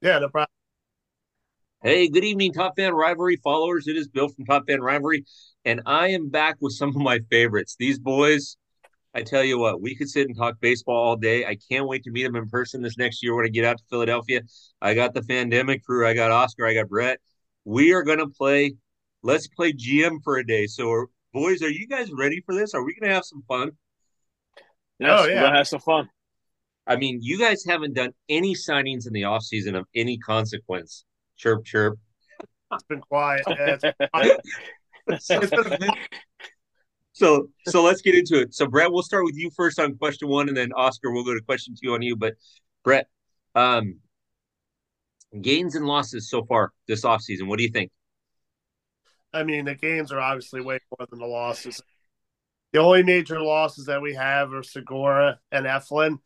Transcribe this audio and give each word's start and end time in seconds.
Yeah, 0.00 0.20
no 0.20 0.28
problem. 0.28 0.48
Hey, 1.82 2.08
good 2.08 2.24
evening, 2.24 2.52
Top 2.52 2.74
Fan 2.76 2.92
Rivalry 2.94 3.36
followers. 3.36 3.88
It 3.88 3.96
is 3.96 4.06
Bill 4.06 4.28
from 4.28 4.44
Top 4.44 4.64
Fan 4.68 4.80
Rivalry, 4.80 5.24
and 5.64 5.80
I 5.86 6.08
am 6.08 6.28
back 6.28 6.56
with 6.60 6.72
some 6.72 6.90
of 6.90 6.96
my 6.96 7.18
favorites. 7.30 7.74
These 7.78 7.98
boys, 7.98 8.56
I 9.12 9.22
tell 9.22 9.42
you 9.42 9.58
what, 9.58 9.80
we 9.80 9.96
could 9.96 10.08
sit 10.08 10.28
and 10.28 10.36
talk 10.36 10.60
baseball 10.60 10.96
all 10.96 11.16
day. 11.16 11.44
I 11.44 11.56
can't 11.68 11.88
wait 11.88 12.04
to 12.04 12.12
meet 12.12 12.22
them 12.22 12.36
in 12.36 12.48
person 12.48 12.80
this 12.80 12.96
next 12.96 13.24
year 13.24 13.34
when 13.34 13.44
I 13.44 13.48
get 13.48 13.64
out 13.64 13.78
to 13.78 13.84
Philadelphia. 13.90 14.42
I 14.80 14.94
got 14.94 15.14
the 15.14 15.20
Fandemic 15.20 15.82
crew, 15.82 16.06
I 16.06 16.14
got 16.14 16.30
Oscar, 16.30 16.66
I 16.66 16.74
got 16.74 16.88
Brett. 16.88 17.18
We 17.64 17.92
are 17.92 18.04
going 18.04 18.18
to 18.18 18.28
play, 18.28 18.74
let's 19.22 19.48
play 19.48 19.72
GM 19.72 20.18
for 20.22 20.36
a 20.36 20.46
day. 20.46 20.66
So, 20.66 21.06
boys, 21.32 21.60
are 21.62 21.70
you 21.70 21.88
guys 21.88 22.08
ready 22.12 22.40
for 22.46 22.54
this? 22.54 22.72
Are 22.72 22.84
we 22.84 22.94
going 22.94 23.08
to 23.08 23.14
have 23.14 23.24
some 23.24 23.42
fun? 23.48 23.72
Yes, 25.00 25.10
oh, 25.10 25.26
yeah. 25.26 25.34
we're 25.34 25.40
going 25.40 25.52
to 25.52 25.58
have 25.58 25.68
some 25.68 25.80
fun. 25.80 26.08
I 26.88 26.96
mean, 26.96 27.18
you 27.20 27.38
guys 27.38 27.64
haven't 27.66 27.94
done 27.94 28.12
any 28.30 28.54
signings 28.54 29.06
in 29.06 29.12
the 29.12 29.22
offseason 29.22 29.78
of 29.78 29.84
any 29.94 30.16
consequence. 30.16 31.04
Chirp, 31.36 31.64
chirp. 31.66 31.98
It's 32.72 32.82
been 32.84 33.02
quiet. 33.02 33.44
Yeah, 33.46 33.76
so, 37.12 37.48
so 37.66 37.82
let's 37.82 38.00
get 38.00 38.14
into 38.14 38.40
it. 38.40 38.54
So, 38.54 38.66
Brett, 38.66 38.90
we'll 38.90 39.02
start 39.02 39.24
with 39.24 39.36
you 39.36 39.50
first 39.54 39.78
on 39.78 39.96
question 39.96 40.28
one, 40.28 40.48
and 40.48 40.56
then 40.56 40.72
Oscar, 40.72 41.12
we'll 41.12 41.24
go 41.24 41.34
to 41.34 41.40
question 41.42 41.74
two 41.80 41.92
on 41.92 42.00
you. 42.00 42.16
But, 42.16 42.34
Brett, 42.84 43.06
um, 43.54 43.98
gains 45.40 45.74
and 45.74 45.86
losses 45.86 46.30
so 46.30 46.44
far 46.44 46.72
this 46.86 47.04
offseason. 47.04 47.48
What 47.48 47.58
do 47.58 47.64
you 47.64 47.70
think? 47.70 47.90
I 49.32 49.42
mean, 49.42 49.66
the 49.66 49.74
gains 49.74 50.10
are 50.10 50.20
obviously 50.20 50.62
way 50.62 50.78
more 50.98 51.06
than 51.08 51.18
the 51.18 51.26
losses. 51.26 51.82
The 52.72 52.80
only 52.80 53.02
major 53.02 53.40
losses 53.40 53.86
that 53.86 54.00
we 54.00 54.14
have 54.14 54.52
are 54.54 54.62
Segura 54.62 55.38
and 55.52 55.66
Eflin. 55.66 56.18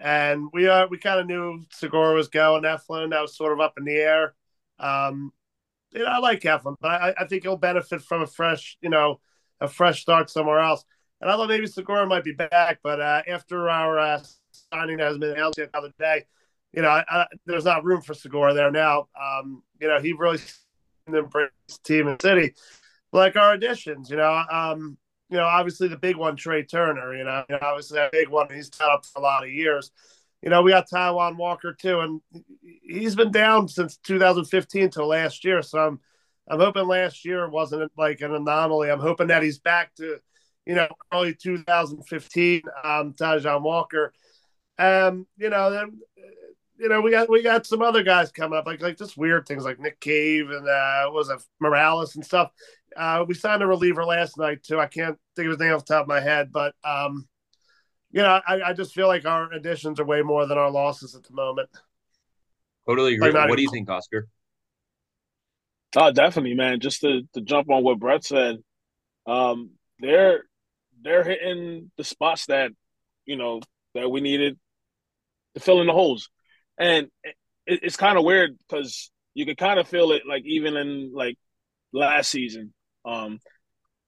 And 0.00 0.48
we 0.52 0.66
are 0.66 0.88
we 0.88 0.98
kind 0.98 1.20
of 1.20 1.26
knew 1.26 1.62
Segura 1.70 2.14
was 2.14 2.28
going. 2.28 2.62
Eflin, 2.62 3.10
that 3.10 3.20
was 3.20 3.36
sort 3.36 3.52
of 3.52 3.60
up 3.60 3.74
in 3.76 3.84
the 3.84 3.96
air. 3.96 4.34
Um, 4.78 5.32
you 5.92 6.00
know, 6.00 6.06
I 6.06 6.18
like 6.18 6.40
Eflin, 6.40 6.76
but 6.80 6.88
I, 6.88 7.14
I 7.18 7.26
think 7.26 7.42
he'll 7.42 7.56
benefit 7.56 8.00
from 8.02 8.22
a 8.22 8.26
fresh, 8.26 8.78
you 8.80 8.88
know, 8.88 9.20
a 9.60 9.68
fresh 9.68 10.00
start 10.00 10.30
somewhere 10.30 10.60
else. 10.60 10.84
And 11.20 11.30
I 11.30 11.36
thought 11.36 11.48
maybe 11.48 11.66
Segura 11.66 12.06
might 12.06 12.24
be 12.24 12.32
back, 12.32 12.78
but 12.82 13.00
uh, 13.00 13.22
after 13.28 13.68
our 13.68 13.98
uh, 13.98 14.22
signing 14.72 14.96
that 14.98 15.08
has 15.08 15.18
been 15.18 15.32
announced 15.32 15.56
the 15.56 15.68
other 15.74 15.92
day, 15.98 16.24
you 16.72 16.82
know, 16.82 16.88
I, 16.88 17.04
I, 17.08 17.26
there's 17.44 17.64
not 17.64 17.84
room 17.84 18.00
for 18.00 18.14
Segura 18.14 18.54
there 18.54 18.70
now. 18.70 19.08
Um, 19.20 19.62
you 19.80 19.88
know, 19.88 20.00
he 20.00 20.12
really 20.12 20.38
embraced 21.08 21.84
team 21.84 22.08
and 22.08 22.20
city, 22.22 22.54
like 23.12 23.36
our 23.36 23.52
additions. 23.52 24.08
You 24.08 24.16
know, 24.16 24.44
um, 24.50 24.96
you 25.30 25.36
know, 25.36 25.44
obviously 25.44 25.88
the 25.88 25.96
big 25.96 26.16
one, 26.16 26.36
Trea 26.36 26.64
Turner. 26.64 27.16
You 27.16 27.24
know, 27.24 27.44
obviously 27.62 27.98
a 27.98 28.10
big 28.12 28.28
one. 28.28 28.48
He's 28.52 28.68
tied 28.68 28.92
up 28.92 29.06
for 29.06 29.20
a 29.20 29.22
lot 29.22 29.44
of 29.44 29.50
years. 29.50 29.92
You 30.42 30.50
know, 30.50 30.62
we 30.62 30.72
got 30.72 30.88
Taijuan 30.88 31.36
Walker 31.36 31.72
too, 31.72 32.00
and 32.00 32.20
he's 32.82 33.14
been 33.14 33.30
down 33.30 33.68
since 33.68 33.96
2015 33.98 34.90
till 34.90 35.06
last 35.06 35.44
year. 35.44 35.62
So 35.62 35.78
I'm, 35.78 36.00
I'm 36.48 36.58
hoping 36.58 36.86
last 36.86 37.24
year 37.24 37.48
wasn't 37.48 37.92
like 37.96 38.22
an 38.22 38.34
anomaly. 38.34 38.90
I'm 38.90 39.00
hoping 39.00 39.28
that 39.28 39.42
he's 39.42 39.58
back 39.58 39.94
to, 39.96 40.18
you 40.66 40.74
know, 40.74 40.88
early 41.12 41.34
2015. 41.34 42.62
Um, 42.82 43.12
Taijuan 43.12 43.62
Walker. 43.62 44.12
Um, 44.78 45.26
you 45.36 45.50
know, 45.50 45.70
then, 45.70 46.00
you 46.78 46.88
know, 46.88 47.02
we 47.02 47.10
got 47.10 47.28
we 47.28 47.42
got 47.42 47.66
some 47.66 47.82
other 47.82 48.02
guys 48.02 48.32
coming 48.32 48.58
up, 48.58 48.66
like 48.66 48.80
like 48.80 48.96
just 48.96 49.18
weird 49.18 49.46
things 49.46 49.64
like 49.64 49.78
Nick 49.78 50.00
Cave 50.00 50.50
and 50.50 50.66
uh, 50.66 51.10
was 51.12 51.28
it 51.28 51.40
Morales 51.60 52.16
and 52.16 52.24
stuff. 52.24 52.50
Uh, 52.96 53.24
we 53.26 53.34
signed 53.34 53.62
a 53.62 53.66
reliever 53.66 54.04
last 54.04 54.38
night 54.38 54.62
too. 54.62 54.78
I 54.78 54.86
can't 54.86 55.18
think 55.36 55.46
of 55.46 55.52
his 55.52 55.60
name 55.60 55.72
off 55.72 55.84
the 55.84 55.94
top 55.94 56.02
of 56.02 56.08
my 56.08 56.20
head, 56.20 56.52
but 56.52 56.74
um, 56.84 57.28
you 58.10 58.22
know, 58.22 58.40
I, 58.46 58.62
I 58.62 58.72
just 58.72 58.94
feel 58.94 59.06
like 59.06 59.24
our 59.24 59.52
additions 59.52 60.00
are 60.00 60.04
way 60.04 60.22
more 60.22 60.46
than 60.46 60.58
our 60.58 60.70
losses 60.70 61.14
at 61.14 61.22
the 61.22 61.34
moment. 61.34 61.68
Totally 62.88 63.14
agree. 63.14 63.30
Like 63.30 63.48
what 63.48 63.56
do 63.56 63.62
you 63.62 63.70
think, 63.70 63.88
Oscar? 63.88 64.28
Oh, 65.96 66.12
definitely, 66.12 66.54
man. 66.54 66.80
Just 66.80 67.00
to, 67.00 67.22
to 67.34 67.40
jump 67.40 67.70
on 67.70 67.82
what 67.82 67.98
Brett 67.98 68.24
said, 68.24 68.58
um, 69.26 69.70
they're 69.98 70.44
they're 71.02 71.24
hitting 71.24 71.90
the 71.96 72.04
spots 72.04 72.46
that 72.46 72.72
you 73.26 73.36
know 73.36 73.60
that 73.94 74.10
we 74.10 74.20
needed 74.20 74.58
to 75.54 75.60
fill 75.60 75.80
in 75.80 75.86
the 75.86 75.92
holes, 75.92 76.30
and 76.78 77.08
it, 77.22 77.34
it's 77.66 77.96
kind 77.96 78.18
of 78.18 78.24
weird 78.24 78.56
because 78.58 79.10
you 79.34 79.46
can 79.46 79.56
kind 79.56 79.78
of 79.78 79.88
feel 79.88 80.12
it 80.12 80.22
like 80.28 80.44
even 80.44 80.76
in 80.76 81.12
like 81.14 81.36
last 81.92 82.30
season. 82.30 82.72
Um, 83.04 83.38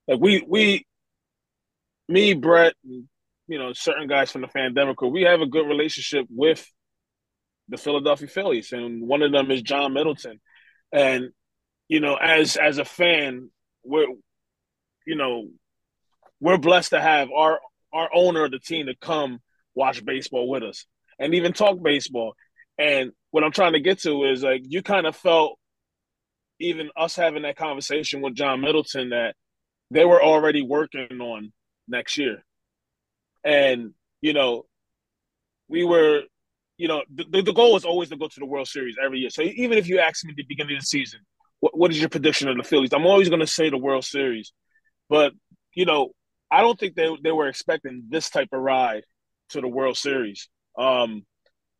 like 0.09 0.21
we 0.21 0.45
we 0.47 0.87
me 2.09 2.35
Brett 2.35 2.75
you 2.83 3.59
know 3.59 3.73
certain 3.73 4.09
guys 4.09 4.31
from 4.31 4.43
the 4.43 4.49
Fandemic 4.49 5.11
we 5.11 5.23
have 5.23 5.41
a 5.41 5.47
good 5.47 5.67
relationship 5.67 6.27
with 6.31 6.67
the 7.69 7.77
Philadelphia 7.77 8.29
Phillies, 8.29 8.73
and 8.73 9.07
one 9.07 9.23
of 9.23 9.33
them 9.33 9.51
is 9.51 9.63
John 9.63 9.93
Middleton. 9.93 10.41
And 10.93 11.31
you 11.89 12.01
know, 12.01 12.15
as 12.17 12.57
as 12.57 12.79
a 12.79 12.85
fan, 12.85 13.51
we're 13.85 14.07
you 15.07 15.17
know 15.17 15.49
we're 16.41 16.59
blessed 16.59 16.91
to 16.91 17.01
have 17.01 17.31
our 17.31 17.61
our 17.93 18.11
owner 18.15 18.45
of 18.45 18.51
the 18.51 18.59
team 18.59 18.87
to 18.87 18.95
come 18.97 19.41
watch 19.75 20.05
baseball 20.05 20.49
with 20.49 20.63
us 20.63 20.87
and 21.19 21.35
even 21.35 21.53
talk 21.53 21.83
baseball. 21.83 22.35
And 22.79 23.13
what 23.31 23.45
I'm 23.45 23.53
trying 23.53 23.73
to 23.75 23.81
get 23.81 24.01
to 24.01 24.25
is 24.25 24.43
like 24.43 24.63
you 24.67 24.83
kind 24.83 25.07
of 25.07 25.17
felt 25.17 25.59
even 26.63 26.91
us 26.97 27.17
having 27.17 27.43
that 27.43 27.57
conversation 27.57 28.21
with 28.21 28.35
John 28.35 28.61
Middleton 28.61 29.11
that 29.11 29.35
they 29.91 30.05
were 30.05 30.23
already 30.23 30.63
working 30.63 31.21
on 31.21 31.53
next 31.89 32.17
year. 32.19 32.45
And, 33.45 33.93
you 34.21 34.33
know, 34.33 34.65
we 35.69 35.85
were, 35.85 36.23
you 36.77 36.89
know, 36.89 37.03
the, 37.13 37.43
the 37.43 37.53
goal 37.53 37.73
was 37.73 37.85
always 37.85 38.09
to 38.11 38.17
go 38.17 38.29
to 38.29 38.41
the 38.41 38.47
World 38.47 38.69
Series 38.69 38.97
every 39.03 39.19
year. 39.19 39.31
So 39.31 39.43
even 39.43 39.79
if 39.79 39.89
you 39.89 39.99
ask 39.99 40.25
me 40.25 40.31
at 40.31 40.37
the 40.37 40.45
beginning 40.49 40.77
of 40.77 40.83
the 40.83 40.87
season, 40.87 41.21
what, 41.61 41.77
what 41.77 41.91
is 41.91 42.01
your 42.01 42.09
prediction 42.09 42.49
of 42.49 42.57
the 42.57 42.63
Phillies? 42.63 42.93
I'm 42.93 43.07
always 43.07 43.29
going 43.29 43.41
to 43.41 43.47
say 43.47 43.69
the 43.69 43.79
World 43.79 44.05
Series. 44.05 44.53
But, 45.09 45.33
you 45.75 45.85
know, 45.85 46.13
I 46.51 46.61
don't 46.61 46.79
think 46.79 46.95
they, 46.95 47.09
they 47.23 47.33
were 47.33 47.49
expecting 47.49 48.05
this 48.09 48.31
type 48.31 48.49
of 48.53 48.61
ride 48.61 49.03
to 49.51 49.61
the 49.61 49.69
World 49.69 49.97
Series. 49.97 50.49
Um, 50.79 51.25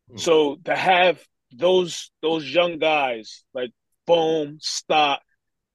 hmm. 0.09 0.17
so 0.17 0.57
to 0.65 0.75
have 0.75 1.19
those 1.55 2.11
those 2.21 2.47
young 2.47 2.79
guys 2.79 3.43
like 3.53 3.71
Bohm, 4.05 4.57
Stott, 4.59 5.21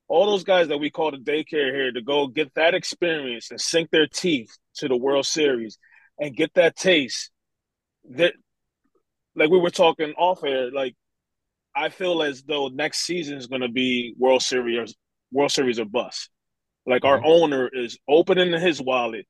all 0.09 0.27
those 0.27 0.44
guys 0.44 0.69
that 0.69 0.78
we 0.78 0.91
call 0.91 1.11
the 1.11 1.19
daycare 1.19 1.72
here 1.72 1.93
to 1.93 2.03
go 2.03 2.27
get 2.27 2.55
that 2.55 2.75
experience 2.75 3.50
and 3.50 3.61
sink 3.61 3.91
their 3.91 4.06
teeth 4.06 4.56
to 4.77 4.89
the 4.89 4.97
World 4.97 5.27
Series 5.27 5.78
and 6.19 6.37
get 6.37 6.55
that 6.55 6.77
taste. 6.77 7.31
That, 8.11 8.33
like 9.34 9.50
we 9.50 9.59
were 9.59 9.71
talking 9.71 10.15
off 10.17 10.43
air, 10.44 10.71
like 10.72 10.97
I 11.77 11.91
feel 11.91 12.22
as 12.22 12.43
though 12.43 12.69
next 12.69 13.00
season 13.00 13.37
is 13.37 13.47
going 13.47 13.62
to 13.62 13.69
be 13.69 14.15
World 14.19 14.43
Series, 14.43 14.94
World 15.31 15.53
Series 15.53 15.78
or 15.78 15.84
bust. 15.84 16.31
Like 16.87 17.05
our 17.05 17.19
mm-hmm. 17.19 17.27
owner 17.27 17.71
is 17.72 17.99
opening 18.09 18.59
his 18.59 18.81
wallet. 18.81 19.27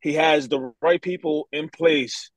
He 0.00 0.14
has 0.14 0.48
the 0.48 0.72
right 0.80 1.02
people 1.02 1.48
in 1.52 1.68
place 1.68 2.30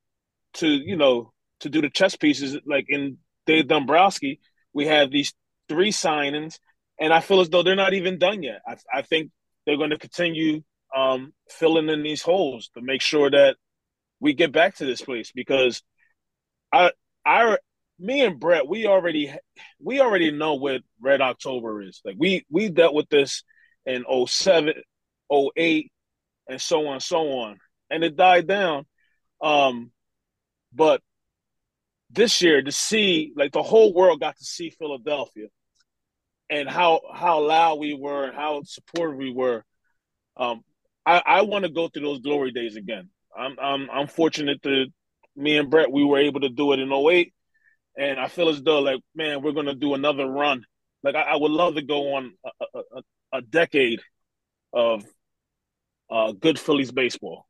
to, 0.54 0.66
you 0.66 0.96
know, 0.96 1.32
to 1.60 1.70
do 1.70 1.80
the 1.80 1.88
chess 1.88 2.16
pieces. 2.16 2.58
Like 2.66 2.86
in 2.88 3.18
Dave 3.46 3.68
Dombrowski, 3.68 4.40
we 4.72 4.86
have 4.86 5.10
these 5.10 5.32
three 5.68 5.90
signings, 5.90 6.58
and 6.98 7.12
I 7.12 7.20
feel 7.20 7.40
as 7.40 7.48
though 7.48 7.62
they're 7.62 7.76
not 7.76 7.94
even 7.94 8.18
done 8.18 8.42
yet. 8.42 8.60
I, 8.66 8.76
I 8.92 9.02
think 9.02 9.30
they're 9.66 9.76
going 9.76 9.90
to 9.90 9.98
continue 9.98 10.62
um, 10.94 11.32
filling 11.48 11.88
in 11.88 12.02
these 12.02 12.22
holes 12.22 12.70
to 12.74 12.82
make 12.82 13.00
sure 13.00 13.30
that 13.30 13.56
we 14.20 14.32
get 14.32 14.52
back 14.52 14.76
to 14.76 14.84
this 14.84 15.02
place 15.02 15.32
because 15.34 15.82
I, 16.72 16.92
I, 17.26 17.58
me 17.98 18.24
and 18.24 18.38
Brett, 18.38 18.68
we 18.68 18.86
already, 18.86 19.32
we 19.80 20.00
already 20.00 20.30
know 20.30 20.54
what 20.54 20.82
Red 21.00 21.20
October 21.20 21.82
is. 21.82 22.00
Like 22.04 22.16
we, 22.18 22.44
we 22.50 22.68
dealt 22.68 22.94
with 22.94 23.08
this 23.08 23.42
in 23.86 24.04
07, 24.26 24.74
08, 25.32 25.92
and 26.48 26.60
so 26.60 26.86
on, 26.86 27.00
so 27.00 27.28
on, 27.32 27.58
and 27.90 28.04
it 28.04 28.16
died 28.16 28.46
down. 28.46 28.86
Um, 29.40 29.90
but 30.72 31.00
this 32.10 32.42
year 32.42 32.62
to 32.62 32.72
see 32.72 33.32
like 33.36 33.52
the 33.52 33.62
whole 33.62 33.92
world 33.92 34.20
got 34.20 34.36
to 34.36 34.44
see 34.44 34.70
Philadelphia 34.70 35.46
and 36.50 36.68
how 36.68 37.00
how 37.12 37.40
loud 37.40 37.78
we 37.78 37.94
were 37.94 38.24
and 38.24 38.34
how 38.34 38.62
supportive 38.64 39.16
we 39.16 39.32
were. 39.32 39.64
Um, 40.36 40.62
I, 41.06 41.22
I 41.24 41.42
want 41.42 41.64
to 41.64 41.70
go 41.70 41.88
through 41.88 42.02
those 42.02 42.20
glory 42.20 42.52
days 42.52 42.76
again. 42.76 43.10
I'm 43.36 43.56
I'm 43.60 43.90
I'm 43.90 44.06
fortunate 44.06 44.62
to 44.62 44.86
me 45.36 45.56
and 45.56 45.70
Brett 45.70 45.90
we 45.90 46.04
were 46.04 46.18
able 46.18 46.40
to 46.40 46.48
do 46.48 46.72
it 46.72 46.78
in 46.78 46.92
08 46.92 47.32
and 47.98 48.20
I 48.20 48.28
feel 48.28 48.48
as 48.48 48.62
though 48.62 48.80
like 48.80 49.00
man 49.14 49.42
we're 49.42 49.52
gonna 49.52 49.74
do 49.74 49.94
another 49.94 50.26
run. 50.26 50.64
Like 51.02 51.14
I, 51.14 51.22
I 51.22 51.36
would 51.36 51.50
love 51.50 51.74
to 51.74 51.82
go 51.82 52.14
on 52.14 52.34
a, 52.44 52.78
a, 52.78 53.02
a 53.38 53.42
decade 53.42 54.00
of 54.72 55.04
uh, 56.10 56.32
good 56.32 56.58
Phillies 56.58 56.92
baseball. 56.92 57.46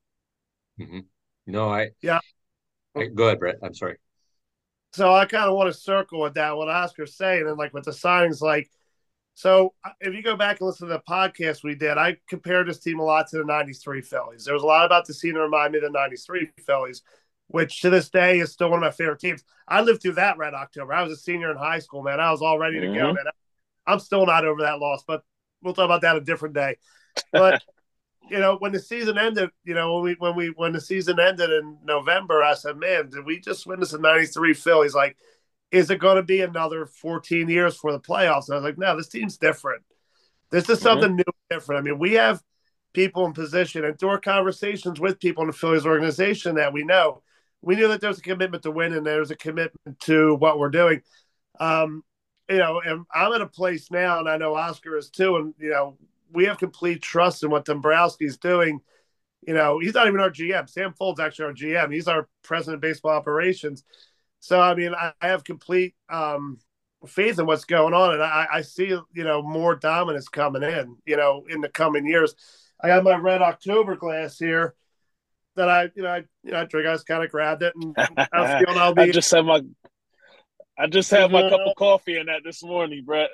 Mm-hmm. 0.80 1.00
No, 1.46 1.68
I 1.68 1.90
yeah. 2.00 2.20
I, 2.96 3.06
go 3.06 3.26
ahead, 3.26 3.40
Brett. 3.40 3.56
I'm 3.62 3.74
sorry. 3.74 3.96
So 4.92 5.12
I 5.12 5.26
kind 5.26 5.50
of 5.50 5.56
want 5.56 5.72
to 5.72 5.78
circle 5.78 6.20
with 6.20 6.34
that 6.34 6.56
what 6.56 6.68
Oscar's 6.68 7.16
saying, 7.16 7.46
and 7.46 7.58
like 7.58 7.74
with 7.74 7.84
the 7.84 7.90
signings, 7.90 8.40
like 8.40 8.70
so 9.34 9.74
uh, 9.84 9.90
if 10.00 10.14
you 10.14 10.22
go 10.22 10.36
back 10.36 10.60
and 10.60 10.68
listen 10.68 10.88
to 10.88 10.94
the 10.94 11.02
podcast 11.08 11.64
we 11.64 11.74
did, 11.74 11.98
I 11.98 12.16
compared 12.28 12.68
this 12.68 12.78
team 12.78 13.00
a 13.00 13.04
lot 13.04 13.28
to 13.28 13.38
the 13.38 13.44
93 13.44 14.00
Phillies. 14.00 14.44
There 14.44 14.54
was 14.54 14.62
a 14.62 14.66
lot 14.66 14.86
about 14.86 15.06
the 15.06 15.14
scene 15.14 15.34
that 15.34 15.40
remind 15.40 15.72
me 15.72 15.78
of 15.78 15.84
the 15.84 15.90
93 15.90 16.50
Phillies. 16.64 17.02
which 17.48 17.82
to 17.82 17.90
this 17.90 18.08
day 18.08 18.38
is 18.38 18.52
still 18.52 18.70
one 18.70 18.78
of 18.78 18.86
my 18.86 18.90
favorite 18.90 19.20
teams. 19.20 19.44
I 19.68 19.82
lived 19.82 20.02
through 20.02 20.12
that 20.12 20.38
Red 20.38 20.54
October. 20.54 20.92
I 20.92 21.02
was 21.02 21.12
a 21.12 21.16
senior 21.16 21.50
in 21.50 21.56
high 21.56 21.80
school, 21.80 22.02
man. 22.02 22.20
I 22.20 22.30
was 22.30 22.42
all 22.42 22.58
ready 22.58 22.80
to 22.80 22.86
mm-hmm. 22.86 22.96
go, 22.96 23.12
man. 23.12 23.24
I'm 23.86 24.00
still 24.00 24.24
not 24.24 24.44
over 24.44 24.62
that 24.62 24.78
loss, 24.78 25.04
but 25.06 25.22
we'll 25.62 25.74
talk 25.74 25.84
about 25.84 26.02
that 26.02 26.16
a 26.16 26.20
different 26.20 26.54
day. 26.54 26.76
But 27.32 27.62
you 28.30 28.38
know, 28.38 28.56
when 28.58 28.72
the 28.72 28.80
season 28.80 29.18
ended, 29.18 29.50
you 29.64 29.74
know, 29.74 29.94
when 29.94 30.04
we 30.04 30.16
when 30.18 30.36
we 30.36 30.46
when 30.48 30.72
the 30.72 30.80
season 30.80 31.20
ended 31.20 31.50
in 31.50 31.78
November, 31.84 32.42
I 32.42 32.54
said, 32.54 32.76
"Man, 32.76 33.10
did 33.10 33.24
we 33.24 33.40
just 33.40 33.66
win 33.66 33.80
this 33.80 33.92
in 33.92 34.00
'93?" 34.00 34.54
Phillies 34.54 34.94
like, 34.94 35.16
"Is 35.74 35.90
it 35.90 35.98
going 35.98 36.16
to 36.16 36.22
be 36.22 36.40
another 36.40 36.86
14 36.86 37.48
years 37.48 37.76
for 37.76 37.92
the 37.92 38.00
playoffs?" 38.00 38.48
And 38.48 38.54
I 38.54 38.60
was 38.60 38.64
like, 38.64 38.78
"No, 38.78 38.96
this 38.96 39.08
team's 39.08 39.36
different. 39.36 39.82
This 40.50 40.70
is 40.70 40.80
something 40.80 41.08
mm-hmm. 41.08 41.16
new, 41.16 41.24
different. 41.50 41.80
I 41.80 41.82
mean, 41.82 41.98
we 41.98 42.12
have 42.12 42.42
people 42.92 43.26
in 43.26 43.32
position, 43.32 43.84
and 43.84 43.98
through 43.98 44.10
our 44.10 44.20
conversations 44.20 45.00
with 45.00 45.18
people 45.18 45.42
in 45.42 45.48
the 45.48 45.52
Phillies 45.52 45.84
organization 45.84 46.54
that 46.54 46.72
we 46.72 46.84
know, 46.84 47.22
we 47.60 47.74
knew 47.74 47.88
that 47.88 48.00
there's 48.00 48.18
a 48.18 48.22
commitment 48.22 48.62
to 48.62 48.70
win 48.70 48.92
and 48.92 49.04
there's 49.04 49.30
a 49.30 49.36
commitment 49.36 49.98
to 50.00 50.34
what 50.36 50.58
we're 50.58 50.70
doing. 50.70 51.02
Um, 51.58 52.04
you 52.48 52.58
know, 52.58 52.80
and 52.84 53.04
I'm 53.12 53.32
at 53.32 53.40
a 53.40 53.46
place 53.46 53.90
now, 53.90 54.20
and 54.20 54.28
I 54.28 54.36
know 54.36 54.54
Oscar 54.54 54.96
is 54.96 55.10
too, 55.10 55.36
and 55.36 55.54
you 55.58 55.70
know, 55.70 55.96
we 56.32 56.44
have 56.44 56.58
complete 56.58 57.02
trust 57.02 57.42
in 57.42 57.50
what 57.50 57.64
Dombrowski's 57.64 58.36
doing. 58.36 58.80
You 59.46 59.54
know, 59.54 59.78
he's 59.78 59.94
not 59.94 60.06
even 60.06 60.20
our 60.20 60.30
GM. 60.30 60.68
Sam 60.68 60.94
Fuld's 60.94 61.20
actually 61.20 61.46
our 61.46 61.52
GM. 61.52 61.92
He's 61.92 62.08
our 62.08 62.28
president 62.42 62.76
of 62.76 62.80
baseball 62.80 63.12
operations. 63.12 63.84
So, 64.44 64.60
I 64.60 64.74
mean, 64.74 64.94
I, 64.94 65.10
I 65.22 65.28
have 65.28 65.42
complete 65.42 65.94
um, 66.10 66.58
faith 67.06 67.38
in 67.38 67.46
what's 67.46 67.64
going 67.64 67.94
on, 67.94 68.12
and 68.12 68.22
I, 68.22 68.46
I, 68.52 68.60
see, 68.60 68.88
you 68.88 69.24
know, 69.24 69.40
more 69.40 69.74
dominance 69.74 70.28
coming 70.28 70.62
in, 70.62 70.98
you 71.06 71.16
know, 71.16 71.46
in 71.48 71.62
the 71.62 71.70
coming 71.70 72.06
years. 72.06 72.34
I 72.78 72.88
got 72.88 73.04
my 73.04 73.16
red 73.16 73.40
October 73.40 73.96
glass 73.96 74.38
here 74.38 74.74
that 75.56 75.70
I, 75.70 75.88
you 75.96 76.02
know, 76.02 76.10
I, 76.10 76.16
you 76.42 76.52
know, 76.52 76.60
I 76.60 76.64
drink. 76.66 76.86
I 76.86 76.92
just 76.92 77.06
kind 77.06 77.24
of 77.24 77.30
grabbed 77.30 77.62
it, 77.62 77.72
and 77.74 77.96
I 77.96 78.62
feeling 78.62 78.78
I'll 78.78 78.92
be. 78.92 79.00
I 79.04 79.12
just 79.12 79.30
had 79.30 79.46
my, 79.46 79.62
I 80.78 80.88
just 80.88 81.10
had 81.10 81.32
my 81.32 81.48
cup 81.48 81.60
of 81.64 81.74
coffee 81.76 82.18
in 82.18 82.26
that 82.26 82.42
this 82.44 82.62
morning, 82.62 83.02
Brett. 83.02 83.30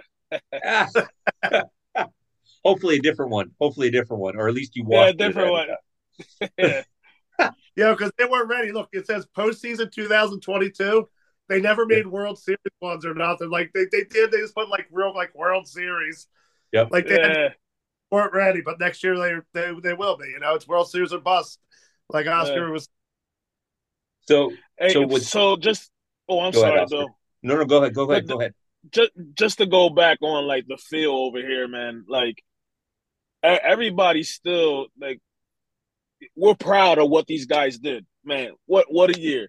Hopefully 2.65 2.99
a 2.99 3.01
different 3.01 3.33
one. 3.33 3.51
Hopefully 3.61 3.89
a 3.89 3.91
different 3.91 4.23
one, 4.23 4.37
or 4.37 4.47
at 4.47 4.55
least 4.55 4.77
you 4.77 4.85
watched. 4.85 5.19
Yeah, 5.19 5.27
different 5.27 5.51
one. 5.51 6.85
yeah, 7.77 7.87
yeah, 7.87 7.93
because 7.93 8.13
they 8.19 8.25
weren't 8.25 8.49
ready. 8.49 8.73
Look, 8.73 8.89
it 8.93 9.07
says 9.07 9.27
postseason 9.37 9.91
2022. 9.91 11.09
They 11.49 11.61
never 11.61 11.85
made 11.85 12.05
yeah. 12.05 12.11
World 12.11 12.39
Series 12.39 12.59
ones 12.81 13.05
or 13.05 13.15
nothing. 13.15 13.51
Like 13.51 13.73
they, 13.75 13.85
they 13.91 14.05
did. 14.05 14.31
They 14.31 14.39
just 14.39 14.55
put 14.55 14.69
like 14.69 14.87
real 14.93 15.15
like 15.15 15.35
World 15.35 15.67
Series. 15.67 16.29
Yep. 16.73 16.89
Like 16.93 17.09
they 17.09 17.19
yeah. 17.19 17.49
weren't 18.11 18.33
ready, 18.33 18.61
but 18.61 18.79
next 18.79 19.03
year 19.03 19.19
they 19.19 19.35
they 19.53 19.73
they 19.83 19.95
will 19.95 20.17
be. 20.17 20.29
You 20.29 20.39
know, 20.39 20.55
it's 20.55 20.69
World 20.69 20.89
Series 20.89 21.13
or 21.13 21.19
bust. 21.19 21.59
Like 22.09 22.27
Oscar 22.27 22.67
yeah. 22.67 22.73
was. 22.73 22.89
So 24.29 24.53
hey, 24.79 24.91
so 24.91 25.07
with, 25.07 25.25
so 25.25 25.57
just 25.57 25.91
oh 26.29 26.41
I'm 26.41 26.53
sorry, 26.53 26.77
ahead, 26.77 26.89
Bill. 26.89 27.09
No, 27.43 27.57
no, 27.57 27.65
go 27.65 27.79
ahead, 27.79 27.95
go 27.95 28.11
ahead, 28.11 28.27
but, 28.27 28.33
go 28.33 28.41
ahead. 28.41 28.55
Just 28.93 29.11
just 29.35 29.59
to 29.59 29.67
go 29.67 29.91
back 29.91 30.19
on 30.23 30.47
like 30.47 30.67
the 30.69 30.77
feel 30.77 31.13
over 31.13 31.39
here, 31.39 31.67
man. 31.67 32.05
Like 32.07 32.45
everybody's 33.43 34.31
still 34.31 34.87
like 35.01 35.21
we're 36.37 36.55
proud 36.55 36.99
of 36.99 37.09
what 37.09 37.27
these 37.27 37.47
guys 37.47 37.79
did, 37.79 38.07
man. 38.25 38.53
What 38.67 38.87
what 38.89 39.17
a 39.17 39.21
year! 39.21 39.49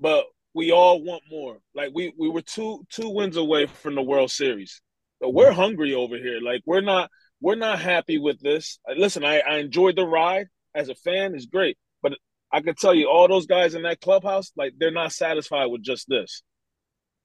But 0.00 0.24
we 0.54 0.72
all 0.72 1.02
want 1.02 1.22
more. 1.30 1.58
Like 1.74 1.90
we 1.94 2.12
we 2.18 2.28
were 2.28 2.42
two 2.42 2.84
two 2.90 3.08
wins 3.08 3.36
away 3.36 3.66
from 3.66 3.94
the 3.94 4.02
World 4.02 4.30
Series. 4.30 4.80
But 5.20 5.30
we're 5.30 5.50
mm-hmm. 5.50 5.60
hungry 5.60 5.94
over 5.94 6.16
here. 6.16 6.40
Like 6.40 6.62
we're 6.66 6.80
not 6.80 7.10
we're 7.40 7.54
not 7.54 7.80
happy 7.80 8.18
with 8.18 8.40
this. 8.40 8.78
Listen, 8.96 9.24
I 9.24 9.40
I 9.40 9.58
enjoyed 9.58 9.96
the 9.96 10.06
ride 10.06 10.46
as 10.74 10.88
a 10.88 10.94
fan. 10.94 11.34
It's 11.34 11.46
great, 11.46 11.76
but 12.02 12.12
I 12.52 12.60
can 12.60 12.74
tell 12.74 12.94
you, 12.94 13.08
all 13.08 13.28
those 13.28 13.46
guys 13.46 13.74
in 13.74 13.82
that 13.82 14.00
clubhouse, 14.00 14.52
like 14.56 14.74
they're 14.78 14.90
not 14.90 15.12
satisfied 15.12 15.66
with 15.66 15.82
just 15.82 16.08
this. 16.08 16.42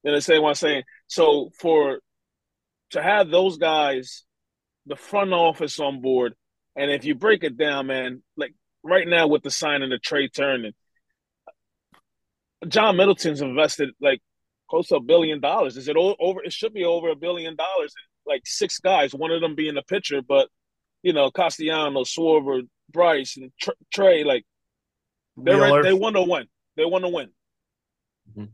You 0.04 0.12
understand 0.12 0.44
what 0.44 0.50
I'm 0.50 0.56
saying? 0.56 0.84
So 1.08 1.52
for 1.60 2.00
to 2.92 3.04
have 3.04 3.30
those 3.30 3.58
guys 3.58 4.24
the 4.90 4.96
front 4.96 5.32
office 5.32 5.80
on 5.80 6.02
board. 6.02 6.34
And 6.76 6.92
if 6.92 7.06
you 7.06 7.16
break 7.16 7.44
it 7.44 7.58
down, 7.58 7.88
man, 7.88 8.24
like 8.36 8.54
right 8.84 9.08
now 9.08 9.28
with 9.28 9.44
the 9.44 9.52
signing 9.52 9.92
of 9.92 10.02
Trea 10.02 10.30
Turner, 10.30 10.72
John 12.68 12.98
Middleton's 12.98 13.42
invested 13.42 13.90
like 14.02 14.22
close 14.70 14.88
to 14.90 14.98
a 14.98 15.02
billion 15.02 15.40
dollars. 15.40 15.78
Is 15.78 15.88
it 15.88 15.96
over? 15.98 16.44
It 16.44 16.54
should 16.54 16.74
be 16.74 16.84
over 16.84 17.10
a 17.10 17.16
billion 17.16 17.56
dollars. 17.56 17.94
Like 18.26 18.42
six 18.46 18.80
guys, 18.80 19.14
one 19.14 19.32
of 19.32 19.42
them 19.42 19.56
being 19.56 19.76
the 19.76 19.82
pitcher, 19.82 20.22
but 20.22 20.50
you 21.02 21.14
know, 21.14 21.32
Castellano, 21.32 22.04
Schwarber, 22.04 22.62
Bryce, 22.92 23.38
and 23.38 23.52
Trea. 23.94 24.24
like 24.24 24.46
they're 25.38 25.84
they 25.84 25.94
want 25.94 26.16
to 26.16 26.24
win. 26.24 26.48
They 26.76 26.86
want 26.86 27.04
to 27.06 27.10
win. 27.10 27.30
Mm-hmm. 28.32 28.46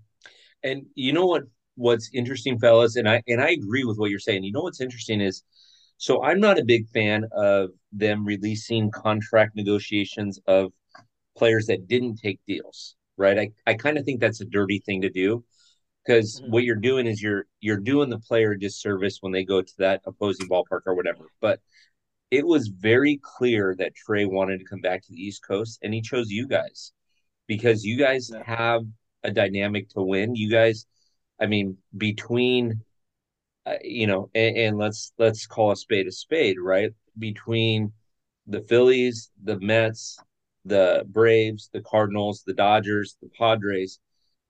And 0.64 0.86
you 0.96 1.14
know 1.14 1.26
what? 1.26 1.44
What's 1.78 2.10
interesting, 2.14 2.58
fellas, 2.58 2.96
and 2.96 3.10
I 3.10 3.22
and 3.28 3.42
I 3.42 3.50
agree 3.50 3.84
with 3.84 3.98
what 3.98 4.10
you're 4.10 4.20
saying. 4.20 4.44
You 4.44 4.54
know 4.54 4.62
what's 4.62 4.80
interesting 4.80 5.20
is 5.20 5.44
so 5.98 6.24
I'm 6.24 6.40
not 6.40 6.60
a 6.60 6.66
big 6.66 6.88
fan 6.90 7.26
of 7.32 7.70
them 7.92 8.26
releasing 8.26 8.92
contract 8.92 9.56
negotiations 9.56 10.40
of 10.48 10.72
players 11.38 11.68
that 11.68 11.88
didn't 11.88 12.18
take 12.18 12.40
deals, 12.48 12.96
right? 13.18 13.38
I, 13.38 13.52
I 13.68 13.74
kind 13.76 13.98
of 13.98 14.06
think 14.06 14.20
that's 14.20 14.42
a 14.42 14.46
dirty 14.46 14.80
thing 14.80 15.02
to 15.02 15.10
do 15.10 15.44
because 16.06 16.40
mm-hmm. 16.40 16.52
what 16.52 16.64
you're 16.64 16.76
doing 16.76 17.08
is 17.08 17.22
you're 17.22 17.46
you're 17.60 17.80
doing 17.80 18.10
the 18.10 18.20
player 18.20 18.52
a 18.52 18.60
disservice 18.60 19.18
when 19.22 19.32
they 19.32 19.44
go 19.44 19.62
to 19.62 19.74
that 19.80 20.02
opposing 20.06 20.48
ballpark 20.48 20.82
or 20.86 20.96
whatever. 20.96 21.26
But 21.42 21.60
it 22.32 22.46
was 22.46 22.68
very 22.68 23.20
clear 23.22 23.76
that 23.78 23.96
Trea 23.96 24.28
wanted 24.28 24.60
to 24.60 24.66
come 24.66 24.82
back 24.82 25.02
to 25.04 25.12
the 25.12 25.22
East 25.22 25.44
Coast 25.48 25.80
and 25.82 25.94
he 25.94 26.02
chose 26.02 26.30
you 26.30 26.48
guys 26.48 26.92
because 27.48 27.84
you 27.84 27.98
guys 27.98 28.32
have 28.46 28.82
a 29.24 29.32
dynamic 29.32 29.90
to 29.90 30.02
win. 30.02 30.36
You 30.36 30.50
guys, 30.50 30.86
I 31.40 31.46
mean, 31.46 31.78
between 31.98 32.82
Uh, 33.66 33.76
you 33.84 34.06
know, 34.06 34.30
and, 34.36 34.58
and, 34.58 34.78
let's 34.78 35.12
let's 35.18 35.48
call 35.48 35.72
a 35.72 35.76
spade 35.76 36.08
a 36.08 36.12
spade, 36.12 36.58
right? 36.60 36.92
Between 37.18 37.92
the 38.46 38.62
Phillies, 38.62 39.32
the 39.44 39.60
Mets, 39.60 40.20
the 40.66 41.04
Braves, 41.08 41.70
the 41.74 41.82
Cardinals, 41.82 42.44
the 42.46 42.54
Dodgers, 42.54 43.18
the 43.22 43.30
Padres. 43.38 44.00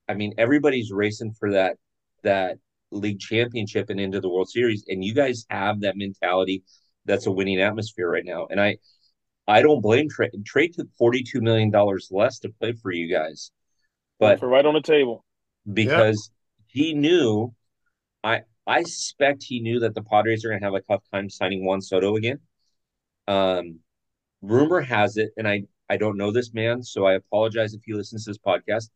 I 0.09 0.15
mean, 0.15 0.33
everybody's 0.37 0.91
racing 0.91 1.33
for 1.39 1.51
that 1.51 1.77
that 2.23 2.57
league 2.91 3.19
championship 3.19 3.89
and 3.89 3.99
into 3.99 4.19
the 4.19 4.29
World 4.29 4.49
Series, 4.49 4.83
and 4.87 5.03
you 5.03 5.13
guys 5.13 5.45
have 5.49 5.81
that 5.81 5.95
mentality. 5.95 6.63
That's 7.05 7.27
a 7.27 7.31
winning 7.31 7.61
atmosphere 7.61 8.09
right 8.09 8.25
now, 8.25 8.47
and 8.49 8.59
I 8.59 8.77
I 9.47 9.61
don't 9.61 9.81
blame 9.81 10.09
Trea. 10.09 10.29
Trea 10.45 10.69
took 10.69 10.87
forty 10.97 11.23
two 11.23 11.41
million 11.41 11.71
dollars 11.71 12.09
less 12.11 12.39
to 12.39 12.49
play 12.49 12.73
for 12.73 12.91
you 12.91 13.13
guys, 13.13 13.51
but 14.19 14.39
for 14.39 14.49
right 14.49 14.65
on 14.65 14.73
the 14.73 14.81
table 14.81 15.23
because 15.71 16.31
yep. 16.31 16.67
he 16.67 16.93
knew 16.93 17.53
I 18.67 18.83
suspect 18.83 19.43
he 19.43 19.59
knew 19.59 19.79
that 19.79 19.93
the 19.93 20.03
Padres 20.03 20.43
are 20.43 20.49
going 20.49 20.59
to 20.59 20.65
have 20.65 20.73
a 20.73 20.81
tough 20.81 21.03
time 21.13 21.29
signing 21.29 21.65
Juan 21.65 21.81
Soto 21.81 22.15
again. 22.15 22.39
Um, 23.27 23.79
rumor 24.41 24.81
has 24.81 25.17
it, 25.17 25.31
and 25.37 25.47
I 25.47 25.63
I 25.89 25.97
don't 25.97 26.17
know 26.17 26.31
this 26.31 26.53
man, 26.53 26.81
so 26.81 27.05
I 27.05 27.13
apologize 27.13 27.73
if 27.73 27.81
he 27.85 27.93
listens 27.93 28.25
to 28.25 28.31
this 28.31 28.39
podcast. 28.39 28.89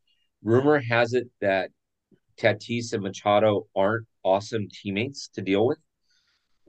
Rumor 0.44 0.79
has 0.79 1.13
it 1.13 1.29
that 1.41 1.70
Tatis 2.38 2.94
and 2.94 3.03
Machado 3.03 3.67
aren't 3.75 4.08
awesome 4.24 4.67
teammates 4.72 5.27
to 5.29 5.41
deal 5.41 5.67
with. 5.67 5.77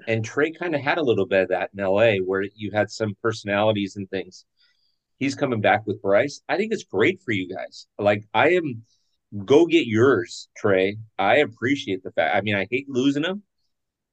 And 0.06 0.25
Trea 0.25 0.52
kind 0.52 0.75
of 0.75 0.80
had 0.80 0.98
a 0.98 1.02
little 1.02 1.26
bit 1.26 1.42
of 1.42 1.48
that 1.50 1.70
in 1.76 1.84
LA 1.84 2.16
where 2.16 2.44
you 2.54 2.70
had 2.72 2.90
some 2.90 3.14
personalities 3.22 3.96
and 3.96 4.08
things. 4.10 4.44
He's 5.18 5.34
coming 5.34 5.60
back 5.60 5.86
with 5.86 6.00
Bryce. 6.00 6.40
I 6.48 6.56
think 6.56 6.72
it's 6.72 6.84
great 6.84 7.20
for 7.22 7.32
you 7.32 7.54
guys. 7.54 7.86
Like 7.98 8.25
I 8.32 8.50
am 8.50 8.84
go 9.44 9.66
get 9.66 9.87
yours, 9.87 10.49
Trea. 10.56 10.96
I 11.18 11.37
appreciate 11.37 12.02
the 12.02 12.12
fact. 12.12 12.34
I 12.34 12.40
mean, 12.40 12.54
I 12.54 12.66
hate 12.70 12.88
losing 12.88 13.25
him, 13.25 13.42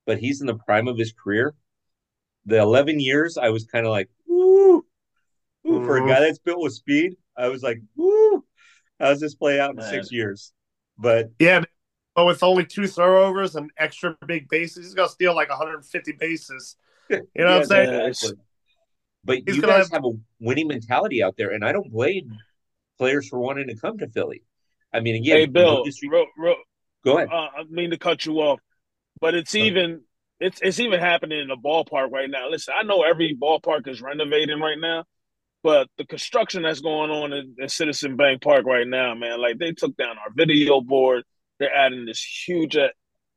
but 0.06 0.20
he's 0.20 0.42
in 0.42 0.48
the 0.48 0.56
prime 0.56 0.88
of 0.88 0.98
his 0.98 1.14
career. 1.14 1.56
The 2.46 2.60
11 2.60 3.00
years, 3.00 3.38
I 3.38 3.50
was 3.50 3.66
kind 3.66 3.86
of 3.86 3.92
like, 3.92 4.10
woo, 4.28 4.86
woo, 5.64 5.86
for 5.86 5.98
a 5.98 6.02
guy 6.02 6.16
mm-hmm. 6.16 6.24
that's 6.24 6.40
built 6.40 6.62
with 6.62 6.74
speed. 6.74 7.16
I 7.38 7.50
was 7.50 7.62
like, 7.62 7.82
woo, 7.96 8.44
how's 9.00 9.20
this 9.20 9.36
play 9.36 9.60
out 9.60 9.72
in 9.72 9.78
Man. 9.78 9.90
six 9.90 10.12
years? 10.12 10.54
But 10.98 11.32
yeah, 11.40 11.64
but 12.16 12.26
with 12.26 12.42
only 12.42 12.66
two 12.66 12.84
throwovers 12.84 13.56
and 13.56 13.70
extra 13.78 14.18
big 14.26 14.50
bases, 14.50 14.86
he's 14.86 14.94
gonna 14.94 15.10
steal 15.10 15.36
like 15.36 15.50
150 15.50 16.12
bases. 16.14 16.76
You 17.10 17.20
know 17.20 17.24
yeah, 17.36 17.46
what 17.46 17.62
I'm 17.62 17.66
saying? 17.68 18.08
Exactly. 18.08 18.38
But 19.24 19.38
he's 19.46 19.56
you 19.56 19.62
guys 19.62 19.84
have... 19.84 19.92
have 19.92 20.04
a 20.04 20.12
winning 20.42 20.68
mentality 20.68 21.24
out 21.24 21.38
there, 21.38 21.52
and 21.52 21.64
I 21.64 21.72
don't 21.72 21.90
blame 21.90 22.38
players 22.98 23.30
for 23.30 23.40
wanting 23.40 23.68
to 23.68 23.76
come 23.76 23.98
to 24.00 24.10
Philly. 24.10 24.44
I 24.94 25.00
mean, 25.02 25.16
again, 25.16 25.38
hey 25.38 25.46
Bill, 25.46 25.84
real, 26.10 26.26
real, 26.38 26.56
go 27.04 27.18
ahead. 27.18 27.30
Uh, 27.32 27.48
I 27.60 27.64
mean 27.70 27.92
to 27.92 27.98
cut 27.98 28.26
you 28.26 28.36
off, 28.40 28.60
but 29.20 29.36
it's 29.36 29.56
even 29.56 30.02
it's 30.40 30.60
it's 30.62 30.80
even 30.80 31.00
happening 31.00 31.40
in 31.40 31.48
the 31.48 31.58
ballpark 31.58 32.12
right 32.12 32.30
now. 32.30 32.50
Listen, 32.50 32.74
I 32.78 32.84
know 32.84 33.04
every 33.04 33.36
ballpark 33.40 33.88
is 33.88 34.02
renovating 34.02 34.60
right 34.60 34.78
now, 34.80 35.04
but 35.64 35.88
the 35.98 36.06
construction 36.06 36.64
that's 36.64 36.82
going 36.82 37.12
on 37.12 37.34
in, 37.34 37.56
in 37.58 37.70
Citizen 37.70 38.16
Bank 38.16 38.42
Park 38.42 38.66
right 38.66 38.88
now, 38.88 39.14
man, 39.16 39.42
like 39.42 39.58
they 39.58 39.72
took 39.72 39.98
down 39.98 40.18
our 40.18 40.32
video 40.34 40.82
board. 40.82 41.24
They're 41.60 41.74
adding 41.74 42.06
this 42.06 42.24
huge, 42.24 42.78
uh, 42.78 42.90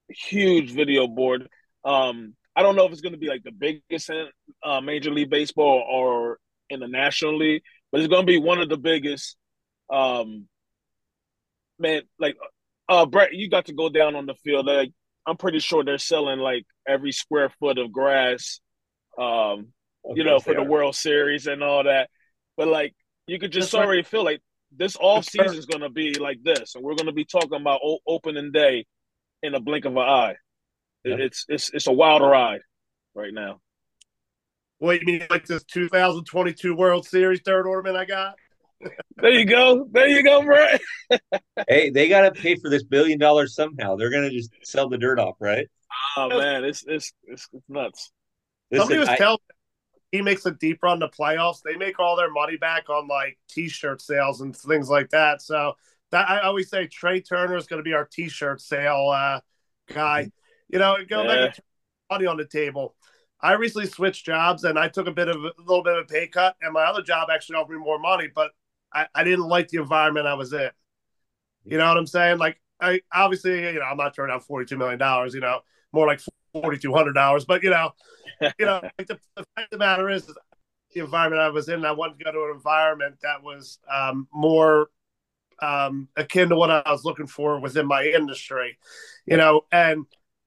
huge 0.09 0.73
video 0.73 1.07
board. 1.07 1.49
Um, 1.85 2.35
I 2.55 2.63
don't 2.63 2.77
know 2.77 2.85
if 2.85 2.93
it's 2.93 3.01
going 3.01 3.15
to 3.15 3.19
be 3.19 3.29
like 3.29 3.43
the 3.43 3.53
biggest 3.53 4.11
in 4.11 4.27
uh, 4.63 4.81
Major 4.81 5.11
League 5.11 5.31
Baseball 5.31 5.83
or 5.91 6.39
in 6.69 6.81
the 6.81 6.89
National 6.89 7.39
League, 7.39 7.63
but 7.91 8.01
it's 8.01 8.09
going 8.09 8.27
to 8.27 8.31
be 8.31 8.39
one 8.39 8.61
of 8.61 8.69
the 8.69 8.77
biggest. 8.77 9.37
Um, 9.91 10.47
man, 11.81 12.03
like 12.19 12.37
uh 12.89 13.07
Brett, 13.07 13.35
you 13.35 13.49
got 13.49 13.67
to 13.67 13.73
go 13.73 13.89
down 13.89 14.15
on 14.15 14.27
the 14.27 14.35
field. 14.35 14.67
Like 14.67 14.93
I'm 15.27 15.37
pretty 15.37 15.59
sure 15.59 15.85
they're 15.85 15.99
selling 15.99 16.39
like 16.39 16.67
every 16.87 17.13
square 17.13 17.51
foot 17.61 17.79
of 17.79 17.93
grass, 17.93 18.61
um, 19.19 19.69
of 20.05 20.17
you 20.17 20.25
know, 20.25 20.39
for 20.41 20.55
the 20.55 20.61
are. 20.61 20.69
World 20.69 20.95
Series 20.95 21.47
and 21.47 21.63
all 21.63 21.85
that. 21.85 22.11
But 22.57 22.69
like 22.69 22.95
you 23.27 23.39
could 23.39 23.53
just 23.53 23.73
That's 23.73 23.85
already 23.85 24.01
right. 24.01 24.07
feel 24.07 24.25
like 24.25 24.41
this 24.77 24.97
off 25.01 25.25
season 25.25 25.57
is 25.57 25.67
going 25.67 25.83
to 25.83 25.91
be 25.91 26.15
like 26.15 26.43
this, 26.43 26.75
and 26.75 26.85
we're 26.85 26.95
going 26.95 27.07
to 27.07 27.13
be 27.13 27.25
talking 27.25 27.61
about 27.61 27.81
o- 27.85 27.99
opening 28.07 28.53
day 28.53 28.87
in 29.43 29.55
a 29.55 29.61
blink 29.61 29.85
of 29.85 29.93
an 29.93 29.99
eye. 29.99 30.37
Yeah. 31.05 31.17
It's 31.19 31.45
it's 31.49 31.71
it's 31.73 31.87
a 31.87 31.93
wild 31.93 32.23
ride 32.23 32.61
right 33.15 33.33
now. 33.33 33.61
What 34.79 35.01
you 35.01 35.07
mean, 35.07 35.27
like 35.29 35.47
this 35.47 35.63
2022 35.65 36.75
World 36.75 37.07
Series 37.07 37.41
third 37.45 37.67
ornament 37.67 37.97
I 37.97 38.05
got? 38.05 38.37
There 39.17 39.31
you 39.31 39.45
go. 39.45 39.87
There 39.91 40.09
you 40.09 40.23
go, 40.23 40.43
Brett. 40.43 40.81
hey, 41.69 41.91
they 41.91 42.09
got 42.09 42.23
to 42.23 42.31
pay 42.31 42.57
for 42.57 42.71
this 42.71 42.83
billion 42.83 43.19
dollars 43.19 43.55
somehow. 43.55 43.97
They're 43.97 44.11
going 44.11 44.29
to 44.29 44.35
just 44.35 44.51
sell 44.63 44.89
the 44.89 44.97
dirt 44.97 45.19
off, 45.19 45.37
right? 45.41 45.69
Oh 46.17 46.29
man, 46.29 46.65
it's 46.65 46.85
it's 46.87 47.13
it's, 47.25 47.49
it's 47.53 47.69
nuts. 47.69 48.11
Listen, 48.71 48.83
Somebody 48.83 49.01
was 49.01 49.09
I, 49.09 49.17
telling 49.17 49.39
he 50.13 50.23
makes 50.23 50.47
a 50.47 50.51
deep 50.53 50.83
run 50.83 51.01
to 51.01 51.09
playoffs. 51.09 51.63
They 51.65 51.77
make 51.77 51.99
all 51.99 52.17
their 52.17 52.31
money 52.31 52.57
back 52.57 52.89
on 52.89 53.07
like 53.07 53.39
T-shirt 53.49 54.01
sales 54.01 54.41
and 54.41 54.57
things 54.57 54.89
like 54.89 55.11
that. 55.11 55.43
So 55.43 55.75
that 56.11 56.29
I 56.29 56.41
always 56.41 56.69
say 56.69 56.87
Trea 56.87 57.21
Turner 57.21 57.57
is 57.57 57.67
going 57.67 57.79
to 57.79 57.85
be 57.85 57.95
our 57.95 58.05
T-shirt 58.05 58.61
sale 58.61 59.11
uh, 59.15 59.41
guy. 59.93 60.31
You 60.69 60.79
know, 60.79 60.97
go 61.09 61.23
yeah. 61.23 61.47
back 61.47 61.61
money 62.11 62.27
on 62.27 62.37
the 62.37 62.47
table. 62.47 62.95
I 63.41 63.53
recently 63.53 63.87
switched 63.87 64.27
jobs 64.27 64.65
and 64.65 64.79
I 64.79 64.89
took 64.89 65.07
a 65.07 65.13
bit 65.13 65.29
of 65.29 65.37
a 65.37 65.53
little 65.59 65.83
bit 65.83 65.97
of 65.97 66.05
a 66.05 66.07
pay 66.07 66.27
cut, 66.27 66.57
and 66.61 66.73
my 66.73 66.83
other 66.83 67.03
job 67.03 67.29
actually 67.33 67.57
offered 67.57 67.73
me 67.73 67.79
more 67.79 67.99
money, 67.99 68.29
but 68.35 68.51
I, 68.93 69.07
I 69.15 69.25
didn't 69.25 69.49
like 69.49 69.69
the 69.69 69.79
environment 69.79 70.27
I 70.27 70.35
was 70.35 70.53
in. 70.53 70.71
You 71.65 71.79
know 71.79 71.89
what 71.89 71.97
I'm 71.97 72.07
saying? 72.07 72.39
Like 72.39 72.61
I 72.81 73.01
obviously, 73.13 73.63
you 73.63 73.75
know, 73.75 73.83
I'm 73.83 73.97
not 73.97 74.15
turning 74.15 74.39
forty 74.41 74.67
two 74.67 74.79
million 74.79 74.99
dollars. 74.99 75.35
You 75.35 75.41
know, 75.41 75.61
more 75.93 76.07
like 76.07 76.21
forty 76.53 76.79
two 76.79 76.93
hundred 76.93 77.13
dollars. 77.15 77.45
But 77.45 77.63
you 77.63 77.71
know, 77.71 77.93
you 78.59 78.67
know, 78.67 78.81
like 78.99 79.07
the, 79.07 79.19
the, 79.37 79.45
fact 79.55 79.73
of 79.73 79.79
the 79.79 79.79
matter 79.79 80.09
is, 80.09 80.29
is, 80.29 80.37
the 80.95 81.01
environment 81.01 81.43
I 81.43 81.51
was 81.51 81.69
in. 81.69 81.85
I 81.85 81.93
wanted 81.93 82.19
to 82.19 82.25
go 82.25 82.33
to 82.33 82.45
an 82.45 82.57
environment 82.57 83.17
that 83.23 83.43
was 83.43 83.79
um, 83.91 84.27
more 84.33 84.89
um, 85.61 86.09
akin 86.17 86.49
to 86.49 86.57
what 86.57 86.71
I 86.71 86.91
was 86.91 87.05
looking 87.05 87.27
for 87.27 87.61
within 87.61 87.87
my 87.87 88.05
industry. 88.05 88.79
You 89.27 89.37
know, 89.37 89.63
and 89.71 90.07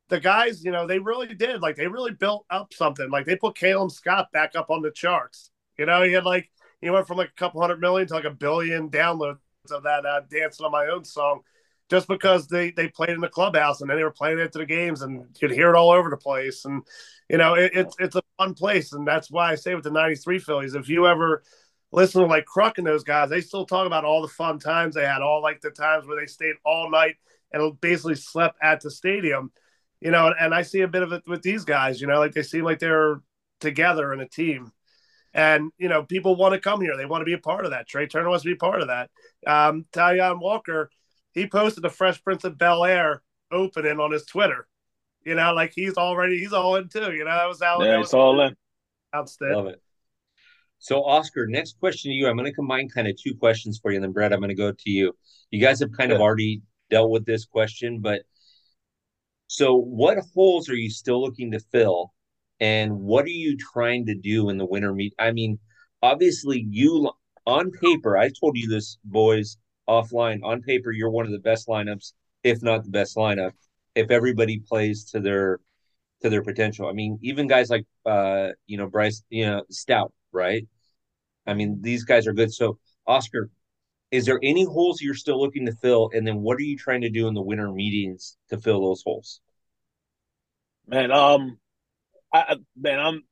the 0.10 0.20
guys, 0.20 0.64
you 0.64 0.72
know, 0.72 0.86
they 0.86 1.00
really 1.00 1.34
did. 1.34 1.62
Like 1.62 1.76
they 1.76 1.88
really 1.88 2.12
built 2.12 2.46
up 2.50 2.74
something. 2.74 3.10
Like 3.10 3.26
they 3.26 3.36
put 3.36 3.56
Calum 3.56 3.90
Scott 3.90 4.32
back 4.34 4.56
up 4.56 4.70
on 4.70 4.82
the 4.82 4.92
charts. 4.92 5.52
You 5.78 5.86
know, 5.86 6.04
he 6.04 6.12
had 6.12 6.26
like 6.26 6.52
he 6.84 6.90
went 6.90 7.08
from 7.08 7.18
like 7.18 7.30
a 7.30 7.40
couple 7.40 7.62
hundred 7.62 7.80
million 7.80 8.08
to 8.08 8.14
like 8.14 8.26
a 8.26 8.32
billion 8.32 8.90
downloads 8.90 9.38
of 9.72 9.84
that 9.84 10.06
uh, 10.06 10.22
dancing 10.30 10.66
on 10.66 10.72
my 10.72 10.88
own 10.88 11.06
song 11.06 11.42
just 11.90 12.08
because 12.08 12.48
they 12.48 12.72
they 12.72 12.88
played 12.88 13.12
in 13.12 13.22
the 13.22 13.28
clubhouse 13.28 13.82
and 13.82 13.90
then 13.90 13.98
they 13.98 14.04
were 14.04 14.12
playing 14.12 14.40
it 14.40 14.52
to 14.52 14.60
the 14.60 14.66
games 14.66 15.02
and 15.02 15.26
you'd 15.40 15.52
hear 15.52 15.70
it 15.70 15.76
all 15.76 15.92
over 15.92 16.10
the 16.10 16.18
place. 16.18 16.66
And 16.66 16.84
you 17.30 17.38
know 17.38 17.54
it, 17.54 17.72
it's 17.74 17.96
it's 18.00 18.16
a 18.16 18.24
fun 18.38 18.54
place. 18.54 18.94
And 18.94 19.08
that's 19.08 19.32
why 19.32 19.52
I 19.52 19.56
say 19.56 19.76
with 19.76 19.84
the 19.84 19.92
'93 19.92 20.40
Phillies 20.40 20.76
if 20.76 20.90
you 20.90 21.08
ever 21.08 21.44
listen 21.92 22.22
to 22.22 22.28
like 22.28 22.46
Kruk 22.46 22.78
and 22.78 22.88
those 22.88 23.04
guys 23.04 23.30
they 23.30 23.42
still 23.42 23.66
talk 23.66 23.86
about 23.86 24.06
all 24.06 24.22
the 24.22 24.28
fun 24.28 24.60
times 24.60 24.96
they 24.96 25.06
had 25.06 25.22
all 25.22 25.42
like 25.42 25.62
the 25.62 25.70
times 25.70 26.08
where 26.08 26.20
they 26.20 26.26
stayed 26.26 26.56
all 26.66 26.90
night 26.90 27.16
and 27.52 27.80
basically 27.80 28.16
slept 28.16 28.58
at 28.64 28.82
the 28.82 28.90
stadium 28.90 29.52
you 30.02 30.10
know 30.10 30.26
and, 30.26 30.36
and 30.40 30.56
I 30.56 30.64
see 30.64 30.82
a 30.82 30.88
bit 30.88 31.04
of 31.04 31.14
it 31.14 31.22
with 31.28 31.44
these 31.44 31.64
guys 31.64 32.02
you 32.02 32.08
know 32.08 32.18
like 32.18 32.32
they 32.34 32.42
seem 32.42 32.64
like 32.64 32.80
they're 32.80 33.22
together 33.60 34.12
in 34.12 34.22
a 34.22 34.28
team 34.28 34.72
and, 35.34 35.72
you 35.78 35.90
know, 35.90 36.04
people 36.04 36.36
want 36.36 36.54
to 36.54 36.60
come 36.60 36.82
here. 36.82 36.96
They 36.96 37.06
want 37.06 37.22
to 37.22 37.26
be 37.26 37.34
a 37.34 37.40
part 37.40 37.66
of 37.66 37.72
that. 37.72 37.88
Trea 37.88 38.08
Turner 38.08 38.30
wants 38.30 38.44
to 38.44 38.50
be 38.50 38.54
a 38.54 38.58
part 38.58 38.82
of 38.82 38.88
that. 38.88 39.10
Um, 39.48 39.86
Taijuan 39.94 40.40
Walker, 40.40 40.90
he 41.34 41.48
posted 41.48 41.84
the 41.84 41.90
Fresh 41.90 42.24
Prince 42.24 42.44
of 42.44 42.58
Bel 42.58 42.86
Air 42.86 43.24
opening 43.52 44.00
on 44.00 44.12
his 44.12 44.26
Twitter. 44.26 44.68
You 45.26 45.36
know, 45.36 45.54
like 45.54 45.74
he's 45.76 45.96
already, 45.96 46.40
he's 46.40 46.54
all 46.54 46.76
in 46.76 46.90
too. 46.90 47.14
You 47.14 47.24
know, 47.24 47.32
that 47.32 47.48
was 47.48 47.62
how 47.62 47.82
yeah, 47.82 48.00
it's 48.00 48.14
all 48.14 48.40
in. 48.42 48.56
Outstanding. 49.16 49.58
Love 49.58 49.68
it. 49.68 49.82
So, 50.80 51.02
Oscar, 51.06 51.48
next 51.48 51.80
question 51.80 52.12
to 52.12 52.14
you. 52.16 52.28
I'm 52.28 52.36
going 52.36 52.46
to 52.46 52.54
combine 52.54 52.90
kind 52.90 53.08
of 53.08 53.16
two 53.16 53.36
questions 53.36 53.80
for 53.82 53.92
you, 53.92 53.96
and 53.96 54.04
then 54.04 54.12
Brett, 54.12 54.34
I'm 54.34 54.40
going 54.40 54.50
to 54.50 54.56
go 54.56 54.72
to 54.72 54.90
you. 54.90 55.14
You 55.50 55.62
guys 55.62 55.80
have 55.80 55.94
kind 55.94 56.12
of 56.12 56.20
already 56.20 56.62
dealt 56.90 57.10
with 57.10 57.26
this 57.26 57.46
question, 57.46 58.02
but 58.02 58.24
so 59.48 59.76
what 59.76 60.18
holes 60.34 60.68
are 60.68 60.76
you 60.76 60.90
still 60.90 61.22
looking 61.22 61.52
to 61.52 61.60
fill 61.60 62.12
and 62.64 62.94
what 62.94 63.26
are 63.26 63.28
you 63.28 63.58
trying 63.58 64.06
to 64.06 64.16
do 64.16 64.50
in 64.50 64.58
the 64.58 64.66
winter 64.66 64.94
meet? 64.94 65.14
I 65.20 65.34
mean, 65.34 65.60
obviously, 66.02 66.66
you 66.70 67.12
on 67.46 67.72
paper, 67.72 68.18
I 68.18 68.30
told 68.30 68.56
you 68.56 68.70
this, 68.70 68.98
boys, 69.04 69.58
offline. 69.90 70.40
On 70.44 70.62
paper, 70.62 70.90
you're 70.94 71.10
one 71.10 71.26
of 71.26 71.34
the 71.34 71.40
best 71.40 71.68
lineups, 71.68 72.14
if 72.42 72.64
not 72.64 72.86
the 72.86 72.90
best 72.90 73.18
lineup, 73.18 73.52
if 73.96 74.10
everybody 74.12 74.60
plays 74.66 75.04
to 75.12 75.20
their 75.20 75.60
to 76.22 76.30
their 76.30 76.42
potential. 76.42 76.88
I 76.88 76.94
mean, 76.94 77.20
even 77.22 77.48
guys 77.50 77.70
like 77.70 77.86
uh, 78.06 78.52
you 78.66 78.78
know, 78.78 78.88
Bryce, 78.88 79.24
you 79.30 79.46
know, 79.46 79.64
Stott, 79.70 80.14
right? 80.32 80.66
I 81.46 81.56
mean, 81.56 81.80
these 81.82 82.06
guys 82.06 82.28
are 82.28 82.34
good. 82.34 82.54
So, 82.54 82.80
Oscar, 83.06 83.50
is 84.10 84.26
there 84.26 84.40
any 84.42 84.64
holes 84.64 85.02
you're 85.02 85.16
still 85.16 85.42
looking 85.42 85.66
to 85.66 85.74
fill? 85.74 86.12
And 86.14 86.26
then 86.26 86.40
what 86.40 86.56
are 86.60 86.62
you 86.62 86.78
trying 86.78 87.02
to 87.02 87.10
do 87.10 87.28
in 87.28 87.34
the 87.34 87.42
winter 87.42 87.70
meetings 87.74 88.38
to 88.52 88.58
fill 88.58 88.80
those 88.80 89.04
holes? 89.04 89.42
Man, 90.88 91.12
um, 91.12 91.58
I, 92.34 92.58
man, 92.76 93.00
I'm. 93.00 93.24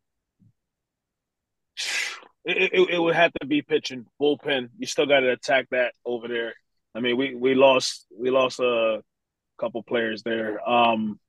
It, 2.43 2.74
it, 2.74 2.89
it, 2.91 3.00
would 3.00 3.15
have 3.15 3.31
to 3.39 3.46
be 3.46 3.62
pitching 3.62 4.05
bullpen. 4.20 4.70
You 4.77 4.88
still 4.88 5.05
got 5.05 5.20
to 5.20 5.31
attack 5.31 5.67
that 5.72 5.93
over 6.05 6.27
there. 6.27 6.53
I 6.96 7.00
mean, 7.00 7.17
we 7.17 7.36
we 7.36 7.55
lost 7.55 8.05
we 8.15 8.31
lost 8.31 8.60
a 8.60 9.01
couple 9.60 9.84
players 9.84 10.24
there. 10.24 10.67
Um, 10.67 11.20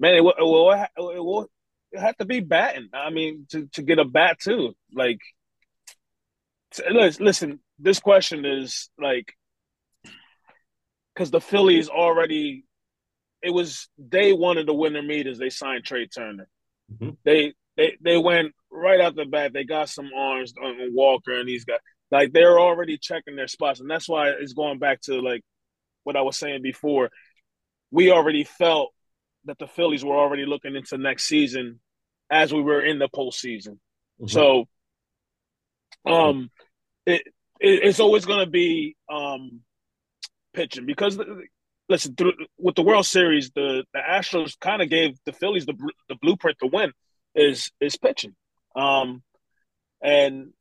man, 0.00 0.14
it 0.14 0.24
will 0.24 0.34
it 0.38 0.42
will, 0.42 1.10
it 1.10 1.24
will 1.24 1.48
have 1.96 2.16
to 2.16 2.24
be 2.24 2.40
batting. 2.40 2.88
I 2.92 3.10
mean, 3.10 3.46
to 3.50 3.68
to 3.74 3.82
get 3.82 3.98
a 3.98 4.04
bat 4.04 4.38
too. 4.40 4.74
Like, 4.92 5.20
listen, 6.90 7.60
this 7.78 8.00
question 8.00 8.44
is 8.44 8.90
like 8.98 9.34
because 11.14 11.30
the 11.30 11.40
Phillies 11.40 11.88
already 11.88 12.64
it 13.44 13.50
was 13.50 13.88
day 14.08 14.32
one 14.32 14.56
of 14.56 14.64
the 14.64 14.74
winter 14.74 15.02
meters. 15.02 15.38
They 15.38 15.50
signed 15.50 15.84
Trea 15.84 16.08
Turner. 16.08 16.48
Mm-hmm. 16.90 17.10
They 17.24 17.52
they 17.76 17.96
they 18.00 18.16
went 18.16 18.52
right 18.72 19.00
out 19.00 19.16
the 19.16 19.26
bat. 19.26 19.52
They 19.52 19.64
got 19.64 19.90
some 19.90 20.10
arms 20.16 20.54
on 20.60 20.76
Walker 20.94 21.38
and 21.38 21.48
these 21.48 21.66
guys. 21.66 21.78
Like 22.10 22.32
they're 22.32 22.58
already 22.58 22.96
checking 22.96 23.36
their 23.36 23.48
spots, 23.48 23.80
and 23.80 23.90
that's 23.90 24.08
why 24.08 24.30
it's 24.30 24.54
going 24.54 24.78
back 24.78 25.02
to 25.02 25.20
like 25.20 25.42
what 26.04 26.16
I 26.16 26.22
was 26.22 26.38
saying 26.38 26.62
before. 26.62 27.10
We 27.90 28.10
already 28.10 28.44
felt 28.44 28.92
that 29.44 29.58
the 29.58 29.66
Phillies 29.66 30.04
were 30.04 30.16
already 30.16 30.46
looking 30.46 30.74
into 30.74 30.96
next 30.96 31.24
season 31.24 31.80
as 32.30 32.52
we 32.52 32.62
were 32.62 32.80
in 32.80 32.98
the 32.98 33.08
postseason. 33.08 33.78
Mm-hmm. 34.20 34.26
So, 34.28 34.64
um, 36.06 36.50
it, 37.04 37.22
it 37.60 37.84
it's 37.84 38.00
always 38.00 38.24
going 38.24 38.44
to 38.44 38.50
be 38.50 38.96
um 39.12 39.60
pitching 40.54 40.86
because 40.86 41.18
listen, 41.88 42.14
through, 42.14 42.34
with 42.58 42.74
the 42.74 42.82
World 42.82 43.06
Series, 43.06 43.50
the 43.50 43.84
the 43.92 44.00
Astros 44.00 44.58
kind 44.58 44.82
of 44.82 44.88
gave 44.88 45.16
the 45.24 45.32
Phillies 45.32 45.66
the 45.66 45.74
the 46.08 46.16
blueprint 46.16 46.58
to 46.60 46.66
win 46.66 46.92
is 47.34 47.70
is 47.80 47.96
pitching, 47.96 48.34
um, 48.76 49.22
and 50.02 50.52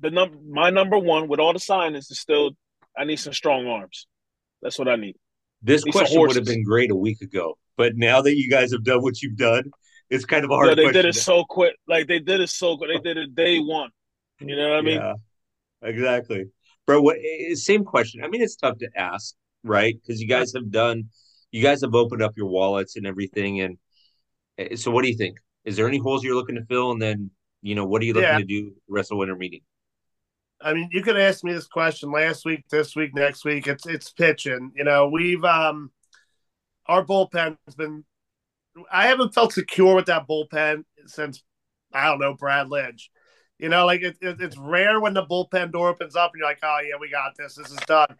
the 0.00 0.10
number 0.10 0.36
my 0.48 0.70
number 0.70 0.98
one 0.98 1.28
with 1.28 1.40
all 1.40 1.52
the 1.52 1.58
signings 1.58 2.10
is 2.10 2.18
still 2.18 2.52
I 2.96 3.04
need 3.04 3.16
some 3.16 3.32
strong 3.32 3.66
arms. 3.66 4.06
That's 4.62 4.78
what 4.78 4.88
I 4.88 4.96
need. 4.96 5.16
This 5.62 5.84
need 5.84 5.92
question 5.92 6.20
would 6.20 6.36
have 6.36 6.44
been 6.44 6.64
great 6.64 6.90
a 6.90 6.96
week 6.96 7.20
ago, 7.20 7.56
but 7.76 7.96
now 7.96 8.22
that 8.22 8.36
you 8.36 8.50
guys 8.50 8.72
have 8.72 8.84
done 8.84 9.02
what 9.02 9.20
you've 9.22 9.36
done, 9.36 9.70
it's 10.08 10.24
kind 10.24 10.44
of 10.44 10.50
a 10.50 10.54
hard. 10.54 10.68
Yeah, 10.68 10.74
they 10.74 10.92
did 10.92 11.04
it 11.04 11.14
so 11.14 11.44
quick. 11.44 11.76
Like 11.86 12.06
they 12.08 12.18
did 12.18 12.40
it 12.40 12.48
so 12.48 12.76
good. 12.76 12.90
They 12.90 13.00
did 13.00 13.16
it 13.16 13.34
day 13.34 13.58
one. 13.58 13.90
You 14.40 14.56
know 14.56 14.70
what 14.70 14.78
I 14.78 14.82
mean? 14.82 15.00
Yeah, 15.00 15.14
exactly. 15.82 16.46
Bro, 16.90 17.02
what, 17.02 17.16
eh, 17.16 17.54
same 17.54 17.84
question. 17.84 18.24
I 18.24 18.28
mean, 18.28 18.42
it's 18.42 18.56
tough 18.56 18.78
to 18.78 18.88
ask 18.96 19.34
right? 19.64 19.94
Because 20.00 20.20
you 20.20 20.28
guys 20.28 20.52
have 20.54 20.70
done, 20.70 21.04
you 21.50 21.62
guys 21.62 21.80
have 21.82 21.94
opened 21.94 22.22
up 22.22 22.36
your 22.36 22.46
wallets 22.46 22.96
and 22.96 23.06
everything. 23.06 23.60
And 23.60 23.78
eh, 24.58 24.76
so, 24.76 24.90
what 24.90 25.02
do 25.02 25.08
you 25.08 25.16
think? 25.16 25.38
Is 25.64 25.76
there 25.76 25.88
any 25.88 25.98
holes 25.98 26.24
you're 26.24 26.34
looking 26.34 26.56
to 26.56 26.64
fill? 26.64 26.92
And 26.92 27.02
then, 27.02 27.30
you 27.62 27.74
know, 27.74 27.84
what 27.84 28.02
are 28.02 28.04
you 28.04 28.14
looking 28.14 28.28
yeah. 28.28 28.38
to 28.38 28.44
do 28.44 28.70
the 28.70 28.92
rest 28.92 29.12
of 29.12 29.18
winter 29.18 29.36
meeting? 29.36 29.60
I 30.62 30.74
mean, 30.74 30.88
you 30.92 31.02
could 31.02 31.18
ask 31.18 31.42
me 31.42 31.52
this 31.52 31.66
question 31.66 32.10
last 32.10 32.44
week, 32.44 32.64
this 32.70 32.94
week, 32.94 33.14
next 33.14 33.44
week. 33.44 33.66
It's 33.66 33.86
it's 33.86 34.10
pitching. 34.10 34.72
You 34.74 34.84
know, 34.84 35.08
we've 35.08 35.44
um 35.44 35.90
our 36.86 37.04
bullpen's 37.04 37.74
been. 37.76 38.04
I 38.90 39.06
haven't 39.06 39.34
felt 39.34 39.52
secure 39.52 39.94
with 39.94 40.06
that 40.06 40.28
bullpen 40.28 40.84
since 41.06 41.42
I 41.92 42.06
don't 42.06 42.20
know 42.20 42.34
Brad 42.34 42.68
Lidge. 42.68 43.08
You 43.60 43.68
know, 43.68 43.84
like 43.84 44.00
it, 44.00 44.16
it, 44.22 44.40
it's 44.40 44.56
rare 44.56 45.00
when 45.00 45.12
the 45.12 45.26
bullpen 45.26 45.70
door 45.70 45.90
opens 45.90 46.16
up 46.16 46.30
and 46.32 46.40
you're 46.40 46.48
like, 46.48 46.60
oh 46.62 46.78
yeah, 46.82 46.96
we 46.98 47.10
got 47.10 47.32
this. 47.36 47.56
This 47.56 47.70
is 47.70 47.76
done. 47.86 48.16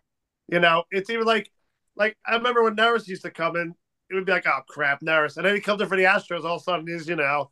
You 0.48 0.60
know, 0.60 0.84
it's 0.90 1.08
even 1.08 1.24
like 1.24 1.50
like 1.96 2.16
I 2.26 2.36
remember 2.36 2.62
when 2.62 2.76
Neris 2.76 3.08
used 3.08 3.22
to 3.22 3.30
come 3.30 3.56
in, 3.56 3.74
it 4.10 4.14
would 4.14 4.26
be 4.26 4.32
like, 4.32 4.46
oh 4.46 4.60
crap, 4.68 5.00
Neris. 5.00 5.38
And 5.38 5.46
then 5.46 5.54
he 5.54 5.60
comes 5.62 5.80
in 5.80 5.88
for 5.88 5.96
the 5.96 6.04
Astros, 6.04 6.44
all 6.44 6.56
of 6.56 6.60
a 6.60 6.64
sudden 6.64 6.86
he's, 6.86 7.08
you 7.08 7.16
know, 7.16 7.50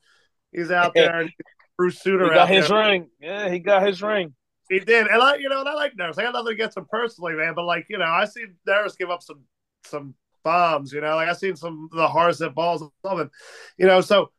he's 0.53 0.71
out 0.71 0.93
there 0.95 1.21
and 1.21 1.31
Bruce 1.79 2.03
Sutter. 2.03 2.25
He 2.25 2.31
got 2.31 2.49
his 2.51 2.69
there. 2.69 2.79
ring. 2.79 3.09
Yeah, 3.21 3.49
he 3.49 3.59
got 3.59 3.87
his 3.87 4.03
ring. 4.03 4.35
he 4.69 4.81
did, 4.81 5.07
and 5.07 5.23
I, 5.23 5.37
you 5.37 5.49
know, 5.49 5.61
and 5.61 5.69
I 5.69 5.73
like 5.75 5.95
Neris. 5.97 6.19
I 6.19 6.25
got 6.25 6.35
nothing 6.35 6.53
against 6.53 6.77
him 6.77 6.87
personally, 6.91 7.35
man. 7.35 7.55
But 7.55 7.65
like, 7.65 7.87
you 7.89 7.97
know, 7.97 8.05
I 8.05 8.27
see 8.27 8.45
Neris 8.69 8.99
give 8.99 9.09
up 9.09 9.23
some 9.23 9.45
some 9.87 10.15
bombs. 10.45 10.93
You 10.93 11.01
know, 11.01 11.15
like 11.15 11.31
I 11.31 11.33
seen 11.33 11.57
some 11.57 11.89
the 11.93 12.09
hardest 12.09 12.43
balls 12.55 12.83
of 13.05 13.19
him. 13.19 13.31
You 13.79 13.87
know, 13.87 14.03
so 14.03 14.31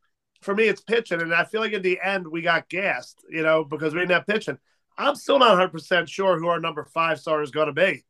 for 0.41 0.55
me, 0.55 0.67
it's 0.67 0.81
pitching, 0.81 1.21
and 1.21 1.33
I 1.33 1.43
feel 1.43 1.61
like 1.61 1.73
at 1.73 1.83
the 1.83 1.99
end 2.03 2.27
we 2.27 2.41
got 2.41 2.69
gassed. 2.69 3.23
You 3.29 3.43
know, 3.43 3.63
because 3.63 3.93
we 3.93 3.99
didn't 3.99 4.13
have 4.13 4.27
pitching. 4.27 4.57
I'm 4.97 5.15
still 5.15 5.39
not 5.39 5.49
100 5.49 5.69
percent 5.69 6.09
sure 6.09 6.39
who 6.39 6.47
our 6.47 6.59
number 6.59 6.85
five 6.85 7.19
star 7.19 7.41
is 7.41 7.51
going 7.51 7.67
to 7.67 7.73
be. 7.73 8.03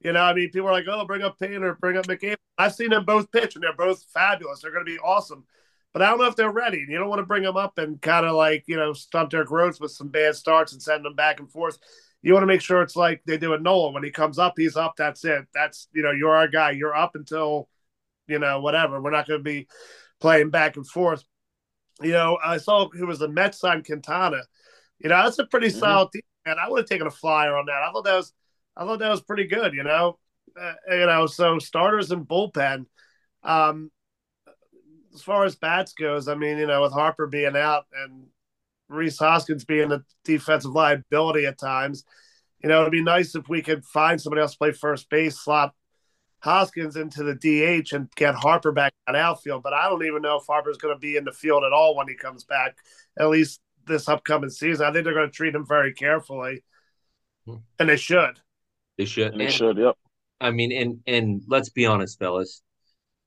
You 0.00 0.12
know, 0.12 0.20
I 0.22 0.32
mean, 0.32 0.50
people 0.50 0.68
are 0.68 0.72
like, 0.72 0.86
"Oh, 0.88 1.04
bring 1.04 1.22
up 1.22 1.38
Payne 1.38 1.62
or 1.62 1.74
bring 1.74 1.96
up 1.96 2.06
Mick 2.06 2.24
Abel." 2.24 2.36
I've 2.58 2.74
seen 2.74 2.90
them 2.90 3.04
both 3.04 3.30
pitch, 3.32 3.54
and 3.54 3.64
they're 3.64 3.74
both 3.74 4.04
fabulous. 4.12 4.60
They're 4.60 4.72
going 4.72 4.84
to 4.84 4.92
be 4.92 4.98
awesome. 4.98 5.44
But 5.92 6.02
I 6.02 6.10
don't 6.10 6.18
know 6.18 6.26
if 6.26 6.36
they're 6.36 6.52
ready. 6.52 6.84
You 6.88 6.98
don't 6.98 7.08
want 7.08 7.18
to 7.20 7.26
bring 7.26 7.42
them 7.42 7.56
up 7.56 7.78
and 7.78 8.00
kind 8.00 8.24
of 8.24 8.34
like 8.36 8.64
you 8.66 8.76
know 8.76 8.92
stunt 8.92 9.30
their 9.30 9.44
growth 9.44 9.80
with 9.80 9.90
some 9.90 10.08
bad 10.08 10.36
starts 10.36 10.72
and 10.72 10.82
send 10.82 11.04
them 11.04 11.14
back 11.14 11.40
and 11.40 11.50
forth. 11.50 11.78
You 12.22 12.34
want 12.34 12.42
to 12.42 12.46
make 12.48 12.60
sure 12.60 12.82
it's 12.82 12.96
like 12.96 13.22
they 13.26 13.38
do 13.38 13.50
with 13.50 13.62
Nola. 13.62 13.92
When 13.92 14.04
he 14.04 14.10
comes 14.10 14.38
up, 14.38 14.54
he's 14.56 14.76
up. 14.76 14.94
That's 14.96 15.24
it. 15.24 15.46
That's 15.54 15.88
you 15.92 16.02
know 16.02 16.12
you're 16.12 16.36
our 16.36 16.48
guy. 16.48 16.72
You're 16.72 16.94
up 16.94 17.14
until 17.14 17.68
you 18.28 18.38
know 18.38 18.60
whatever. 18.60 19.00
We're 19.00 19.10
not 19.10 19.26
going 19.26 19.40
to 19.40 19.44
be 19.44 19.68
playing 20.20 20.50
back 20.50 20.76
and 20.76 20.86
forth. 20.86 21.24
You 22.02 22.12
know, 22.12 22.38
I 22.42 22.56
saw 22.56 22.88
who 22.88 23.06
was 23.06 23.18
the 23.18 23.28
Mets 23.28 23.58
sign 23.58 23.82
Quintana. 23.82 24.42
You 24.98 25.10
know, 25.10 25.22
that's 25.22 25.38
a 25.38 25.46
pretty 25.46 25.68
mm-hmm. 25.68 25.78
solid 25.78 26.12
team, 26.12 26.22
and 26.46 26.58
I 26.58 26.68
would 26.68 26.80
have 26.80 26.88
taken 26.88 27.06
a 27.06 27.10
flyer 27.10 27.56
on 27.56 27.66
that. 27.66 27.82
I 27.82 27.90
thought 27.92 28.04
that 28.04 28.16
was, 28.16 28.32
I 28.76 28.84
thought 28.84 28.98
that 28.98 29.10
was 29.10 29.22
pretty 29.22 29.46
good. 29.46 29.74
You 29.74 29.84
know, 29.84 30.18
uh, 30.60 30.74
you 30.90 31.06
know, 31.06 31.26
so 31.26 31.58
starters 31.58 32.10
and 32.10 32.26
bullpen. 32.26 32.86
Um, 33.42 33.90
as 35.14 35.22
far 35.22 35.44
as 35.44 35.56
bats 35.56 35.92
goes, 35.92 36.28
I 36.28 36.34
mean, 36.34 36.58
you 36.58 36.66
know, 36.66 36.82
with 36.82 36.92
Harper 36.92 37.26
being 37.26 37.56
out 37.56 37.86
and 37.92 38.26
Rhys 38.88 39.18
Hoskins 39.18 39.64
being 39.64 39.92
a 39.92 40.02
defensive 40.24 40.72
liability 40.72 41.46
at 41.46 41.58
times, 41.58 42.04
you 42.62 42.68
know, 42.68 42.80
it'd 42.80 42.92
be 42.92 43.02
nice 43.02 43.34
if 43.34 43.48
we 43.48 43.62
could 43.62 43.84
find 43.84 44.20
somebody 44.20 44.42
else 44.42 44.52
to 44.52 44.58
play 44.58 44.72
first 44.72 45.08
base, 45.10 45.38
slot 45.38 45.74
Hoskins 46.42 46.96
into 46.96 47.22
the 47.22 47.34
DH 47.34 47.92
and 47.92 48.10
get 48.16 48.34
Harper 48.34 48.72
back 48.72 48.92
at 49.06 49.14
outfield. 49.14 49.62
But 49.62 49.72
I 49.72 49.88
don't 49.88 50.04
even 50.04 50.22
know 50.22 50.36
if 50.36 50.46
Harper's 50.46 50.78
going 50.78 50.94
to 50.94 50.98
be 50.98 51.16
in 51.16 51.24
the 51.24 51.32
field 51.32 51.64
at 51.64 51.72
all 51.72 51.96
when 51.96 52.08
he 52.08 52.14
comes 52.14 52.44
back, 52.44 52.76
at 53.18 53.28
least 53.28 53.60
this 53.86 54.08
upcoming 54.08 54.50
season. 54.50 54.86
I 54.86 54.92
think 54.92 55.04
they're 55.04 55.14
going 55.14 55.30
to 55.30 55.36
treat 55.36 55.54
him 55.54 55.66
very 55.66 55.92
carefully, 55.92 56.64
hmm. 57.46 57.56
and 57.78 57.88
they 57.88 57.96
should. 57.96 58.40
They 58.98 59.04
should. 59.04 59.34
They 59.34 59.46
and, 59.46 59.54
should. 59.54 59.78
Yep. 59.78 59.96
I 60.40 60.50
mean, 60.50 60.72
and 60.72 61.00
and 61.06 61.42
let's 61.46 61.70
be 61.70 61.86
honest, 61.86 62.18
fellas 62.18 62.62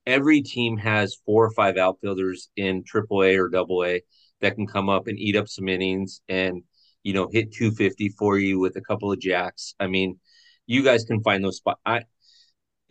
every 0.05 0.41
team 0.41 0.77
has 0.77 1.17
four 1.25 1.46
or 1.46 1.51
five 1.51 1.77
outfielders 1.77 2.50
in 2.55 2.84
AAA 2.84 3.38
or 3.38 3.50
Double 3.50 3.84
A 3.86 4.01
that 4.41 4.55
can 4.55 4.67
come 4.67 4.89
up 4.89 5.08
and 5.08 5.17
eat 5.17 5.36
up 5.36 5.48
some 5.48 5.70
innings 5.70 6.22
and 6.27 6.63
you 7.03 7.13
know 7.13 7.29
hit 7.32 7.53
250 7.53 8.10
for 8.17 8.38
you 8.38 8.60
with 8.60 8.75
a 8.75 8.82
couple 8.82 9.12
of 9.12 9.20
jacks. 9.20 9.75
I 9.79 9.88
mean, 9.88 10.20
you 10.65 10.84
guys 10.84 11.03
can 11.03 11.22
find 11.24 11.43
those 11.43 11.58
spots. 11.58 11.82
I 11.86 12.03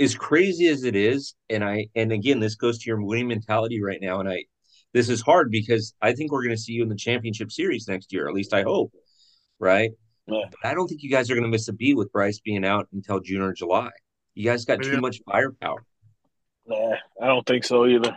as 0.01 0.15
crazy 0.15 0.67
as 0.69 0.85
it 0.85 0.97
is, 0.97 1.35
and 1.51 1.65
I 1.65 1.87
and 1.95 2.13
again, 2.13 2.41
this 2.41 2.55
goes 2.55 2.79
to 2.81 2.87
your 2.87 3.03
winning 3.03 3.29
mentality 3.29 3.83
right 3.83 4.01
now. 4.01 4.21
And 4.21 4.29
I 4.29 4.45
this 4.93 5.09
is 5.09 5.23
hard 5.23 5.51
because 5.51 5.95
I 6.03 6.13
think 6.13 6.33
we're 6.33 6.43
going 6.43 6.57
to 6.57 6.61
see 6.61 6.73
you 6.73 6.83
in 6.83 6.89
the 6.89 6.97
championship 6.97 7.51
series 7.51 7.89
next 7.89 8.13
year. 8.13 8.29
At 8.29 8.35
least 8.35 8.53
I 8.53 8.63
hope, 8.63 8.93
right? 9.59 9.91
Yeah. 10.27 10.45
But 10.51 10.69
I 10.69 10.75
don't 10.75 10.87
think 10.87 11.03
you 11.03 11.11
guys 11.11 11.31
are 11.31 11.35
going 11.35 11.45
to 11.45 11.51
miss 11.51 11.69
a 11.69 11.73
beat 11.73 11.97
with 11.97 12.13
Bryce 12.13 12.41
being 12.41 12.65
out 12.65 12.89
until 12.93 13.21
June 13.21 13.43
or 13.43 13.53
July. 13.53 13.91
You 14.35 14.45
guys 14.45 14.65
got 14.65 14.83
too 14.83 15.01
much 15.01 15.21
firepower. 15.27 15.85
Nah, 16.67 16.95
I 17.21 17.27
don't 17.27 17.47
think 17.47 17.65
so 17.65 17.87
either. 17.87 18.17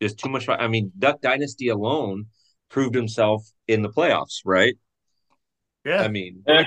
Just 0.00 0.18
too 0.18 0.28
much. 0.28 0.48
I 0.48 0.68
mean, 0.68 0.92
Duck 0.98 1.20
Dynasty 1.20 1.68
alone 1.68 2.26
proved 2.68 2.94
himself 2.94 3.44
in 3.66 3.82
the 3.82 3.88
playoffs, 3.88 4.40
right? 4.44 4.76
Yeah. 5.84 6.02
I 6.02 6.08
mean, 6.08 6.42
yeah. 6.46 6.66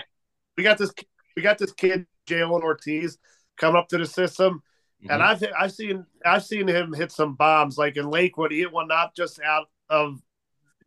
we 0.57 0.63
got 0.63 0.77
this. 0.77 0.91
We 1.35 1.41
got 1.41 1.57
this 1.57 1.71
kid 1.71 2.05
Jhailyn 2.27 2.61
Ortiz 2.61 3.17
coming 3.57 3.79
up 3.79 3.87
to 3.89 3.97
the 3.97 4.05
system, 4.05 4.61
mm-hmm. 5.03 5.11
and 5.11 5.23
I've 5.23 5.43
I've 5.57 5.71
seen 5.71 6.05
I've 6.25 6.43
seen 6.43 6.67
him 6.67 6.93
hit 6.93 7.11
some 7.11 7.35
bombs 7.35 7.77
like 7.77 7.97
in 7.97 8.09
Lakewood. 8.09 8.51
He 8.51 8.59
hit 8.59 8.71
one 8.71 8.87
not 8.87 9.15
just 9.15 9.39
out 9.41 9.67
of, 9.89 10.19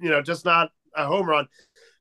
you 0.01 0.11
know, 0.11 0.23
just 0.23 0.45
not 0.45 0.71
a 0.97 1.07
home 1.07 1.29
run, 1.29 1.49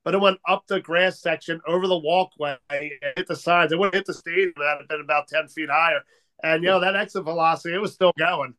but 0.03 0.13
it 0.13 0.21
went 0.21 0.39
up 0.47 0.65
the 0.67 0.79
grass 0.79 1.21
section 1.21 1.61
over 1.67 1.87
the 1.87 1.97
walkway, 1.97 2.57
hit 2.69 3.27
the 3.27 3.35
sides. 3.35 3.71
It 3.71 3.79
would 3.79 3.93
hit 3.93 4.05
the 4.05 4.13
stadium. 4.13 4.53
That 4.57 4.77
had 4.79 4.87
been 4.87 5.01
about 5.01 5.27
ten 5.27 5.47
feet 5.47 5.69
higher. 5.69 6.01
And 6.43 6.63
you 6.63 6.69
know 6.69 6.81
that 6.81 6.95
exit 6.95 7.23
velocity, 7.23 7.73
it 7.73 7.81
was 7.81 7.93
still 7.93 8.13
going. 8.17 8.53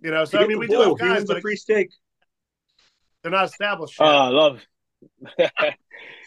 You 0.00 0.12
know, 0.12 0.24
so 0.24 0.38
I 0.38 0.46
mean, 0.46 0.58
we 0.58 0.68
do 0.68 0.80
have 0.80 0.98
guys, 0.98 1.24
but 1.24 1.42
free 1.42 1.56
steak. 1.56 1.88
They're 3.22 3.32
not 3.32 3.46
established. 3.46 3.96
Oh, 3.98 4.04
I 4.04 4.28
love. 4.28 4.60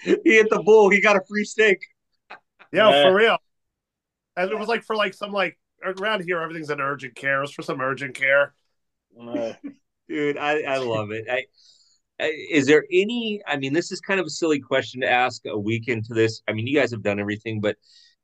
he 0.04 0.17
hit 0.24 0.50
the 0.50 0.62
bull. 0.63 0.89
He 0.89 1.00
got 1.00 1.15
a 1.15 1.21
free 1.28 1.45
steak. 1.45 1.80
Yeah, 2.74 2.89
yeah. 2.89 3.04
for 3.04 3.15
real. 3.15 3.38
And 4.38 4.52
it 4.52 4.58
was 4.58 4.67
like 4.67 4.84
for 4.84 4.96
like 4.96 5.13
some 5.13 5.32
like 5.32 5.58
around 5.84 6.24
here, 6.24 6.39
everything's 6.39 6.70
in 6.70 6.80
urgent 6.80 7.15
care. 7.15 7.39
It 7.39 7.41
was 7.41 7.54
for 7.54 7.62
some 7.62 7.82
urgent 7.82 8.15
care. 8.15 8.54
Uh, 9.20 9.54
dude, 10.08 10.38
I, 10.38 10.62
I 10.62 10.78
love 10.78 11.12
it. 11.12 11.26
I, 11.30 11.46
I, 12.20 12.34
is 12.52 12.67
there 12.67 12.86
any? 12.91 13.41
I 13.46 13.58
mean, 13.58 13.74
this 13.74 13.91
is 13.91 14.00
kind 14.00 14.20
of 14.20 14.26
a 14.26 14.30
silly 14.30 14.60
question 14.60 15.02
to 15.02 15.10
ask 15.10 15.41
a 15.46 15.58
week 15.58 15.88
into 15.88 16.13
this. 16.13 16.41
I 16.48 16.54
mean, 16.54 16.67
you 16.67 16.80
guys 16.80 16.91
have 16.91 17.04
done 17.04 17.20
everything, 17.20 17.60
but 17.60 17.78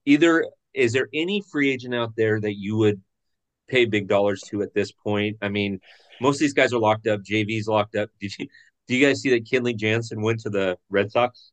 either 0.06 0.46
is 0.74 0.94
there 0.94 1.10
any 1.14 1.44
free 1.52 1.72
agent 1.72 1.96
out 1.96 2.14
there 2.16 2.40
that 2.40 2.56
you 2.56 2.78
would 2.78 3.02
pay 3.68 3.86
big 3.86 4.08
dollars 4.08 4.42
to 4.48 4.62
at 4.62 4.74
this 4.74 4.92
point? 4.92 5.38
I 5.42 5.50
mean, 5.50 5.80
most 6.22 6.36
of 6.36 6.40
these 6.42 6.54
guys 6.54 6.74
are 6.74 6.80
locked 6.80 7.08
up. 7.08 7.22
JV's 7.22 7.68
locked 7.68 7.96
up. 7.96 8.10
Did 8.20 8.34
you 8.38 8.48
do 8.88 8.96
you 8.96 9.06
guys 9.06 9.22
see 9.22 9.32
that 9.32 9.46
Kenley 9.46 9.76
Jansen 9.76 10.22
went 10.22 10.40
to 10.42 10.50
the 10.50 10.78
Red 10.90 11.12
Sox? 11.12 11.52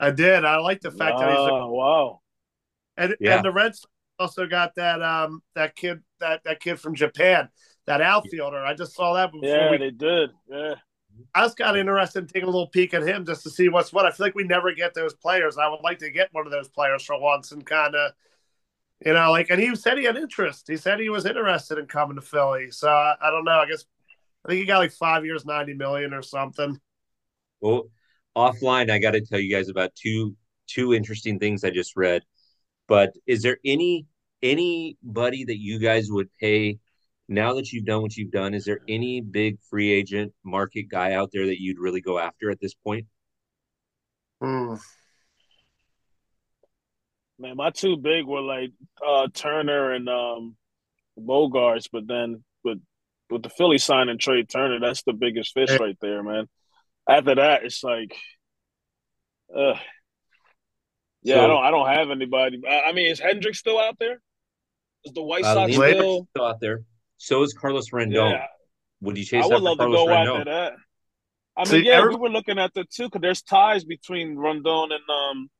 I 0.00 0.10
did. 0.10 0.44
I 0.44 0.58
like 0.58 0.80
the 0.80 0.90
fact 0.90 1.18
that 1.18 1.28
he's 1.28 1.38
a, 1.38 1.50
oh, 1.52 1.72
wow. 1.72 2.20
And 2.98 3.16
yeah. 3.20 3.36
and 3.36 3.44
the 3.44 3.52
Reds 3.52 3.86
also 4.18 4.46
got 4.46 4.74
that 4.74 5.00
um 5.00 5.42
that 5.54 5.76
kid 5.76 6.00
that 6.20 6.42
that 6.44 6.60
kid 6.60 6.78
from 6.78 6.94
Japan, 6.94 7.48
that 7.86 8.02
outfielder. 8.02 8.58
I 8.58 8.74
just 8.74 8.94
saw 8.94 9.14
that 9.14 9.32
before. 9.32 9.48
Yeah, 9.48 9.70
we, 9.70 9.78
they 9.78 9.90
did. 9.90 10.30
Yeah. 10.50 10.74
I 11.34 11.42
was 11.42 11.54
kind 11.54 11.76
of 11.76 11.80
interested 11.80 12.20
in 12.20 12.26
taking 12.26 12.48
a 12.48 12.52
little 12.52 12.68
peek 12.68 12.94
at 12.94 13.02
him 13.02 13.24
just 13.24 13.42
to 13.44 13.50
see 13.50 13.68
what's 13.68 13.92
what. 13.92 14.06
I 14.06 14.10
feel 14.10 14.26
like 14.26 14.34
we 14.34 14.44
never 14.44 14.72
get 14.72 14.94
those 14.94 15.14
players. 15.14 15.58
I 15.58 15.68
would 15.68 15.80
like 15.82 15.98
to 16.00 16.10
get 16.10 16.28
one 16.32 16.46
of 16.46 16.52
those 16.52 16.68
players 16.68 17.04
for 17.04 17.20
once 17.20 17.50
and 17.50 17.64
kind 17.64 17.94
of, 17.96 18.12
you 19.04 19.14
know, 19.14 19.32
like, 19.32 19.50
and 19.50 19.60
he 19.60 19.74
said 19.74 19.98
he 19.98 20.04
had 20.04 20.16
interest. 20.16 20.68
He 20.68 20.76
said 20.76 21.00
he 21.00 21.08
was 21.08 21.26
interested 21.26 21.78
in 21.78 21.86
coming 21.86 22.16
to 22.16 22.22
Philly. 22.22 22.70
So 22.70 22.88
I, 22.88 23.16
I 23.20 23.30
don't 23.30 23.44
know. 23.44 23.58
I 23.58 23.66
guess 23.66 23.84
I 24.44 24.48
think 24.48 24.60
he 24.60 24.66
got 24.66 24.78
like 24.78 24.92
five 24.92 25.24
years, 25.24 25.44
90 25.44 25.74
million 25.74 26.14
or 26.14 26.22
something. 26.22 26.78
Well, 27.60 27.88
offline, 28.36 28.90
I 28.90 29.00
got 29.00 29.12
to 29.12 29.20
tell 29.20 29.40
you 29.40 29.54
guys 29.54 29.68
about 29.68 29.94
two 29.94 30.36
two 30.68 30.94
interesting 30.94 31.38
things 31.38 31.64
I 31.64 31.70
just 31.70 31.96
read. 31.96 32.22
But 32.88 33.12
is 33.26 33.42
there 33.42 33.58
any 33.64 34.06
anybody 34.42 35.44
that 35.44 35.58
you 35.58 35.78
guys 35.78 36.08
would 36.10 36.28
pay 36.40 36.78
now 37.28 37.54
that 37.54 37.72
you've 37.72 37.84
done 37.84 38.02
what 38.02 38.16
you've 38.16 38.30
done, 38.30 38.54
is 38.54 38.64
there 38.64 38.80
any 38.88 39.20
big 39.20 39.58
free 39.68 39.92
agent 39.92 40.32
market 40.44 40.88
guy 40.88 41.12
out 41.12 41.30
there 41.32 41.46
that 41.46 41.60
you'd 41.60 41.78
really 41.78 42.00
go 42.00 42.18
after 42.18 42.50
at 42.50 42.58
this 42.60 42.74
point? 42.74 43.06
Mm. 44.42 44.80
Man, 47.38 47.56
my 47.56 47.70
two 47.70 47.96
big 47.96 48.26
were 48.26 48.40
like 48.40 48.70
uh, 49.06 49.28
Turner 49.32 49.92
and 49.92 50.08
um, 50.08 50.56
Bogaerts, 51.18 51.88
but 51.92 52.06
then 52.08 52.42
with 52.64 52.78
with 53.30 53.42
the 53.42 53.50
Philly 53.50 53.78
signing 53.78 54.18
Trea 54.18 54.44
Turner, 54.44 54.80
that's 54.80 55.02
the 55.02 55.12
biggest 55.12 55.52
fish 55.52 55.78
right 55.78 55.96
there, 56.00 56.22
man. 56.22 56.48
After 57.08 57.34
that, 57.34 57.64
it's 57.64 57.84
like, 57.84 58.16
uh, 59.54 59.74
yeah, 61.22 61.36
so, 61.36 61.44
I 61.44 61.46
don't, 61.46 61.64
I 61.64 61.70
don't 61.70 61.88
have 61.88 62.10
anybody. 62.10 62.60
I, 62.68 62.82
I, 62.88 62.92
mean, 62.92 63.10
is 63.10 63.20
Hendriks 63.20 63.56
still 63.56 63.78
out 63.78 63.96
there? 63.98 64.20
Is 65.04 65.12
the 65.12 65.22
White 65.22 65.44
uh, 65.44 65.54
Sox 65.54 65.72
still... 65.72 66.28
still 66.30 66.44
out 66.44 66.60
there? 66.60 66.82
So 67.16 67.42
is 67.42 67.52
Carlos 67.52 67.90
Rendon. 67.90 68.32
Yeah. 68.32 68.46
Would 69.00 69.18
you 69.18 69.24
chase? 69.24 69.44
I 69.44 69.48
would 69.48 69.62
love 69.62 69.78
to 69.78 69.86
go 69.86 70.06
Rendon? 70.06 70.40
after 70.40 70.44
that. 70.50 70.72
I 71.56 71.60
mean, 71.60 71.66
See, 71.66 71.88
yeah, 71.88 71.98
every... 71.98 72.14
we 72.14 72.20
were 72.20 72.30
looking 72.30 72.58
at 72.58 72.72
the 72.74 72.84
two 72.84 73.04
because 73.04 73.20
there's 73.20 73.42
ties 73.42 73.84
between 73.84 74.36
Rondon 74.36 74.90
and 74.92 75.10
um 75.10 75.50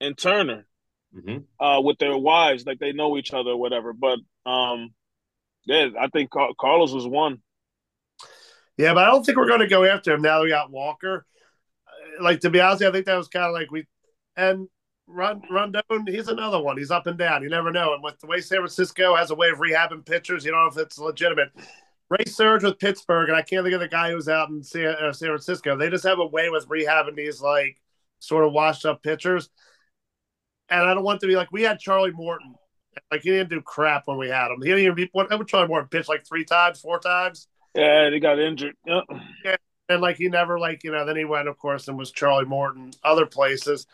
and 0.00 0.18
Turner, 0.18 0.66
mm-hmm. 1.14 1.64
uh, 1.64 1.80
with 1.80 1.98
their 1.98 2.16
wives, 2.16 2.64
like 2.66 2.78
they 2.78 2.92
know 2.92 3.16
each 3.16 3.32
other, 3.32 3.50
or 3.50 3.56
whatever. 3.56 3.92
But 3.92 4.18
um, 4.46 4.90
yeah, 5.64 5.88
I 5.98 6.08
think 6.08 6.30
Car- 6.30 6.52
Carlos 6.58 6.92
was 6.92 7.06
one. 7.06 7.38
Yeah, 8.76 8.94
but 8.94 9.04
I 9.04 9.10
don't 9.10 9.24
think 9.24 9.38
we're 9.38 9.48
going 9.48 9.60
to 9.60 9.68
go 9.68 9.84
after 9.84 10.12
him 10.12 10.22
now 10.22 10.38
that 10.38 10.44
we 10.44 10.50
got 10.50 10.70
Walker. 10.70 11.24
Like 12.20 12.40
to 12.40 12.50
be 12.50 12.60
honest, 12.60 12.82
I 12.82 12.90
think 12.90 13.06
that 13.06 13.16
was 13.16 13.28
kind 13.28 13.46
of 13.46 13.52
like 13.52 13.70
we 13.70 13.86
and 14.36 14.58
Run 14.58 14.68
Rondon, 15.12 15.82
he's 16.06 16.28
another 16.28 16.60
one. 16.60 16.78
He's 16.78 16.90
up 16.90 17.06
and 17.06 17.18
down. 17.18 17.42
You 17.42 17.50
never 17.50 17.70
know. 17.70 17.94
And 17.94 18.02
with 18.02 18.18
the 18.20 18.26
way 18.26 18.40
San 18.40 18.58
Francisco 18.58 19.14
has 19.14 19.30
a 19.30 19.34
way 19.34 19.50
of 19.50 19.58
rehabbing 19.58 20.06
pitchers, 20.06 20.44
you 20.44 20.50
don't 20.50 20.62
know 20.62 20.70
if 20.70 20.86
it's 20.86 20.98
legitimate. 20.98 21.50
Ray 22.08 22.24
Searage 22.24 22.62
with 22.62 22.78
Pittsburgh, 22.78 23.28
and 23.28 23.36
I 23.36 23.42
can't 23.42 23.64
think 23.64 23.74
of 23.74 23.80
the 23.80 23.88
guy 23.88 24.10
who's 24.10 24.28
out 24.28 24.50
in 24.50 24.62
San, 24.62 24.86
uh, 24.86 25.12
San 25.12 25.28
Francisco. 25.28 25.76
They 25.76 25.88
just 25.88 26.04
have 26.04 26.18
a 26.18 26.26
way 26.26 26.50
with 26.50 26.68
rehabbing 26.68 27.16
these 27.16 27.40
like 27.40 27.80
sort 28.18 28.44
of 28.44 28.52
washed 28.52 28.84
up 28.84 29.02
pitchers. 29.02 29.48
And 30.68 30.82
I 30.82 30.94
don't 30.94 31.04
want 31.04 31.20
to 31.20 31.26
be 31.26 31.36
like 31.36 31.52
we 31.52 31.62
had 31.62 31.78
Charlie 31.78 32.12
Morton. 32.12 32.54
Like 33.10 33.22
he 33.22 33.30
didn't 33.30 33.50
do 33.50 33.62
crap 33.62 34.02
when 34.06 34.18
we 34.18 34.28
had 34.28 34.50
him. 34.50 34.60
He 34.60 34.68
didn't 34.68 34.84
even 34.84 34.94
be 34.94 35.10
what 35.12 35.48
Charlie 35.48 35.68
Morton 35.68 35.88
pitched 35.88 36.08
like 36.08 36.26
three 36.26 36.44
times, 36.44 36.80
four 36.80 36.98
times. 36.98 37.48
Yeah, 37.74 38.10
he 38.10 38.20
got 38.20 38.38
injured. 38.38 38.74
Yep. 38.86 39.04
Yeah. 39.44 39.56
And 39.88 40.02
like 40.02 40.16
he 40.16 40.28
never 40.28 40.58
like, 40.58 40.84
you 40.84 40.92
know, 40.92 41.06
then 41.06 41.16
he 41.16 41.24
went, 41.24 41.48
of 41.48 41.58
course, 41.58 41.88
and 41.88 41.98
was 41.98 42.10
Charlie 42.10 42.44
Morton 42.44 42.92
other 43.02 43.26
places 43.26 43.86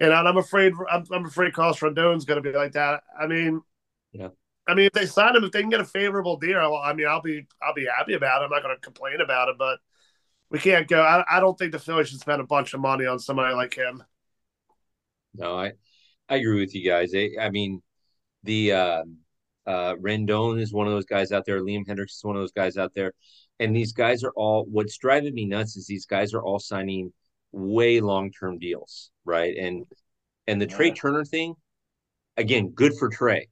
And 0.00 0.12
I'm 0.12 0.36
afraid 0.36 0.72
I'm, 0.90 1.04
I'm 1.10 1.26
afraid 1.26 1.52
Carlos 1.52 1.80
Rodon's 1.80 2.24
going 2.24 2.42
to 2.42 2.52
be 2.52 2.56
like 2.56 2.72
that. 2.72 3.02
I 3.18 3.26
mean, 3.26 3.62
yeah. 4.12 4.28
I 4.68 4.74
mean, 4.74 4.86
if 4.86 4.92
they 4.92 5.06
sign 5.06 5.34
him, 5.34 5.44
if 5.44 5.50
they 5.50 5.60
can 5.60 5.70
get 5.70 5.80
a 5.80 5.84
favorable 5.84 6.36
deal, 6.36 6.78
I 6.82 6.92
mean, 6.92 7.06
I'll 7.06 7.22
be 7.22 7.46
I'll 7.62 7.74
be 7.74 7.86
happy 7.86 8.14
about 8.14 8.42
it. 8.42 8.44
I'm 8.44 8.50
not 8.50 8.62
going 8.62 8.76
to 8.76 8.80
complain 8.80 9.20
about 9.20 9.48
it, 9.48 9.56
but 9.58 9.78
we 10.50 10.58
can't 10.58 10.86
go. 10.86 11.02
I, 11.02 11.24
I 11.28 11.40
don't 11.40 11.58
think 11.58 11.72
the 11.72 11.78
Phillies 11.78 12.08
should 12.08 12.20
spend 12.20 12.40
a 12.40 12.46
bunch 12.46 12.74
of 12.74 12.80
money 12.80 13.06
on 13.06 13.18
somebody 13.18 13.54
like 13.54 13.74
him. 13.74 14.04
No, 15.34 15.58
I 15.58 15.72
I 16.28 16.36
agree 16.36 16.60
with 16.60 16.74
you 16.74 16.88
guys. 16.88 17.12
I, 17.14 17.30
I 17.40 17.50
mean, 17.50 17.82
the 18.44 18.72
uh, 18.72 19.02
uh, 19.66 19.94
Rendon 19.96 20.60
is 20.60 20.72
one 20.72 20.86
of 20.86 20.92
those 20.92 21.06
guys 21.06 21.32
out 21.32 21.44
there. 21.46 21.60
Liam 21.60 21.86
Hendriks 21.86 22.16
is 22.16 22.20
one 22.22 22.36
of 22.36 22.42
those 22.42 22.52
guys 22.52 22.76
out 22.76 22.92
there, 22.94 23.14
and 23.58 23.74
these 23.74 23.92
guys 23.92 24.22
are 24.22 24.32
all. 24.36 24.66
What's 24.70 24.98
driving 24.98 25.34
me 25.34 25.46
nuts 25.46 25.76
is 25.76 25.86
these 25.86 26.06
guys 26.06 26.34
are 26.34 26.42
all 26.42 26.58
signing 26.58 27.12
way 27.52 28.00
long 28.00 28.30
term 28.32 28.58
deals, 28.58 29.10
right? 29.24 29.56
And 29.56 29.86
and 30.46 30.60
the 30.60 30.68
yeah. 30.68 30.76
Trea 30.76 30.92
Turner 30.94 31.24
thing, 31.24 31.54
again, 32.36 32.70
good 32.70 32.94
for 32.98 33.08
Trea. 33.08 33.46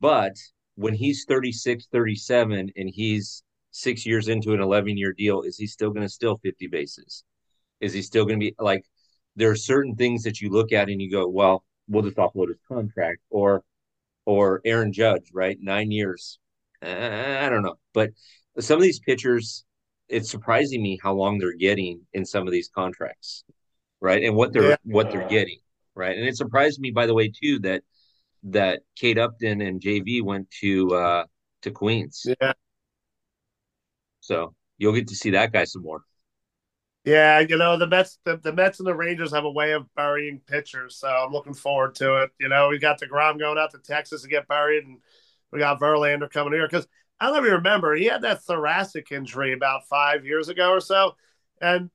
but 0.00 0.36
when 0.74 0.94
he's 0.94 1.24
36, 1.28 1.86
37, 1.92 2.70
and 2.76 2.88
he's 2.90 3.42
six 3.72 4.06
years 4.06 4.28
into 4.28 4.52
an 4.54 4.60
11 4.60 4.96
year 4.96 5.12
deal, 5.12 5.42
is 5.42 5.56
he 5.58 5.66
still 5.66 5.90
going 5.90 6.02
to 6.06 6.08
steal 6.08 6.38
50 6.38 6.66
bases? 6.68 7.24
Is 7.80 7.92
he 7.92 8.02
still 8.02 8.24
going 8.24 8.40
to 8.40 8.46
be 8.46 8.54
like? 8.58 8.84
There 9.36 9.50
are 9.50 9.56
certain 9.56 9.96
things 9.96 10.22
that 10.24 10.40
you 10.40 10.50
look 10.50 10.72
at 10.72 10.88
and 10.90 11.00
you 11.00 11.10
go, 11.10 11.26
well, 11.28 11.64
we'll 11.88 12.02
just 12.02 12.16
offload 12.16 12.48
his 12.48 12.58
contract, 12.68 13.20
or 13.30 13.64
or 14.26 14.60
Aaron 14.64 14.92
Judge, 14.92 15.30
right? 15.32 15.58
Nine 15.60 15.90
years. 15.90 16.38
I 16.82 17.48
don't 17.48 17.62
know, 17.62 17.76
but 17.94 18.10
some 18.60 18.76
of 18.76 18.82
these 18.82 19.00
pitchers, 19.00 19.64
it's 20.12 20.30
surprising 20.30 20.82
me 20.82 20.98
how 21.02 21.14
long 21.14 21.38
they're 21.38 21.56
getting 21.56 22.02
in 22.12 22.24
some 22.24 22.46
of 22.46 22.52
these 22.52 22.68
contracts, 22.68 23.44
right? 24.00 24.22
And 24.22 24.36
what 24.36 24.52
they're 24.52 24.70
yeah. 24.70 24.76
what 24.84 25.10
they're 25.10 25.28
getting, 25.28 25.58
right? 25.94 26.16
And 26.16 26.26
it 26.26 26.36
surprised 26.36 26.80
me, 26.80 26.90
by 26.90 27.06
the 27.06 27.14
way, 27.14 27.28
too, 27.28 27.58
that 27.60 27.82
that 28.44 28.82
Kate 28.96 29.18
Upton 29.18 29.60
and 29.60 29.80
JV 29.80 30.22
went 30.22 30.50
to 30.60 30.94
uh 30.94 31.24
to 31.62 31.70
Queens. 31.70 32.26
Yeah. 32.40 32.52
So 34.20 34.54
you'll 34.78 34.92
get 34.92 35.08
to 35.08 35.16
see 35.16 35.30
that 35.30 35.52
guy 35.52 35.64
some 35.64 35.82
more. 35.82 36.02
Yeah, 37.04 37.40
you 37.40 37.56
know 37.56 37.76
the 37.76 37.88
Mets, 37.88 38.18
the, 38.24 38.36
the 38.36 38.52
Mets 38.52 38.78
and 38.78 38.86
the 38.86 38.94
Rangers 38.94 39.32
have 39.32 39.44
a 39.44 39.50
way 39.50 39.72
of 39.72 39.92
burying 39.96 40.40
pitchers, 40.46 40.96
so 40.96 41.08
I'm 41.08 41.32
looking 41.32 41.54
forward 41.54 41.96
to 41.96 42.22
it. 42.22 42.30
You 42.38 42.48
know, 42.48 42.68
we 42.68 42.78
got 42.78 43.00
deGrom 43.00 43.40
going 43.40 43.58
out 43.58 43.72
to 43.72 43.78
Texas 43.78 44.22
to 44.22 44.28
get 44.28 44.46
buried, 44.46 44.84
and 44.84 44.98
we 45.50 45.58
got 45.58 45.80
Verlander 45.80 46.30
coming 46.30 46.52
here 46.52 46.68
because 46.68 46.86
I 47.22 47.26
don't 47.26 47.38
even 47.38 47.52
remember 47.52 47.94
he 47.94 48.06
had 48.06 48.22
that 48.22 48.42
thoracic 48.42 49.12
injury 49.12 49.52
about 49.52 49.86
five 49.88 50.24
years 50.24 50.48
ago 50.48 50.70
or 50.70 50.80
so, 50.80 51.16
and 51.60 51.88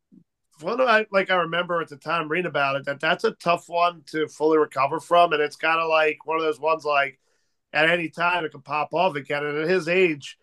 one 0.62 0.80
I 0.80 1.06
like 1.12 1.30
I 1.30 1.36
remember 1.36 1.82
at 1.82 1.90
the 1.90 1.98
time 1.98 2.30
reading 2.30 2.48
about 2.48 2.78
it 2.78 2.86
that 2.86 3.00
that's 3.00 3.26
a 3.26 3.32
tough 3.32 3.66
one 3.68 4.04
to 4.08 4.28
fully 4.28 4.58
recover 4.58 5.00
from, 5.00 5.34
and 5.34 5.42
it's 5.42 5.58
kind 5.58 5.80
of 5.80 5.90
like 5.90 6.26
one 6.26 6.38
of 6.38 6.44
those 6.44 6.60
ones 6.60 6.86
like 6.86 7.20
at 7.74 7.90
any 7.90 8.10
time 8.10 8.46
it 8.46 8.52
can 8.52 8.62
pop 8.62 8.94
off 8.94 9.16
again, 9.16 9.46
and 9.46 9.58
at 9.58 9.70
his 9.70 9.88
age 9.88 10.38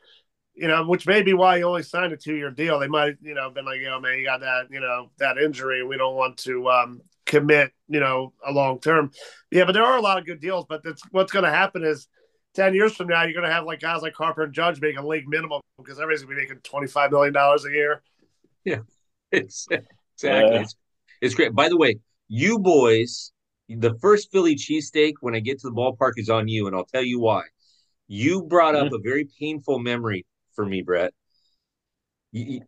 you 0.55 0.69
know, 0.69 0.87
which 0.87 1.07
may 1.07 1.23
be 1.23 1.35
why 1.35 1.57
he 1.59 1.65
only 1.65 1.83
signed 1.83 2.13
a 2.13 2.17
two 2.17 2.37
year 2.37 2.51
deal. 2.51 2.79
They 2.79 2.87
might, 2.87 3.17
you 3.21 3.35
know, 3.35 3.51
been 3.51 3.65
like, 3.65 3.81
yo, 3.81 3.99
man, 4.01 4.19
you 4.19 4.25
got 4.25 4.41
that, 4.41 4.67
you 4.71 4.81
know, 4.81 5.11
that 5.19 5.37
injury. 5.37 5.85
We 5.85 5.97
don't 5.97 6.15
want 6.15 6.37
to 6.39 6.69
um, 6.71 7.01
commit, 7.27 7.73
you 7.89 8.01
know, 8.01 8.33
a 8.47 8.53
long 8.53 8.79
term. 8.79 9.11
Yeah, 9.51 9.65
but 9.65 9.73
there 9.73 9.85
are 9.85 9.99
a 9.99 10.03
lot 10.03 10.19
of 10.19 10.27
good 10.27 10.41
deals. 10.41 10.67
But 10.69 10.85
that's 10.85 11.03
what's 11.11 11.33
going 11.33 11.45
to 11.45 11.51
happen 11.51 11.83
is 11.83 12.07
10 12.55 12.75
years 12.75 12.95
from 12.95 13.09
now, 13.09 13.25
you're 13.25 13.33
going 13.33 13.47
to 13.47 13.53
have 13.53 13.65
like 13.65 13.81
guys 13.81 14.03
like 14.03 14.15
Harper 14.15 14.43
and 14.45 14.53
Judge 14.53 14.81
making 14.81 15.03
league 15.05 15.29
minimum 15.29 15.61
because 15.79 15.99
everybody's 15.99 16.23
going 16.25 16.37
to 16.37 16.43
be 16.43 16.49
making 16.49 16.89
$25 16.89 17.11
million 17.11 17.37
a 17.37 17.71
year. 17.71 18.03
Yeah, 18.65 18.79
it's, 19.33 19.67
exactly. 20.17 20.59
It's, 20.59 20.75
it's 21.21 21.35
great. 21.35 21.55
By 21.55 21.69
the 21.69 21.77
way, 21.77 21.99
you 22.29 22.59
boys, 22.59 23.33
the 23.69 23.95
first 24.01 24.31
Philly 24.31 24.57
cheesesteak 24.57 25.15
when 25.21 25.35
I 25.35 25.41
get 25.41 25.61
to 25.61 25.69
the 25.69 25.75
ballpark 25.75 26.13
is 26.17 26.31
on 26.31 26.49
you, 26.49 26.67
and 26.67 26.77
I'll 26.77 26.87
tell 26.87 27.03
you 27.03 27.21
why. 27.21 27.43
You 28.07 28.43
brought 28.43 28.75
up 28.75 28.87
mm-hmm. 28.87 28.97
a 28.97 28.99
very 28.99 29.29
painful 29.41 29.79
memory 29.79 30.27
for 30.55 30.65
me, 30.67 30.83
Brett. 30.83 31.13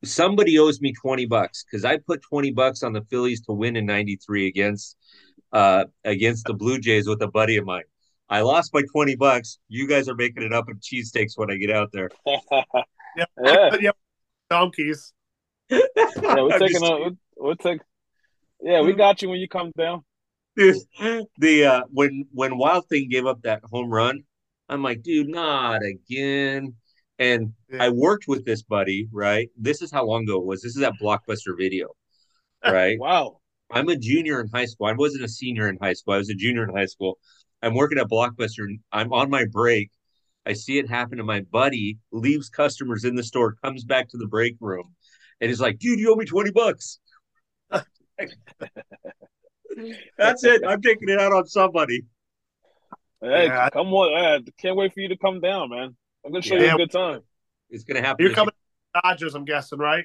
Somebody 0.04 0.58
owes 0.58 0.80
me 0.80 0.92
20 0.92 1.26
bucks 1.26 1.64
because 1.64 1.84
I 1.84 1.98
put 1.98 2.22
20 2.22 2.52
bucks 2.52 2.82
on 2.82 2.92
the 2.92 3.02
Phillies 3.10 3.42
to 3.46 3.52
win 3.52 3.76
in 3.76 3.84
93 3.84 4.46
against 4.46 4.96
uh 5.52 5.84
against 6.04 6.46
the 6.46 6.54
Blue 6.54 6.78
Jays 6.78 7.08
with 7.08 7.20
a 7.22 7.28
buddy 7.28 7.56
of 7.56 7.64
mine. 7.64 7.82
I 8.28 8.40
lost 8.40 8.74
my 8.74 8.82
20 8.92 9.16
bucks. 9.16 9.58
You 9.68 9.86
guys 9.86 10.08
are 10.08 10.14
making 10.14 10.42
it 10.42 10.52
up 10.52 10.68
in 10.68 10.78
cheesesteaks 10.78 11.32
when 11.36 11.50
I 11.50 11.56
get 11.56 11.70
out 11.70 11.90
there. 11.92 12.10
yeah. 13.16 13.24
yeah. 13.80 13.90
Donkeys. 14.50 15.12
yeah, 15.70 15.80
we're 16.16 16.58
taking 16.58 16.84
a, 16.84 17.10
we'll 17.36 17.56
take 17.56 17.80
yeah, 18.60 18.80
we 18.80 18.92
got 18.94 19.22
you 19.22 19.28
when 19.28 19.40
you 19.40 19.48
come 19.48 19.72
down. 19.76 20.02
Dude, 20.56 20.76
the 21.38 21.64
uh 21.64 21.82
when 21.90 22.26
when 22.32 22.56
Wild 22.56 22.88
Thing 22.88 23.08
gave 23.10 23.26
up 23.26 23.42
that 23.42 23.62
home 23.64 23.90
run, 23.90 24.24
I'm 24.68 24.82
like, 24.82 25.02
dude, 25.02 25.28
not 25.28 25.82
again. 25.84 26.74
And 27.18 27.52
yeah. 27.70 27.84
I 27.84 27.88
worked 27.90 28.24
with 28.28 28.44
this 28.44 28.62
buddy, 28.62 29.08
right? 29.12 29.48
This 29.56 29.82
is 29.82 29.90
how 29.90 30.04
long 30.04 30.24
ago 30.24 30.38
it 30.38 30.44
was. 30.44 30.62
This 30.62 30.76
is 30.76 30.82
at 30.82 30.94
Blockbuster 31.02 31.56
Video, 31.56 31.88
right? 32.66 32.98
wow. 32.98 33.40
I'm 33.70 33.88
a 33.88 33.96
junior 33.96 34.40
in 34.40 34.48
high 34.48 34.66
school. 34.66 34.86
I 34.86 34.92
wasn't 34.92 35.24
a 35.24 35.28
senior 35.28 35.68
in 35.68 35.78
high 35.82 35.94
school. 35.94 36.14
I 36.14 36.18
was 36.18 36.30
a 36.30 36.34
junior 36.34 36.62
in 36.62 36.74
high 36.74 36.86
school. 36.86 37.18
I'm 37.62 37.74
working 37.74 37.98
at 37.98 38.08
Blockbuster. 38.08 38.66
I'm 38.92 39.12
on 39.12 39.30
my 39.30 39.44
break. 39.50 39.90
I 40.46 40.52
see 40.52 40.78
it 40.78 40.88
happen 40.88 41.18
to 41.18 41.24
my 41.24 41.40
buddy, 41.40 41.98
leaves 42.12 42.48
customers 42.48 43.04
in 43.04 43.16
the 43.16 43.24
store, 43.24 43.56
comes 43.64 43.84
back 43.84 44.08
to 44.10 44.16
the 44.16 44.28
break 44.28 44.54
room, 44.60 44.94
and 45.40 45.48
he's 45.48 45.60
like, 45.60 45.78
dude, 45.78 45.98
you 45.98 46.12
owe 46.12 46.16
me 46.16 46.24
20 46.24 46.52
bucks. 46.52 47.00
That's 50.16 50.44
it. 50.44 50.62
I'm 50.66 50.80
taking 50.80 51.08
it 51.08 51.20
out 51.20 51.32
on 51.32 51.46
somebody. 51.46 52.02
Hey, 53.20 53.46
yeah. 53.46 53.68
come 53.70 53.92
on. 53.92 54.14
I 54.14 54.40
can't 54.60 54.76
wait 54.76 54.94
for 54.94 55.00
you 55.00 55.08
to 55.08 55.16
come 55.16 55.40
down, 55.40 55.70
man. 55.70 55.96
I'm 56.24 56.32
gonna 56.32 56.42
show 56.42 56.54
yeah. 56.56 56.68
you 56.68 56.74
a 56.74 56.78
good 56.78 56.92
time. 56.92 57.20
It's 57.70 57.84
gonna 57.84 58.00
happen. 58.00 58.24
You're 58.24 58.34
coming 58.34 58.52
to 58.94 59.00
Dodgers, 59.02 59.34
I'm 59.34 59.44
guessing, 59.44 59.78
right? 59.78 60.04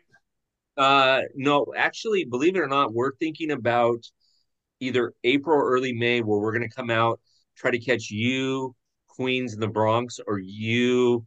Uh, 0.75 1.21
no, 1.35 1.67
actually, 1.75 2.25
believe 2.25 2.55
it 2.55 2.59
or 2.59 2.67
not, 2.67 2.93
we're 2.93 3.15
thinking 3.15 3.51
about 3.51 4.03
either 4.79 5.13
April 5.23 5.57
or 5.57 5.71
early 5.71 5.93
May, 5.93 6.21
where 6.21 6.39
we're 6.39 6.53
gonna 6.53 6.69
come 6.69 6.89
out, 6.89 7.19
try 7.61 7.71
to 7.71 7.79
catch 7.79 8.09
you, 8.09 8.75
Queens, 9.07 9.53
and 9.53 9.61
the 9.61 9.67
Bronx, 9.67 10.19
or 10.25 10.39
you, 10.39 11.25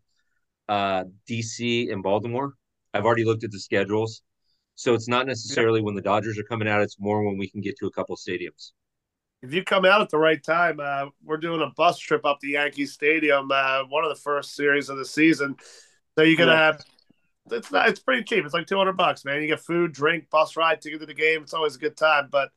uh, 0.68 1.05
DC 1.29 1.92
and 1.92 2.03
Baltimore. 2.03 2.55
I've 2.92 3.05
already 3.05 3.25
looked 3.25 3.44
at 3.44 3.51
the 3.51 3.61
schedules, 3.61 4.23
so 4.75 4.94
it's 4.94 5.09
not 5.09 5.27
necessarily 5.27 5.81
yeah. 5.81 5.85
when 5.85 5.94
the 5.94 6.03
Dodgers 6.03 6.38
are 6.38 6.44
coming 6.44 6.68
out. 6.68 6.83
It's 6.83 6.99
more 6.99 7.25
when 7.25 7.38
we 7.38 7.49
can 7.49 7.61
get 7.61 7.77
to 7.79 7.87
a 7.87 7.90
couple 7.90 8.16
stadiums 8.16 8.73
if 9.44 9.53
you 9.53 9.62
come 9.62 9.85
out 9.85 10.01
at 10.01 10.09
the 10.09 10.16
right 10.16 10.42
time, 10.42 10.81
uh, 10.81 11.07
we're 11.23 11.37
doing 11.37 11.61
a 11.61 11.70
bus 11.77 11.99
trip 11.99 12.25
up 12.25 12.40
to 12.40 12.49
Yankee 12.49 12.87
Stadium, 12.87 13.51
uh, 13.53 13.85
one 13.85 14.03
of 14.03 14.09
the 14.09 14.20
first 14.20 14.55
series 14.55 14.88
of 14.88 14.97
the 14.97 15.05
season. 15.05 15.57
So 16.16 16.25
you 16.25 16.37
can 16.37 16.49
yeah. 16.49 16.57
have 16.57 16.85
it's 17.51 17.70
not 17.70 17.88
it's 17.90 18.01
pretty 18.01 18.25
cheap. 18.25 18.44
It's 18.44 18.55
like 18.55 18.66
two 18.66 18.79
hundred 18.79 18.97
bucks, 18.97 19.25
man. 19.25 19.42
You 19.42 19.49
get 19.49 19.61
food, 19.61 19.92
drink, 19.92 20.31
bus 20.31 20.57
ride, 20.57 20.81
ticket 20.81 21.01
to 21.01 21.07
the 21.07 21.12
game. 21.12 21.42
It's 21.42 21.53
always 21.53 21.77
a 21.77 21.79
good 21.79 21.97
time. 21.97 22.29
But 22.33 22.51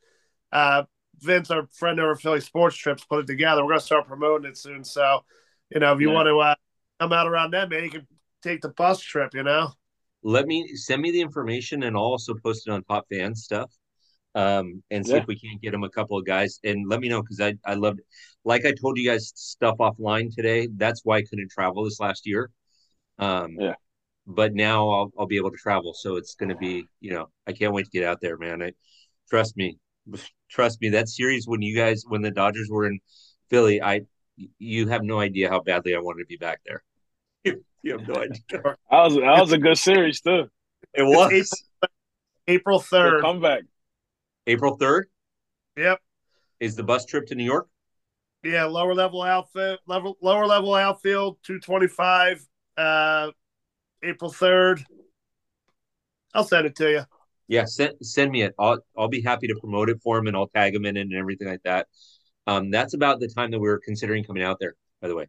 uh, 0.53 0.83
Vince, 1.19 1.51
our 1.51 1.67
friend 1.73 1.99
over 1.99 2.15
Philly 2.15 2.41
Sports 2.41 2.75
Trips, 2.75 3.03
put 3.03 3.19
it 3.19 3.27
together. 3.27 3.63
We're 3.63 3.71
gonna 3.71 3.81
start 3.81 4.07
promoting 4.07 4.49
it 4.49 4.57
soon. 4.57 4.83
So 4.83 5.21
you 5.69 5.79
know, 5.79 5.93
if 5.93 5.99
you 5.99 6.09
yeah. 6.09 6.15
want 6.15 6.27
to 6.27 6.39
uh, 6.39 6.55
come 6.99 7.13
out 7.13 7.27
around 7.27 7.51
that, 7.51 7.69
man, 7.69 7.83
you 7.83 7.89
can 7.89 8.07
take 8.41 8.61
the 8.61 8.69
bus 8.69 9.01
trip. 9.01 9.33
You 9.33 9.43
know. 9.43 9.71
Let 10.23 10.47
me 10.47 10.75
send 10.75 11.01
me 11.01 11.11
the 11.11 11.21
information 11.21 11.83
and 11.83 11.95
I'll 11.95 12.03
also 12.03 12.33
post 12.43 12.67
it 12.67 12.71
on 12.71 12.83
Top 12.83 13.05
Fan 13.09 13.35
stuff 13.35 13.71
um, 14.37 14.83
and 14.91 15.05
see 15.05 15.13
yeah. 15.13 15.19
if 15.19 15.27
we 15.27 15.39
can't 15.39 15.61
get 15.61 15.73
him 15.73 15.83
a 15.83 15.89
couple 15.89 16.17
of 16.17 16.25
guys. 16.25 16.59
And 16.63 16.87
let 16.87 16.99
me 16.99 17.09
know 17.09 17.21
because 17.21 17.41
I 17.41 17.55
I 17.65 17.73
loved, 17.73 18.01
like 18.45 18.65
I 18.65 18.71
told 18.71 18.97
you 18.97 19.09
guys 19.09 19.31
stuff 19.35 19.77
offline 19.79 20.33
today. 20.33 20.67
That's 20.75 21.01
why 21.03 21.17
I 21.17 21.23
couldn't 21.23 21.49
travel 21.49 21.83
this 21.83 21.99
last 21.99 22.27
year. 22.27 22.51
Um, 23.17 23.55
yeah. 23.59 23.73
But 24.27 24.53
now 24.53 24.89
I'll 24.89 25.11
I'll 25.17 25.25
be 25.25 25.37
able 25.37 25.51
to 25.51 25.57
travel, 25.57 25.93
so 25.93 26.17
it's 26.17 26.35
going 26.35 26.49
to 26.49 26.55
be 26.55 26.85
you 26.99 27.11
know 27.13 27.29
I 27.47 27.53
can't 27.53 27.73
wait 27.73 27.85
to 27.85 27.91
get 27.91 28.03
out 28.03 28.19
there, 28.21 28.37
man. 28.37 28.61
I 28.61 28.73
trust 29.29 29.57
me, 29.57 29.79
trust 30.49 30.81
me. 30.81 30.89
That 30.89 31.09
series 31.09 31.47
when 31.47 31.61
you 31.61 31.75
guys 31.75 32.03
when 32.07 32.21
the 32.21 32.31
Dodgers 32.31 32.69
were 32.69 32.85
in 32.85 32.99
Philly, 33.49 33.81
I 33.81 34.01
you 34.59 34.87
have 34.87 35.03
no 35.03 35.19
idea 35.19 35.49
how 35.49 35.61
badly 35.61 35.95
I 35.95 35.99
wanted 35.99 36.23
to 36.23 36.27
be 36.27 36.37
back 36.37 36.61
there. 36.65 36.83
you 37.81 37.97
have 37.97 38.07
no 38.07 38.15
idea. 38.15 38.41
that 38.51 38.77
was 38.91 39.15
that 39.15 39.39
was 39.39 39.51
a 39.51 39.57
good 39.57 39.77
series 39.77 40.21
too. 40.21 40.45
It 40.93 41.03
was 41.03 41.51
April 42.47 42.79
third. 42.79 43.21
Comeback. 43.21 43.63
April 44.47 44.77
3rd? 44.77 45.03
Yep. 45.75 45.99
Is 46.59 46.75
the 46.75 46.83
bus 46.83 47.05
trip 47.05 47.27
to 47.27 47.35
New 47.35 47.43
York? 47.43 47.67
Yeah, 48.43 48.63
lower 48.63 48.95
level 48.95 49.21
outfit, 49.21 49.79
level 49.85 50.17
lower 50.21 50.45
level 50.45 50.73
outfield, 50.73 51.37
225, 51.43 52.47
uh 52.77 53.31
April 54.03 54.31
3rd. 54.31 54.83
I'll 56.33 56.45
send 56.45 56.65
it 56.65 56.75
to 56.77 56.89
you. 56.89 57.01
Yeah, 57.47 57.65
send 57.65 57.93
send 58.01 58.31
me 58.31 58.43
it. 58.43 58.53
I'll 58.59 58.79
I'll 58.97 59.07
be 59.07 59.21
happy 59.21 59.47
to 59.47 59.55
promote 59.59 59.89
it 59.89 60.01
for 60.01 60.17
him 60.17 60.27
and 60.27 60.35
I'll 60.35 60.47
tag 60.47 60.75
him 60.75 60.85
in 60.85 60.97
it 60.97 61.01
and 61.01 61.13
everything 61.13 61.47
like 61.47 61.63
that. 61.63 61.87
Um, 62.45 62.71
that's 62.71 62.93
about 62.93 63.19
the 63.19 63.27
time 63.27 63.51
that 63.51 63.59
we 63.59 63.69
are 63.69 63.79
considering 63.79 64.23
coming 64.23 64.43
out 64.43 64.57
there, 64.59 64.75
by 65.01 65.07
the 65.07 65.15
way. 65.15 65.27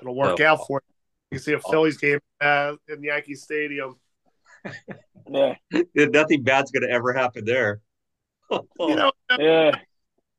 It'll 0.00 0.14
work 0.14 0.38
so, 0.38 0.46
out 0.46 0.66
for 0.66 0.82
you. 0.86 0.94
You 1.32 1.38
see 1.38 1.52
a 1.52 1.60
Phillies 1.60 1.98
game 1.98 2.20
uh, 2.40 2.74
in 2.88 3.02
Yankee 3.02 3.34
Stadium. 3.34 3.96
yeah. 5.28 5.54
Nothing 5.94 6.42
bad's 6.42 6.70
going 6.70 6.82
to 6.82 6.90
ever 6.90 7.12
happen 7.12 7.44
there. 7.44 7.80
you 8.50 8.60
know, 8.78 9.12
Yeah. 9.38 9.72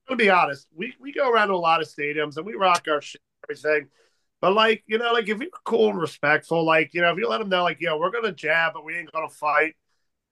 to 0.10 0.16
be 0.16 0.30
honest, 0.30 0.68
we, 0.76 0.94
we 1.00 1.12
go 1.12 1.30
around 1.30 1.50
to 1.50 1.54
a 1.54 1.56
lot 1.56 1.82
of 1.82 1.88
stadiums 1.88 2.38
and 2.38 2.46
we 2.46 2.56
rock 2.56 2.86
our 2.90 3.02
shit, 3.02 3.22
everything. 3.44 3.90
But 4.40 4.54
like, 4.54 4.84
you 4.88 4.98
know, 4.98 5.12
like 5.14 5.28
if 5.28 5.40
you're 5.40 5.50
cool 5.66 5.90
and 5.90 6.00
respectful, 6.00 6.64
like, 6.64 6.94
you 6.94 7.02
know, 7.02 7.12
if 7.12 7.18
you 7.18 7.28
let 7.28 7.40
them 7.40 7.50
know, 7.50 7.64
like, 7.64 7.82
yo, 7.82 7.98
we're 7.98 8.12
gonna 8.12 8.32
jab, 8.32 8.74
but 8.74 8.86
we 8.86 8.96
ain't 8.96 9.12
gonna 9.12 9.30
fight, 9.30 9.76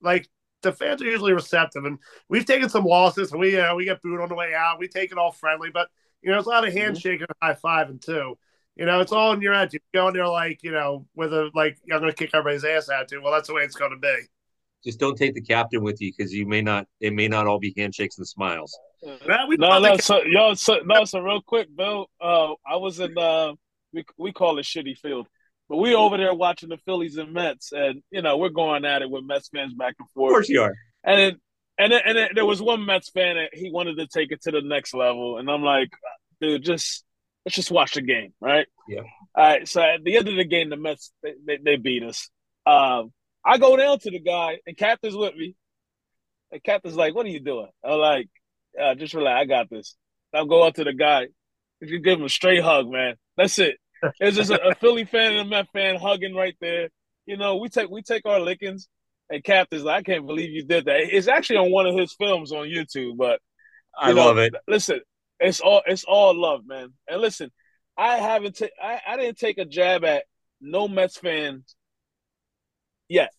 like 0.06 0.30
the 0.62 0.72
fans 0.72 1.02
are 1.02 1.06
usually 1.06 1.34
receptive. 1.34 1.86
And 1.86 2.00
we've 2.30 2.46
taken 2.46 2.70
some 2.70 2.86
losses 2.86 3.32
and 3.32 3.40
we 3.40 3.60
uh, 3.60 3.76
we 3.76 3.86
get 3.86 4.02
booed 4.02 4.22
on 4.22 4.30
the 4.30 4.36
way 4.36 4.54
out. 4.54 4.80
We 4.80 4.88
take 4.88 5.12
it 5.12 5.18
all 5.18 5.32
friendly, 5.32 5.70
but 5.72 5.90
you 6.22 6.30
know, 6.30 6.36
there's 6.36 6.48
a 6.48 6.50
lot 6.50 6.68
of 6.68 6.74
handshake 6.74 7.22
and 7.22 7.30
high 7.42 7.56
five 7.56 7.90
and 7.90 8.02
two. 8.02 8.38
You 8.76 8.86
know, 8.86 9.00
it's 9.00 9.12
all 9.12 9.32
in 9.32 9.42
your 9.42 9.54
attitude. 9.54 9.82
You 9.94 10.00
go 10.02 10.08
in 10.10 10.14
there 10.14 10.28
like, 10.28 10.62
you 10.64 10.72
know, 10.72 11.06
with 11.16 11.34
a 11.34 11.50
like 11.54 11.78
I'm 11.92 12.00
gonna 12.00 12.14
kick 12.14 12.32
everybody's 12.34 12.66
ass 12.66 12.90
attitude. 12.90 13.24
Well, 13.24 13.32
that's 13.32 13.48
the 13.48 13.54
way 13.54 13.64
it's 13.64 13.76
gonna 13.76 13.98
be. 13.98 14.16
Just 14.84 15.00
don't 15.00 15.18
take 15.18 15.34
the 15.34 15.42
captain 15.42 15.82
with 15.82 16.02
you 16.02 16.12
because 16.16 16.34
you 16.34 16.46
may 16.46 16.62
not. 16.62 16.88
It 17.00 17.14
may 17.14 17.28
not 17.28 17.48
all 17.48 17.60
be 17.60 17.74
handshakes 17.78 18.18
and 18.18 18.28
smiles. 18.28 18.78
Man, 19.28 19.48
we 19.48 19.56
No, 19.58 19.80
no, 19.80 19.98
so, 19.98 20.24
yo, 20.24 20.54
so, 20.56 20.80
no, 20.86 21.06
so 21.06 21.20
real 21.20 21.42
quick, 21.42 21.68
Bill. 21.76 22.08
Uh, 22.20 22.54
I 22.68 22.76
was 22.76 23.00
in 23.00 23.18
uh, 23.18 23.54
we 23.94 24.06
we 24.18 24.32
call 24.32 24.58
it 24.60 24.64
Shitty 24.64 24.98
Field, 24.98 25.28
but 25.70 25.78
we 25.78 25.96
over 25.96 26.18
there 26.18 26.34
watching 26.34 26.70
the 26.70 26.78
Phillies 26.86 27.18
and 27.18 27.34
Mets, 27.34 27.72
and 27.72 28.02
you 28.12 28.22
know 28.22 28.38
we're 28.38 28.50
going 28.50 28.86
at 28.86 29.02
it 29.02 29.10
with 29.10 29.24
Mets 29.26 29.50
fans 29.50 29.74
back 29.74 29.96
and 30.00 30.10
forth. 30.14 30.32
Of 30.32 30.34
course 30.36 30.50
you 30.50 30.62
are. 30.62 30.76
And 31.04 31.20
then, 31.20 31.40
and 31.78 31.92
then, 31.92 32.02
and 32.06 32.18
then 32.18 32.30
there 32.36 32.46
was 32.46 32.62
one 32.62 32.86
Mets 32.86 33.10
fan 33.10 33.36
that 33.36 33.50
he 33.54 33.72
wanted 33.72 33.98
to 33.98 34.08
take 34.08 34.32
it 34.32 34.42
to 34.44 34.52
the 34.52 34.62
next 34.62 34.94
level, 34.94 35.38
and 35.38 35.50
I'm 35.50 35.64
like, 35.64 35.90
dude, 36.40 36.64
just 36.64 37.04
let's 37.46 37.56
just 37.56 37.72
watch 37.72 37.94
the 37.94 38.02
game, 38.02 38.34
right? 38.40 38.68
Yeah. 38.88 39.02
All 39.36 39.44
right. 39.44 39.68
So 39.68 39.82
at 39.82 40.04
the 40.04 40.18
end 40.18 40.28
of 40.28 40.36
the 40.36 40.46
game, 40.46 40.70
the 40.70 40.78
Mets 40.78 41.12
they, 41.24 41.34
they, 41.46 41.58
they 41.64 41.76
beat 41.78 42.04
us. 42.04 42.30
Um, 42.66 43.12
I 43.44 43.58
go 43.58 43.78
down 43.78 44.00
to 44.00 44.12
the 44.12 44.20
guy, 44.20 44.60
and 44.66 44.78
Captain's 44.78 45.16
with 45.16 45.36
me. 45.36 45.56
And 46.52 46.64
Captain's 46.64 46.96
like, 46.96 47.16
"What 47.16 47.26
are 47.26 47.30
you 47.30 47.40
doing?" 47.40 47.70
I'm 47.84 48.00
like, 48.00 48.30
uh, 48.80 48.96
"Just 48.96 49.14
relax, 49.14 49.42
I 49.42 49.46
got 49.46 49.70
this." 49.70 49.96
I'll 50.34 50.46
go 50.46 50.64
up 50.64 50.76
to 50.76 50.84
the 50.84 50.94
guy. 50.94 51.28
If 51.82 51.90
you 51.90 52.00
give 52.00 52.20
him 52.20 52.26
a 52.26 52.30
straight 52.30 52.64
hug, 52.64 52.90
man, 52.90 53.16
that's 53.38 53.58
it. 53.60 53.78
It's 54.20 54.38
just 54.38 54.52
a, 54.52 54.70
a 54.70 54.76
Philly 54.76 55.06
fan 55.06 55.34
and 55.34 55.48
a 55.48 55.50
Met 55.50 55.68
fan 55.74 55.96
hugging 55.98 56.36
right 56.36 56.56
there. 56.62 56.90
You 57.26 57.38
know, 57.38 57.58
we 57.58 57.70
take 57.70 57.90
we 57.90 58.02
take 58.02 58.26
our 58.26 58.40
lickings. 58.40 58.88
And 59.28 59.44
Captain's 59.44 59.84
like, 59.84 60.02
I 60.02 60.04
can't 60.04 60.28
believe 60.28 60.52
you 60.52 60.64
did 60.66 60.86
that. 60.86 61.00
It's 61.00 61.28
actually 61.28 61.58
on 61.58 61.72
one 61.72 61.88
of 61.88 61.96
his 61.98 62.14
films 62.14 62.52
on 62.52 62.68
YouTube, 62.68 63.18
but 63.18 63.40
I 63.98 64.14
know, 64.14 64.26
love 64.28 64.38
it. 64.38 64.54
Listen, 64.68 65.02
it's 65.40 65.60
all 65.62 65.82
it's 65.88 66.04
all 66.04 66.40
love, 66.40 66.62
man. 66.68 66.94
And 67.08 67.22
listen, 67.22 67.52
I 67.98 68.18
haven't 68.18 68.58
ta- 68.58 68.68
I, 68.80 69.02
I 69.08 69.18
didn't 69.18 69.40
take 69.40 69.58
a 69.58 69.66
jab 69.66 70.04
at 70.06 70.26
no 70.62 70.88
Mets 70.88 71.18
fans 71.18 71.76
yet. 73.10 73.32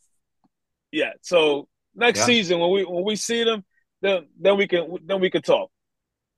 Yeah. 0.90 1.12
So 1.22 1.68
next 1.94 2.20
Yeah. 2.20 2.26
season 2.26 2.58
when 2.58 2.72
we 2.72 2.84
when 2.84 3.04
we 3.04 3.14
see 3.14 3.44
them, 3.44 3.64
then 4.02 4.26
then 4.40 4.56
we 4.56 4.66
can 4.66 4.96
then 5.04 5.20
we 5.20 5.30
can 5.30 5.42
talk. 5.42 5.70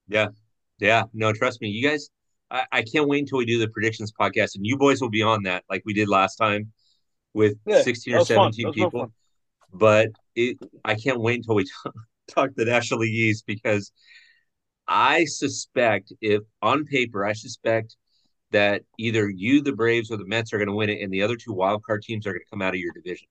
Yeah. 0.08 0.28
Yeah. 0.78 1.04
No, 1.14 1.32
trust 1.32 1.62
me. 1.62 1.68
You 1.68 1.88
guys, 1.88 2.10
I, 2.50 2.64
I 2.72 2.82
can't 2.82 3.08
wait 3.08 3.20
until 3.20 3.38
we 3.38 3.46
do 3.46 3.58
the 3.58 3.68
predictions 3.68 4.12
podcast 4.18 4.54
and 4.54 4.66
you 4.66 4.76
boys 4.76 5.00
will 5.00 5.10
be 5.10 5.22
on 5.22 5.42
that 5.44 5.64
like 5.68 5.82
we 5.84 5.92
did 5.92 6.08
last 6.08 6.36
time 6.36 6.72
with 7.34 7.56
Yeah, 7.66 7.82
16 7.82 8.14
or 8.14 8.24
17 8.24 8.62
That 8.62 8.68
was 8.68 8.76
real 8.76 8.90
people. 8.90 9.12
But 9.72 10.08
it, 10.34 10.58
I 10.84 10.94
can't 10.94 11.20
wait 11.20 11.36
until 11.36 11.54
we 11.54 11.64
talk, 11.64 11.94
talk 12.28 12.50
the 12.56 12.64
National 12.64 13.00
League 13.00 13.14
East 13.14 13.44
because 13.46 13.92
I 14.86 15.26
suspect 15.26 16.12
if 16.20 16.42
on 16.62 16.84
paper, 16.84 17.24
I 17.26 17.34
suspect 17.34 17.96
that 18.50 18.82
either 18.96 19.28
you, 19.28 19.60
the 19.60 19.72
Braves, 19.74 20.10
or 20.10 20.16
the 20.16 20.24
Mets 20.24 20.54
are 20.54 20.58
going 20.58 20.68
to 20.68 20.74
win 20.74 20.88
it, 20.88 21.02
and 21.02 21.12
the 21.12 21.22
other 21.22 21.36
two 21.36 21.52
wild 21.52 21.82
card 21.84 22.00
teams 22.00 22.26
are 22.26 22.32
going 22.32 22.40
to 22.40 22.50
come 22.50 22.62
out 22.62 22.72
of 22.72 22.80
your 22.80 22.92
division. 22.94 23.28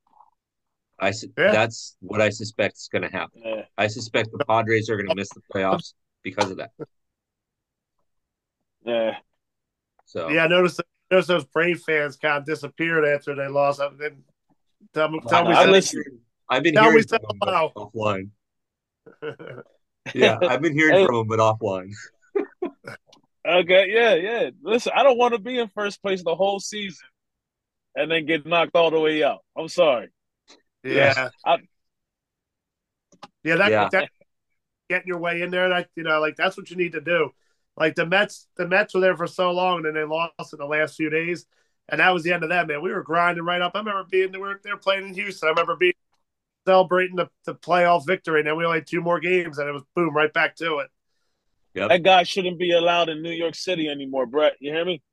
I 1.00 1.12
su- 1.12 1.32
Yeah. 1.36 1.52
that's 1.52 1.98
what 2.02 2.22
I 2.22 2.30
suspect 2.30 2.78
is 2.78 2.90
going 2.92 3.02
to 3.04 3.10
happen. 3.10 3.42
Yeah. 3.44 3.66
I 3.78 3.88
suspect 3.88 4.30
the 4.32 4.46
Padres 4.46 4.90
are 4.90 4.96
going 4.96 5.10
to 5.10 5.16
miss 5.16 5.30
the 5.30 5.42
playoffs 5.54 5.94
because 6.24 6.52
of 6.52 6.58
that. 6.58 6.72
Yeah. 8.88 9.17
So 10.06 10.30
yeah, 10.30 10.45
I 10.45 10.47
noticed 10.47 10.82
noticed 11.12 11.28
those 11.28 11.45
Brave 11.45 11.82
fans 11.82 12.15
kind 12.17 12.38
of 12.38 12.45
disappeared 12.45 13.06
after 13.06 13.36
they 13.36 13.47
lost. 13.47 13.82
I 13.82 13.89
didn't 13.89 14.23
tell 14.93 15.10
me 15.10 15.19
tell 15.28 15.45
me 15.45 15.54
I 15.54 15.60
I've 15.60 15.65
been 15.65 15.71
listen- 15.73 16.04
hearing- 16.06 16.19
I've 16.50 16.63
been 16.63 16.73
Tell 16.76 16.84
me 16.86 16.89
hearing 16.91 17.08
say 17.08 17.17
from 17.17 17.38
them, 17.39 17.39
but 17.39 17.76
offline. 17.76 19.63
Yeah, 20.15 20.38
I've 20.41 20.62
been 20.62 20.73
hearing 20.73 20.95
Hey. 21.00 21.06
from 21.06 21.15
them, 21.15 21.28
but 21.28 21.39
offline. 21.39 21.91
Okay, 23.45 23.88
yeah, 23.89 24.13
yeah. 24.15 24.50
Listen, 24.62 24.93
I 24.95 25.04
don't 25.04 25.17
want 25.17 25.34
to 25.34 25.39
be 25.39 25.60
in 25.60 25.67
first 25.69 26.02
place 26.02 26.23
the 26.23 26.36
whole 26.36 26.62
season 26.62 27.06
and 27.95 28.10
then 28.10 28.26
get 28.26 28.45
knocked 28.45 28.76
all 28.76 28.89
the 28.91 29.00
way 29.02 29.21
out. 29.23 29.39
I'm 29.58 29.67
sorry. 29.67 30.08
yeah. 30.84 31.30
I- 31.45 31.58
yeah, 33.43 33.56
that, 33.58 33.71
Yeah. 33.71 33.89
that 33.91 34.10
getting 34.89 35.08
your 35.08 35.19
way 35.19 35.41
in 35.41 35.52
there, 35.52 35.67
that 35.69 35.89
you 35.95 36.04
know, 36.04 36.19
like 36.21 36.36
that's 36.38 36.56
what 36.58 36.69
you 36.69 36.78
need 36.78 36.93
to 36.93 37.02
do. 37.02 37.32
Like 37.78 37.96
the 37.96 38.06
Mets, 38.08 38.48
the 38.58 38.68
Mets 38.68 38.94
were 38.96 39.02
there 39.02 39.16
for 39.16 39.28
so 39.28 39.52
long, 39.52 39.78
and 39.78 39.86
then 39.86 39.94
they 39.94 40.04
lost 40.04 40.52
in 40.52 40.58
the 40.60 40.66
last 40.66 40.96
few 40.96 41.10
days, 41.12 41.46
and 41.88 42.00
that 42.00 42.12
was 42.13 42.24
the 42.24 42.34
end 42.34 42.44
of 42.44 42.50
that. 42.50 42.68
Man, 42.68 42.82
we 42.82 42.92
were 42.92 43.04
grinding 43.04 43.44
right 43.46 43.62
up. 43.62 43.74
I 43.76 43.80
remember 43.80 44.04
being 44.10 44.32
they 44.32 44.40
were 44.40 44.60
they 44.63 44.72
were 44.72 44.78
playing 44.78 45.08
in 45.10 45.13
Houston. 45.13 45.48
I 45.48 45.52
remember 45.52 45.76
being 45.76 45.94
celebrating 46.66 47.16
the, 47.16 47.30
the 47.46 47.54
playoff 47.56 48.06
victory, 48.06 48.40
and 48.42 48.48
then 48.48 48.58
we 48.58 48.66
only 48.66 48.80
had 48.80 48.88
two 48.88 49.02
more 49.02 49.20
games, 49.20 49.60
and 49.60 49.70
it 49.70 49.72
was 49.74 49.84
boom 49.96 50.16
right 50.16 50.34
back 50.34 50.56
to 50.58 50.80
it. 50.80 50.90
That 51.76 52.02
guy 52.02 52.24
shouldn't 52.24 52.58
be 52.58 52.72
allowed 52.72 53.10
in 53.10 53.22
New 53.22 53.32
York 53.32 53.54
City 53.54 53.88
anymore, 53.88 54.26
Brett. 54.26 54.54
You 54.60 54.74
hear 54.74 54.84
me? 54.84 55.04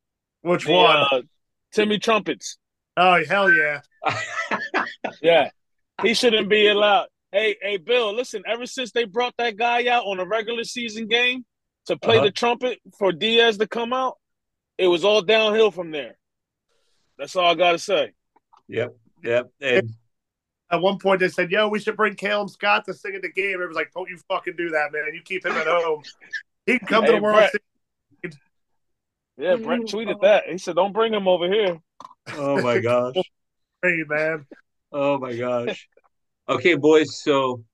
Which 0.40 0.64
The, 0.64 0.72
one? 0.72 0.96
uh, 0.96 1.22
Timmy 1.72 1.98
Trumpets. 1.98 2.56
oh 2.96 3.22
hell 3.26 3.52
yeah! 3.52 3.80
Yeah. 5.22 5.50
He 6.02 6.14
shouldn't 6.14 6.48
be 6.48 6.68
allowed. 6.68 7.06
Hey, 7.32 7.56
hey, 7.60 7.76
Bill, 7.76 8.14
listen, 8.14 8.42
ever 8.46 8.66
since 8.66 8.92
they 8.92 9.04
brought 9.04 9.34
that 9.38 9.56
guy 9.56 9.86
out 9.88 10.04
on 10.04 10.18
a 10.20 10.24
regular 10.24 10.64
season 10.64 11.06
game 11.06 11.44
to 11.86 11.96
play 11.96 12.16
Uh-huh. 12.16 12.26
the 12.26 12.32
trumpet 12.32 12.80
for 12.98 13.12
Diaz 13.12 13.58
to 13.58 13.66
come 13.66 13.92
out, 13.92 14.18
it 14.78 14.88
was 14.88 15.04
all 15.04 15.22
downhill 15.22 15.70
from 15.70 15.90
there. 15.90 16.16
That's 17.18 17.36
all 17.36 17.50
I 17.50 17.54
got 17.54 17.72
to 17.72 17.78
say. 17.78 18.12
Yep, 18.68 18.96
yep. 19.22 19.50
And 19.60 19.90
At 20.70 20.80
one 20.80 20.98
point, 20.98 21.20
they 21.20 21.28
said, 21.28 21.50
"Yo, 21.50 21.68
we 21.68 21.78
should 21.78 21.96
bring 21.96 22.14
Calum 22.14 22.48
Scott 22.48 22.84
to 22.86 22.94
sing 22.94 23.14
in 23.14 23.20
the 23.20 23.30
game." 23.30 23.60
It 23.60 23.66
was 23.66 23.76
like, 23.76 23.92
"Don't 23.92 24.08
you 24.08 24.16
fucking 24.28 24.56
do 24.56 24.70
that, 24.70 24.92
man! 24.92 25.14
You 25.14 25.20
keep 25.22 25.44
him 25.46 25.52
at 25.52 25.66
home. 25.66 26.02
He 26.66 26.78
can 26.78 26.88
come 26.88 27.04
to 27.04 27.12
Hey, 27.12 27.16
the 27.18 27.22
World 27.22 27.50
Series." 27.50 28.38
Yeah, 29.36 29.56
Brett 29.56 29.80
tweeted 29.82 30.20
that. 30.22 30.48
He 30.48 30.58
said, 30.58 30.76
don't 30.76 30.92
bring 30.92 31.12
him 31.12 31.26
over 31.28 31.48
here. 31.52 31.78
oh 32.34 32.62
my 32.62 32.78
gosh. 32.78 33.16
Hey, 33.82 34.02
man. 34.08 34.46
Oh 34.92 35.18
my 35.18 35.36
gosh. 35.36 35.88
Okay, 36.48 36.74
boys. 36.76 37.20
So, 37.22 37.64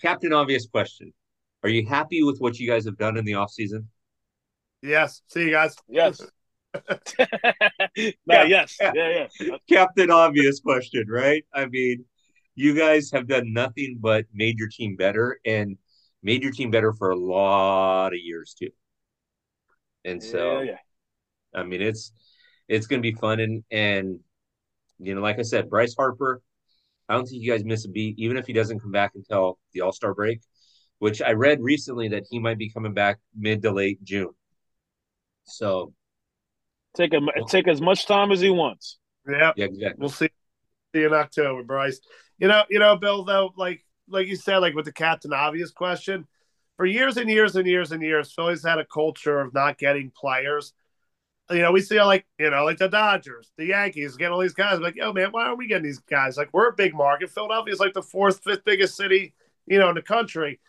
Captain 0.00 0.32
Obvious 0.32 0.66
question: 0.66 1.12
Are 1.62 1.68
you 1.68 1.86
happy 1.86 2.22
with 2.22 2.38
what 2.38 2.58
you 2.58 2.68
guys 2.68 2.84
have 2.86 2.98
done 2.98 3.16
in 3.16 3.24
the 3.24 3.34
off 3.34 3.50
season? 3.50 3.88
Yes. 4.82 5.22
See 5.28 5.44
you 5.44 5.50
guys. 5.50 5.76
Yes. 5.88 6.20
nah, 8.26 8.42
Yeah. 8.42 8.44
yes. 8.44 8.76
Yeah, 8.80 9.26
yeah. 9.40 9.56
Captain 9.68 10.10
Obvious 10.10 10.60
question, 10.60 11.04
right? 11.08 11.44
I 11.54 11.66
mean, 11.66 12.04
you 12.54 12.74
guys 12.74 13.10
have 13.12 13.28
done 13.28 13.52
nothing 13.52 13.98
but 14.00 14.24
made 14.32 14.58
your 14.58 14.68
team 14.68 14.96
better 14.96 15.38
and 15.44 15.76
made 16.22 16.42
your 16.42 16.52
team 16.52 16.70
better 16.70 16.92
for 16.92 17.10
a 17.10 17.16
lot 17.16 18.08
of 18.08 18.18
years 18.18 18.54
too. 18.58 18.70
And 20.04 20.22
so, 20.22 20.60
yeah, 20.60 20.72
yeah. 21.54 21.60
I 21.60 21.62
mean, 21.62 21.82
it's 21.82 22.12
it's 22.68 22.86
going 22.86 23.02
to 23.02 23.08
be 23.08 23.16
fun 23.16 23.40
and 23.40 23.62
and 23.70 24.18
you 24.98 25.14
know, 25.14 25.20
like 25.20 25.38
I 25.38 25.42
said, 25.42 25.70
Bryce 25.70 25.94
Harper. 25.96 26.42
I 27.08 27.14
don't 27.14 27.26
think 27.26 27.42
you 27.42 27.50
guys 27.50 27.64
miss 27.64 27.84
a 27.84 27.88
beat, 27.88 28.18
even 28.18 28.36
if 28.36 28.46
he 28.46 28.52
doesn't 28.52 28.80
come 28.80 28.92
back 28.92 29.12
until 29.14 29.58
the 29.72 29.82
All 29.82 29.92
Star 29.92 30.14
break, 30.14 30.40
which 31.02 31.20
I 31.20 31.32
read 31.32 31.60
recently 31.60 32.06
that 32.10 32.28
he 32.30 32.38
might 32.38 32.58
be 32.58 32.70
coming 32.70 32.94
back 32.94 33.18
mid 33.36 33.60
to 33.62 33.72
late 33.72 34.04
June. 34.04 34.30
So 35.42 35.92
Take, 36.96 37.12
a, 37.12 37.20
take 37.48 37.66
as 37.66 37.80
much 37.80 38.06
time 38.06 38.30
as 38.30 38.40
he 38.40 38.50
wants. 38.50 38.98
Yep. 39.28 39.54
yeah, 39.56 39.64
exactly. 39.64 39.98
We'll 39.98 40.10
see. 40.10 40.28
See 40.94 41.00
you 41.00 41.08
in 41.08 41.12
October, 41.12 41.64
Bryce. 41.64 42.00
You 42.38 42.46
know, 42.46 42.62
you 42.70 42.78
know, 42.78 42.94
Bill. 42.94 43.24
Though, 43.24 43.52
like, 43.56 43.84
like 44.06 44.28
you 44.28 44.36
said, 44.36 44.58
like 44.58 44.76
with 44.76 44.84
the 44.84 44.92
Captain 44.92 45.32
Obvious 45.32 45.72
question, 45.72 46.24
for 46.76 46.86
years 46.86 47.16
and 47.16 47.28
years 47.28 47.56
and 47.56 47.66
years 47.66 47.90
and 47.90 48.00
years, 48.00 48.32
Philly's 48.32 48.64
had 48.64 48.78
a 48.78 48.84
culture 48.84 49.40
of 49.40 49.52
not 49.52 49.78
getting 49.78 50.12
players. 50.16 50.72
You 51.50 51.62
know, 51.62 51.72
we 51.72 51.80
see 51.80 52.00
like 52.00 52.26
you 52.38 52.50
know, 52.50 52.64
like 52.64 52.78
the 52.78 52.88
Dodgers, 52.88 53.50
the 53.58 53.66
Yankees, 53.66 54.16
get 54.16 54.30
all 54.30 54.40
these 54.40 54.54
guys. 54.54 54.78
Like, 54.78 54.94
yo, 54.94 55.12
man, 55.12 55.32
why 55.32 55.46
aren't 55.46 55.58
we 55.58 55.66
getting 55.66 55.82
these 55.82 55.98
guys? 55.98 56.36
Like, 56.36 56.50
we're 56.52 56.68
a 56.68 56.76
big 56.76 56.94
market. 56.94 57.28
Philadelphia's 57.28 57.80
like 57.80 57.92
the 57.92 58.02
fourth, 58.02 58.40
fifth 58.44 58.64
biggest 58.64 58.94
city, 58.94 59.34
you 59.66 59.80
know, 59.80 59.88
in 59.88 59.96
the 59.96 60.02
country. 60.02 60.60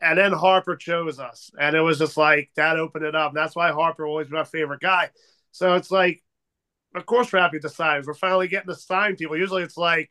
And 0.00 0.18
then 0.18 0.32
Harper 0.32 0.76
chose 0.76 1.18
us, 1.18 1.50
and 1.58 1.74
it 1.74 1.80
was 1.80 1.98
just 1.98 2.16
like 2.16 2.50
that 2.56 2.78
opened 2.78 3.04
it 3.04 3.14
up. 3.14 3.30
And 3.30 3.36
that's 3.36 3.56
why 3.56 3.70
Harper 3.72 4.06
always 4.06 4.30
my 4.30 4.44
favorite 4.44 4.80
guy. 4.80 5.10
So 5.52 5.74
it's 5.74 5.90
like, 5.90 6.22
of 6.94 7.06
course, 7.06 7.32
we're 7.32 7.40
happy 7.40 7.58
to 7.60 7.68
sign. 7.68 8.02
We're 8.06 8.14
finally 8.14 8.48
getting 8.48 8.68
to 8.68 8.74
sign 8.74 9.16
people. 9.16 9.36
Usually, 9.36 9.62
it's 9.62 9.76
like, 9.78 10.10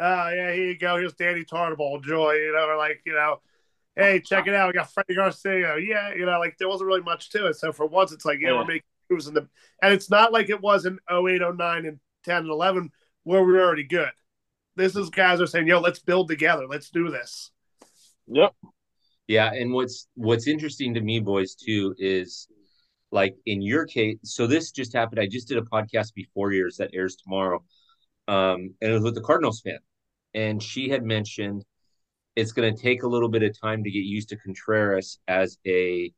oh 0.00 0.28
yeah, 0.30 0.52
here 0.52 0.66
you 0.68 0.78
go. 0.78 0.96
Here's 0.96 1.12
Danny 1.14 1.44
Tartabull, 1.44 2.02
Joy. 2.02 2.32
You 2.32 2.52
know, 2.54 2.68
or 2.68 2.76
like 2.76 3.02
you 3.04 3.12
know, 3.12 3.40
hey, 3.96 4.20
check 4.20 4.46
it 4.46 4.54
out. 4.54 4.68
We 4.68 4.72
got 4.72 4.92
Freddie 4.92 5.14
Garcia. 5.14 5.76
Yeah, 5.78 6.14
you 6.14 6.24
know, 6.24 6.38
like 6.38 6.56
there 6.58 6.68
wasn't 6.68 6.88
really 6.88 7.02
much 7.02 7.30
to 7.30 7.48
it. 7.48 7.56
So 7.56 7.72
for 7.72 7.86
once, 7.86 8.12
it's 8.12 8.24
like, 8.24 8.40
yeah, 8.40 8.48
Yeah. 8.50 8.54
we're 8.60 8.64
making 8.66 8.82
moves 9.10 9.26
in 9.26 9.34
the, 9.34 9.48
and 9.82 9.92
it's 9.92 10.10
not 10.10 10.32
like 10.32 10.48
it 10.50 10.60
was 10.60 10.86
in 10.86 10.98
08, 11.10 11.42
09, 11.42 11.86
and 11.86 11.98
10 12.24 12.36
and 12.36 12.50
11 12.50 12.90
where 13.24 13.42
we 13.42 13.52
were 13.52 13.60
already 13.62 13.84
good. 13.84 14.10
This 14.76 14.94
is 14.96 15.10
guys 15.10 15.40
are 15.40 15.46
saying, 15.46 15.66
yo, 15.66 15.80
let's 15.80 15.98
build 15.98 16.28
together. 16.28 16.66
Let's 16.66 16.90
do 16.90 17.10
this. 17.10 17.50
Yep. 18.28 18.54
Yeah, 19.28 19.52
and 19.52 19.72
what's 19.72 20.08
what's 20.14 20.48
interesting 20.48 20.94
to 20.94 21.00
me, 21.02 21.20
boys, 21.20 21.54
too, 21.54 21.94
is 21.98 22.48
like 23.12 23.36
in 23.46 23.62
your 23.62 23.86
case. 23.86 24.16
So 24.24 24.46
this 24.46 24.70
just 24.72 24.94
happened. 24.94 25.20
I 25.20 25.26
just 25.26 25.48
did 25.48 25.58
a 25.58 25.62
podcast 25.62 26.14
before 26.14 26.52
yours 26.52 26.76
that 26.78 26.90
airs 26.94 27.16
tomorrow, 27.16 27.62
um, 28.26 28.74
and 28.80 28.90
it 28.90 28.92
was 28.92 29.02
with 29.02 29.14
the 29.14 29.22
Cardinals 29.22 29.60
fan, 29.60 29.78
and 30.34 30.62
she 30.62 30.88
had 30.88 31.04
mentioned 31.04 31.64
it's 32.36 32.52
going 32.52 32.74
to 32.74 32.82
take 32.82 33.02
a 33.02 33.08
little 33.08 33.28
bit 33.28 33.42
of 33.42 33.58
time 33.60 33.84
to 33.84 33.90
get 33.90 34.00
used 34.04 34.30
to 34.30 34.36
Contreras 34.36 35.18
as 35.28 35.58
a 35.66 36.12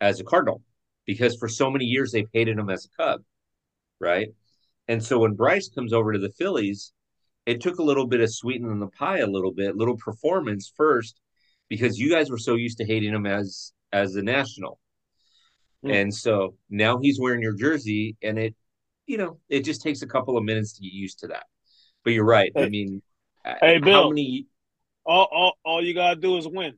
as 0.00 0.20
a 0.20 0.24
Cardinal 0.24 0.62
because 1.06 1.36
for 1.36 1.48
so 1.48 1.70
many 1.70 1.84
years 1.84 2.12
they've 2.12 2.28
hated 2.32 2.58
him 2.58 2.70
as 2.70 2.86
a 2.86 3.02
Cub, 3.02 3.22
right? 4.00 4.28
And 4.88 5.02
so 5.02 5.20
when 5.20 5.34
Bryce 5.34 5.68
comes 5.68 5.92
over 5.92 6.12
to 6.12 6.18
the 6.18 6.30
Phillies, 6.30 6.92
it 7.46 7.60
took 7.60 7.78
a 7.78 7.82
little 7.84 8.06
bit 8.06 8.20
of 8.20 8.34
sweetening 8.34 8.80
the 8.80 8.88
pie 8.88 9.18
a 9.18 9.26
little 9.26 9.52
bit, 9.52 9.76
little 9.76 9.96
performance 9.96 10.72
first, 10.76 11.20
because 11.68 11.98
you 11.98 12.10
guys 12.10 12.30
were 12.30 12.38
so 12.38 12.54
used 12.54 12.78
to 12.78 12.84
hating 12.84 13.14
him 13.14 13.26
as 13.26 13.72
as 13.92 14.16
a 14.16 14.22
national. 14.22 14.78
Mm. 15.84 16.02
And 16.02 16.14
so 16.14 16.54
now 16.70 16.98
he's 16.98 17.20
wearing 17.20 17.42
your 17.42 17.54
jersey 17.54 18.16
and 18.22 18.38
it, 18.38 18.54
you 19.06 19.18
know, 19.18 19.38
it 19.48 19.64
just 19.64 19.82
takes 19.82 20.02
a 20.02 20.06
couple 20.06 20.36
of 20.36 20.44
minutes 20.44 20.74
to 20.74 20.82
get 20.82 20.92
used 20.92 21.20
to 21.20 21.28
that. 21.28 21.44
But 22.04 22.12
you're 22.12 22.24
right. 22.24 22.52
Hey, 22.54 22.64
I 22.64 22.68
mean, 22.68 23.02
hey, 23.60 23.78
Bill, 23.78 24.10
many... 24.10 24.46
all, 25.04 25.28
all, 25.30 25.52
all 25.64 25.84
you 25.84 25.94
got 25.94 26.14
to 26.14 26.20
do 26.20 26.36
is 26.36 26.46
win. 26.46 26.74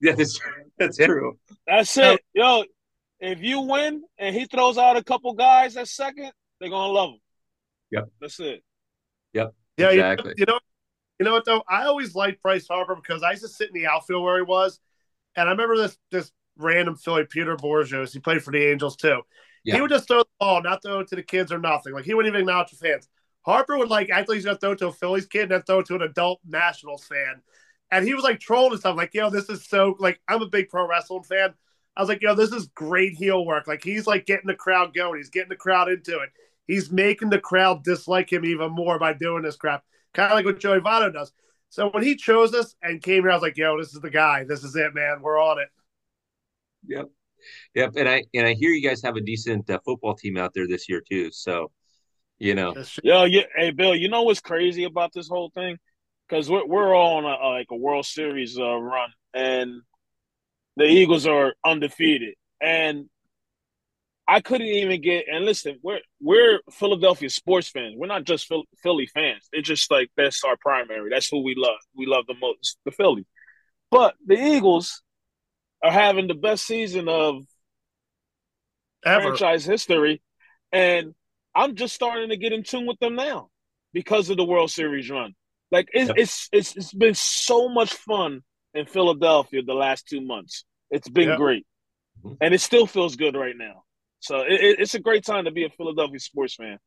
Yeah, 0.00 0.14
that's, 0.14 0.40
that's 0.78 0.96
true. 0.96 1.38
That's 1.66 1.96
it. 1.96 2.20
Yo, 2.34 2.64
if 3.20 3.40
you 3.42 3.60
win 3.60 4.02
and 4.18 4.34
he 4.34 4.46
throws 4.46 4.78
out 4.78 4.96
a 4.96 5.04
couple 5.04 5.32
guys 5.34 5.76
at 5.76 5.88
second, 5.88 6.32
they're 6.58 6.70
going 6.70 6.88
to 6.88 6.92
love 6.92 7.10
him. 7.10 7.20
Yep. 7.92 8.08
That's 8.20 8.40
it. 8.40 8.62
Yep. 9.32 9.54
Yeah, 9.76 9.90
exactly. 9.90 10.34
you, 10.36 10.46
know, 10.46 10.52
you 10.52 10.54
know 10.54 10.60
what 11.28 11.44
though? 11.44 11.62
I 11.68 11.84
always 11.84 12.14
liked 12.14 12.42
Bryce 12.42 12.66
Harper 12.66 12.96
because 12.96 13.22
I 13.22 13.32
used 13.32 13.42
to 13.42 13.48
sit 13.48 13.68
in 13.68 13.74
the 13.74 13.86
outfield 13.86 14.22
where 14.22 14.36
he 14.36 14.42
was, 14.42 14.80
and 15.36 15.48
I 15.48 15.52
remember 15.52 15.76
this 15.76 15.96
this 16.10 16.32
random 16.56 16.96
Philly, 16.96 17.24
Peter 17.28 17.56
Bourjos. 17.56 18.12
He 18.12 18.18
played 18.20 18.42
for 18.42 18.52
the 18.52 18.64
Angels 18.64 18.96
too. 18.96 19.22
Yeah. 19.64 19.74
He 19.74 19.80
would 19.80 19.90
just 19.90 20.08
throw 20.08 20.20
the 20.20 20.28
ball, 20.38 20.62
not 20.62 20.82
throw 20.82 21.00
it 21.00 21.08
to 21.08 21.16
the 21.16 21.22
kids 21.22 21.52
or 21.52 21.58
nothing. 21.58 21.92
Like 21.92 22.04
he 22.04 22.14
wouldn't 22.14 22.32
even 22.32 22.48
acknowledge 22.48 22.70
the 22.70 22.76
fans. 22.76 23.08
Harper 23.42 23.78
would 23.78 23.90
like 23.90 24.10
act 24.10 24.28
like 24.28 24.36
he's 24.36 24.44
gonna 24.44 24.58
throw 24.58 24.72
it 24.72 24.78
to 24.78 24.88
a 24.88 24.92
Phillies 24.92 25.26
kid 25.26 25.42
and 25.42 25.50
then 25.52 25.62
throw 25.62 25.80
it 25.80 25.86
to 25.86 25.94
an 25.94 26.02
adult 26.02 26.40
Nationals 26.46 27.04
fan. 27.04 27.42
And 27.90 28.06
he 28.06 28.14
was 28.14 28.24
like 28.24 28.38
trolling 28.38 28.72
and 28.72 28.80
stuff, 28.80 28.96
like, 28.96 29.14
yo, 29.14 29.30
this 29.30 29.48
is 29.48 29.66
so 29.66 29.96
like 29.98 30.20
I'm 30.28 30.42
a 30.42 30.48
big 30.48 30.68
pro 30.68 30.86
wrestling 30.86 31.24
fan. 31.24 31.54
I 31.96 32.00
was 32.00 32.08
like, 32.08 32.22
yo, 32.22 32.34
this 32.34 32.52
is 32.52 32.68
great 32.68 33.14
heel 33.14 33.44
work. 33.44 33.66
Like 33.66 33.82
he's 33.82 34.06
like 34.06 34.26
getting 34.26 34.46
the 34.46 34.54
crowd 34.54 34.94
going. 34.94 35.18
He's 35.18 35.28
getting 35.28 35.48
the 35.48 35.56
crowd 35.56 35.90
into 35.90 36.20
it. 36.20 36.30
He's 36.66 36.90
making 36.90 37.30
the 37.30 37.40
crowd 37.40 37.82
dislike 37.82 38.32
him 38.32 38.44
even 38.44 38.70
more 38.72 38.98
by 38.98 39.12
doing 39.12 39.42
this 39.42 39.56
crap. 39.56 39.82
Kind 40.14 40.32
of 40.32 40.36
like 40.36 40.44
what 40.44 40.58
Joey 40.58 40.80
Votto 40.80 41.12
does. 41.12 41.32
So 41.68 41.88
when 41.90 42.02
he 42.02 42.16
chose 42.16 42.52
us 42.52 42.74
and 42.82 43.00
came 43.00 43.22
here, 43.22 43.30
I 43.30 43.34
was 43.34 43.42
like, 43.42 43.56
yo, 43.56 43.78
this 43.78 43.94
is 43.94 44.00
the 44.00 44.10
guy. 44.10 44.44
This 44.44 44.64
is 44.64 44.74
it, 44.74 44.94
man. 44.94 45.22
We're 45.22 45.40
on 45.40 45.60
it. 45.60 45.68
Yep. 46.86 47.10
Yep. 47.74 47.92
And 47.96 48.08
I 48.08 48.24
and 48.34 48.46
I 48.46 48.54
hear 48.54 48.70
you 48.70 48.86
guys 48.86 49.02
have 49.02 49.16
a 49.16 49.20
decent 49.20 49.70
uh, 49.70 49.78
football 49.84 50.14
team 50.14 50.36
out 50.36 50.52
there 50.54 50.66
this 50.66 50.88
year 50.88 51.00
too. 51.08 51.30
So, 51.30 51.70
you 52.38 52.54
know. 52.54 52.74
Yo, 53.04 53.24
yeah. 53.24 53.42
Hey, 53.54 53.70
Bill, 53.70 53.94
you 53.94 54.08
know 54.08 54.22
what's 54.22 54.40
crazy 54.40 54.84
about 54.84 55.12
this 55.12 55.28
whole 55.28 55.50
thing? 55.50 55.78
Because 56.28 56.50
we're 56.50 56.66
we're 56.66 56.94
all 56.94 57.18
on 57.18 57.24
a, 57.24 57.28
a, 57.28 57.48
like 57.50 57.68
a 57.70 57.76
World 57.76 58.06
Series 58.06 58.58
uh, 58.58 58.76
run, 58.76 59.10
and 59.32 59.82
the 60.76 60.84
Eagles 60.84 61.26
are 61.26 61.54
undefeated, 61.64 62.34
and 62.60 63.08
I 64.26 64.40
couldn't 64.40 64.66
even 64.68 65.00
get. 65.00 65.26
And 65.30 65.44
listen, 65.44 65.78
we're 65.82 66.00
we're 66.20 66.60
Philadelphia 66.70 67.30
sports 67.30 67.68
fans. 67.68 67.94
We're 67.96 68.06
not 68.06 68.24
just 68.24 68.52
Philly 68.82 69.06
fans. 69.06 69.48
It's 69.52 69.66
just 69.66 69.90
like 69.90 70.10
that's 70.16 70.44
our 70.44 70.56
primary. 70.56 71.10
That's 71.10 71.28
who 71.28 71.42
we 71.42 71.54
love. 71.56 71.78
We 71.94 72.06
love 72.06 72.26
the 72.26 72.36
most, 72.40 72.78
the 72.84 72.92
Philly. 72.92 73.26
But 73.90 74.14
the 74.24 74.34
Eagles 74.34 75.02
are 75.82 75.90
having 75.90 76.28
the 76.28 76.34
best 76.34 76.64
season 76.64 77.08
of 77.08 77.42
Ever. 79.04 79.22
franchise 79.22 79.64
history, 79.64 80.22
and 80.70 81.14
I'm 81.54 81.74
just 81.74 81.94
starting 81.94 82.28
to 82.30 82.36
get 82.36 82.52
in 82.52 82.62
tune 82.62 82.86
with 82.86 82.98
them 83.00 83.16
now 83.16 83.48
because 83.92 84.30
of 84.30 84.36
the 84.36 84.44
World 84.44 84.70
Series 84.70 85.10
run. 85.10 85.34
Like 85.72 85.88
it's 85.92 86.08
yep. 86.08 86.18
it's, 86.18 86.48
it's 86.52 86.76
it's 86.76 86.92
been 86.92 87.14
so 87.14 87.68
much 87.68 87.94
fun 87.94 88.42
in 88.74 88.86
Philadelphia 88.86 89.62
the 89.62 89.74
last 89.74 90.06
two 90.06 90.20
months. 90.20 90.64
It's 90.90 91.08
been 91.08 91.30
yep. 91.30 91.38
great, 91.38 91.66
mm-hmm. 92.24 92.34
and 92.40 92.54
it 92.54 92.60
still 92.60 92.86
feels 92.86 93.16
good 93.16 93.36
right 93.36 93.56
now. 93.56 93.84
So 94.20 94.40
it, 94.40 94.78
it's 94.78 94.94
a 94.94 95.00
great 95.00 95.24
time 95.24 95.44
to 95.46 95.50
be 95.50 95.64
a 95.64 95.70
Philadelphia 95.70 96.18
sports 96.18 96.54
fan. 96.54 96.78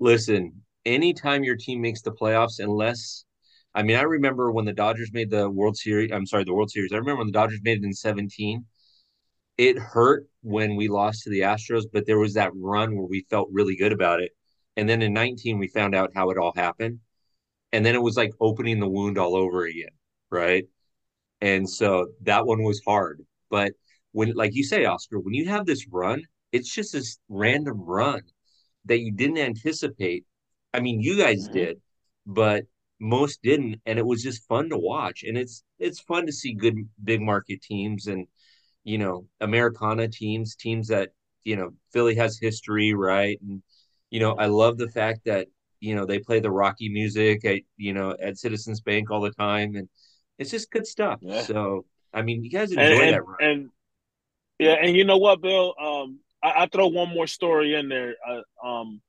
Listen, 0.00 0.62
anytime 0.84 1.44
your 1.44 1.56
team 1.56 1.80
makes 1.80 2.02
the 2.02 2.12
playoffs, 2.12 2.58
unless 2.58 3.24
I 3.74 3.82
mean, 3.82 3.96
I 3.96 4.02
remember 4.02 4.50
when 4.50 4.64
the 4.64 4.72
Dodgers 4.72 5.12
made 5.12 5.30
the 5.30 5.48
World 5.48 5.76
Series. 5.76 6.10
I'm 6.12 6.26
sorry, 6.26 6.44
the 6.44 6.52
World 6.52 6.70
Series. 6.70 6.92
I 6.92 6.96
remember 6.96 7.20
when 7.20 7.28
the 7.28 7.32
Dodgers 7.32 7.60
made 7.62 7.78
it 7.78 7.84
in 7.84 7.94
17. 7.94 8.64
It 9.56 9.78
hurt 9.78 10.26
when 10.42 10.76
we 10.76 10.88
lost 10.88 11.22
to 11.22 11.30
the 11.30 11.40
Astros, 11.40 11.84
but 11.90 12.06
there 12.06 12.18
was 12.18 12.34
that 12.34 12.52
run 12.54 12.96
where 12.96 13.06
we 13.06 13.26
felt 13.30 13.48
really 13.52 13.76
good 13.76 13.92
about 13.92 14.20
it. 14.20 14.32
And 14.76 14.88
then 14.88 15.02
in 15.02 15.12
19, 15.12 15.58
we 15.58 15.68
found 15.68 15.94
out 15.94 16.10
how 16.14 16.30
it 16.30 16.38
all 16.38 16.52
happened. 16.54 17.00
And 17.72 17.84
then 17.84 17.94
it 17.94 18.02
was 18.02 18.16
like 18.16 18.32
opening 18.40 18.80
the 18.80 18.88
wound 18.88 19.18
all 19.18 19.36
over 19.36 19.64
again. 19.64 19.90
Right. 20.30 20.64
And 21.40 21.68
so 21.68 22.08
that 22.22 22.46
one 22.46 22.62
was 22.62 22.82
hard. 22.86 23.22
But 23.50 23.72
when, 24.12 24.32
like 24.34 24.54
you 24.54 24.64
say, 24.64 24.84
Oscar, 24.84 25.18
when 25.18 25.34
you 25.34 25.48
have 25.48 25.66
this 25.66 25.86
run, 25.90 26.22
it's 26.52 26.72
just 26.72 26.92
this 26.92 27.18
random 27.28 27.80
run 27.80 28.22
that 28.84 29.00
you 29.00 29.12
didn't 29.12 29.38
anticipate. 29.38 30.24
I 30.74 30.80
mean, 30.80 31.00
you 31.00 31.16
guys 31.16 31.44
mm-hmm. 31.44 31.54
did, 31.54 31.80
but 32.26 32.64
most 33.02 33.42
didn't 33.42 33.80
and 33.84 33.98
it 33.98 34.06
was 34.06 34.22
just 34.22 34.46
fun 34.46 34.68
to 34.68 34.78
watch 34.78 35.24
and 35.24 35.36
it's 35.36 35.64
it's 35.80 35.98
fun 35.98 36.24
to 36.24 36.32
see 36.32 36.54
good 36.54 36.76
big 37.02 37.20
market 37.20 37.60
teams 37.60 38.06
and 38.06 38.28
you 38.84 38.96
know 38.96 39.26
americana 39.40 40.06
teams 40.06 40.54
teams 40.54 40.86
that 40.86 41.08
you 41.42 41.56
know 41.56 41.70
philly 41.92 42.14
has 42.14 42.38
history 42.38 42.94
right 42.94 43.40
and 43.42 43.60
you 44.10 44.20
know 44.20 44.36
i 44.36 44.46
love 44.46 44.78
the 44.78 44.88
fact 44.88 45.18
that 45.24 45.48
you 45.80 45.96
know 45.96 46.06
they 46.06 46.20
play 46.20 46.38
the 46.38 46.50
rocky 46.50 46.88
music 46.88 47.44
at 47.44 47.62
you 47.76 47.92
know 47.92 48.16
at 48.22 48.38
citizens 48.38 48.80
bank 48.80 49.10
all 49.10 49.20
the 49.20 49.32
time 49.32 49.74
and 49.74 49.88
it's 50.38 50.52
just 50.52 50.70
good 50.70 50.86
stuff 50.86 51.18
yeah. 51.22 51.42
so 51.42 51.84
i 52.14 52.22
mean 52.22 52.44
you 52.44 52.50
guys 52.50 52.70
enjoy 52.70 52.84
and, 52.84 53.14
that 53.14 53.26
run. 53.26 53.36
and 53.40 53.70
yeah 54.60 54.76
and 54.80 54.96
you 54.96 55.04
know 55.04 55.18
what 55.18 55.42
bill 55.42 55.74
um 55.80 56.20
I, 56.42 56.62
I 56.62 56.66
throw 56.66 56.88
one 56.88 57.08
more 57.08 57.26
story 57.26 57.74
in 57.74 57.88
there 57.88 58.14
uh, 58.28 58.66
um 58.66 59.00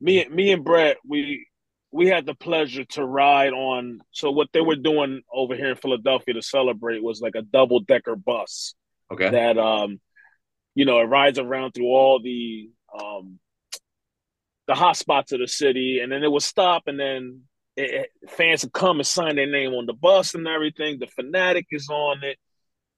me 0.00 0.26
me 0.28 0.52
and 0.52 0.64
brett 0.64 0.98
we 1.06 1.46
we 1.94 2.08
had 2.08 2.26
the 2.26 2.34
pleasure 2.34 2.84
to 2.84 3.04
ride 3.04 3.52
on. 3.52 4.00
So 4.10 4.32
what 4.32 4.48
they 4.52 4.60
were 4.60 4.74
doing 4.74 5.22
over 5.32 5.54
here 5.54 5.70
in 5.70 5.76
Philadelphia 5.76 6.34
to 6.34 6.42
celebrate 6.42 7.04
was 7.04 7.20
like 7.20 7.36
a 7.36 7.42
double 7.42 7.78
decker 7.78 8.16
bus. 8.16 8.74
Okay. 9.12 9.30
That 9.30 9.58
um, 9.58 10.00
you 10.74 10.86
know, 10.86 10.98
it 10.98 11.04
rides 11.04 11.38
around 11.38 11.70
through 11.70 11.86
all 11.86 12.20
the 12.20 12.68
um 13.00 13.38
the 14.66 14.74
hot 14.74 14.96
spots 14.96 15.30
of 15.30 15.38
the 15.38 15.46
city, 15.46 16.00
and 16.00 16.10
then 16.10 16.24
it 16.24 16.32
would 16.32 16.42
stop, 16.42 16.88
and 16.88 16.98
then 16.98 17.42
it, 17.76 18.08
it, 18.24 18.30
fans 18.30 18.64
would 18.64 18.72
come 18.72 18.98
and 18.98 19.06
sign 19.06 19.36
their 19.36 19.46
name 19.46 19.72
on 19.72 19.86
the 19.86 19.92
bus 19.92 20.34
and 20.34 20.48
everything. 20.48 20.98
The 20.98 21.06
Phanatic 21.06 21.66
is 21.70 21.88
on 21.88 22.24
it. 22.24 22.38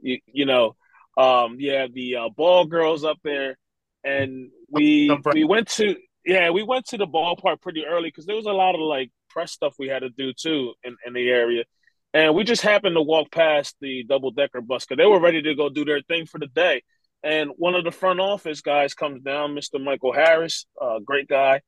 You, 0.00 0.20
you 0.24 0.46
know, 0.46 0.74
um, 1.16 1.56
yeah, 1.58 1.86
the 1.92 2.16
uh, 2.16 2.28
ball 2.28 2.66
girls 2.66 3.04
up 3.04 3.18
there, 3.24 3.56
and 4.04 4.50
we 4.70 5.10
we 5.32 5.44
went 5.44 5.68
to 5.72 5.96
yeah, 6.24 6.50
we 6.50 6.62
went 6.62 6.86
to 6.86 6.98
the 6.98 7.06
ballpark 7.06 7.60
pretty 7.62 7.84
early 7.86 8.08
because 8.08 8.26
there 8.26 8.36
was 8.36 8.46
a 8.46 8.52
lot 8.52 8.74
of 8.74 8.80
like 8.80 9.10
press 9.30 9.52
stuff 9.52 9.76
we 9.78 9.88
had 9.88 10.00
to 10.00 10.10
do 10.10 10.32
too 10.32 10.74
in, 10.82 10.96
in 11.06 11.12
the 11.12 11.28
area. 11.28 11.64
And 12.12 12.34
we 12.34 12.44
just 12.44 12.62
happened 12.62 12.96
to 12.96 13.02
walk 13.02 13.30
past 13.30 13.76
the 13.80 14.02
double 14.04 14.30
decker 14.30 14.60
bus 14.60 14.84
because 14.84 14.96
they 14.96 15.06
were 15.06 15.20
ready 15.20 15.42
to 15.42 15.54
go 15.54 15.68
do 15.68 15.84
their 15.84 16.00
thing 16.00 16.26
for 16.26 16.38
the 16.38 16.46
day. 16.46 16.82
And 17.22 17.50
one 17.56 17.74
of 17.74 17.84
the 17.84 17.90
front 17.90 18.20
office 18.20 18.60
guys 18.60 18.94
comes 18.94 19.22
down, 19.22 19.54
Mr. 19.54 19.82
Michael 19.82 20.12
Harris, 20.12 20.66
uh, 20.80 20.98
great 20.98 21.28
guy. 21.28 21.60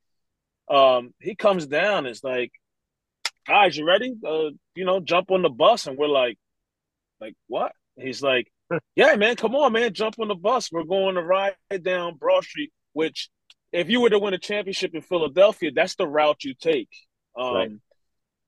Um, 0.69 1.13
he 1.21 1.35
comes 1.35 1.67
down, 1.67 2.07
is 2.07 2.25
like, 2.25 2.53
guys, 3.47 3.77
you 3.77 3.87
ready? 3.87 4.15
Uh, 4.27 4.51
you 4.75 4.85
know, 4.85 5.01
jump 5.01 5.31
on 5.31 5.43
the 5.43 5.49
bus. 5.49 5.87
And 5.87 5.99
we're 5.99 6.09
like, 6.09 6.39
like, 7.21 7.35
what? 7.47 7.73
He's 7.97 8.23
like, 8.23 8.51
yeah, 8.97 9.15
man, 9.17 9.37
come 9.37 9.55
on, 9.55 9.73
man, 9.73 9.93
jump 9.93 10.17
on 10.19 10.29
the 10.29 10.35
bus. 10.35 10.71
We're 10.71 10.85
going 10.85 11.15
to 11.15 11.23
ride 11.23 11.55
down 11.83 12.17
Broad 12.17 12.45
Street, 12.45 12.73
which 12.93 13.29
if 13.73 13.89
you 13.89 14.01
were 14.01 14.11
to 14.11 14.19
win 14.19 14.35
a 14.35 14.39
championship 14.39 14.95
in 14.95 15.03
Philadelphia, 15.03 15.71
that's 15.75 15.95
the 15.95 16.07
route 16.07 16.45
you 16.45 16.55
take 16.55 16.89
um, 17.39 17.55
right. 17.55 17.71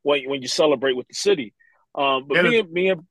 when 0.03 0.29
when 0.29 0.43
you 0.43 0.49
celebrate 0.49 0.97
with 0.97 1.09
the 1.09 1.14
city. 1.14 1.55
Um, 1.95 2.27
but 2.29 2.45
me 2.45 2.59
and 2.59 2.71
me 2.71 2.89
and 2.91 3.03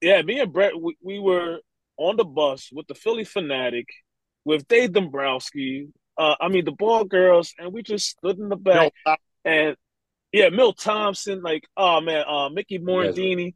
yeah, 0.00 0.22
me 0.22 0.40
and 0.40 0.52
Brett, 0.52 0.80
we, 0.80 0.96
we, 1.02 1.18
were 1.18 1.58
on 1.96 2.16
the 2.16 2.24
bus 2.24 2.70
with 2.72 2.86
the 2.86 2.94
Phillie 2.94 3.24
Phanatic, 3.24 3.86
with 4.44 4.68
Dave 4.68 4.92
Dombrowski. 4.92 5.88
Uh, 6.16 6.36
I 6.40 6.48
mean 6.48 6.64
the 6.64 6.72
ball 6.72 7.04
girls, 7.04 7.54
and 7.58 7.72
we 7.72 7.82
just 7.82 8.08
stood 8.08 8.38
in 8.38 8.48
the 8.48 8.56
back 8.56 8.92
and 9.44 9.76
yeah, 10.32 10.50
Milt 10.50 10.78
Thompson, 10.78 11.42
like 11.42 11.64
oh 11.76 12.00
man, 12.00 12.24
uh, 12.26 12.48
Mickey 12.50 12.78
Morandini. 12.78 13.54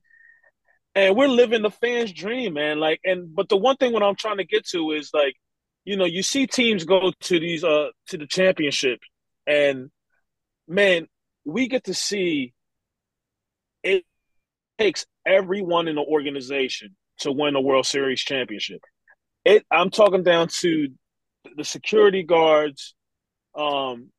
And 0.95 1.16
we're 1.16 1.28
living 1.28 1.62
the 1.62 1.70
fans' 1.70 2.12
dream, 2.12 2.55
man. 2.55 2.78
Like, 2.78 3.01
and 3.05 3.34
but 3.34 3.49
the 3.49 3.57
one 3.57 3.76
thing 3.76 3.93
what 3.93 4.03
I'm 4.03 4.16
trying 4.16 4.36
to 4.38 4.45
get 4.45 4.66
to 4.68 4.93
is 4.93 5.11
like 5.14 5.36
you 5.84 5.97
know, 5.97 6.05
you 6.05 6.22
see 6.22 6.47
teams 6.47 6.84
go 6.84 7.12
to 7.20 7.40
these 7.40 7.64
uh 7.64 7.88
to 8.09 8.18
the 8.18 8.26
championship, 8.26 9.01
and 9.47 9.90
man, 10.68 11.09
we 11.45 11.68
get 11.68 11.84
to 11.84 11.95
see 11.95 12.53
it 13.82 14.05
takes 14.78 15.07
everyone 15.26 15.88
in 15.88 15.97
the 15.97 16.03
organization 16.03 16.97
to 17.18 17.32
win 17.32 17.57
a 17.57 17.61
World 17.61 17.86
Series 17.86 18.20
championship. 18.20 18.80
It 19.45 19.64
I'm 19.70 19.90
talking 19.90 20.22
down 20.22 20.49
to 20.61 20.88
the 21.57 21.64
security 21.64 22.22
guards, 22.22 22.95
um, 23.57 24.11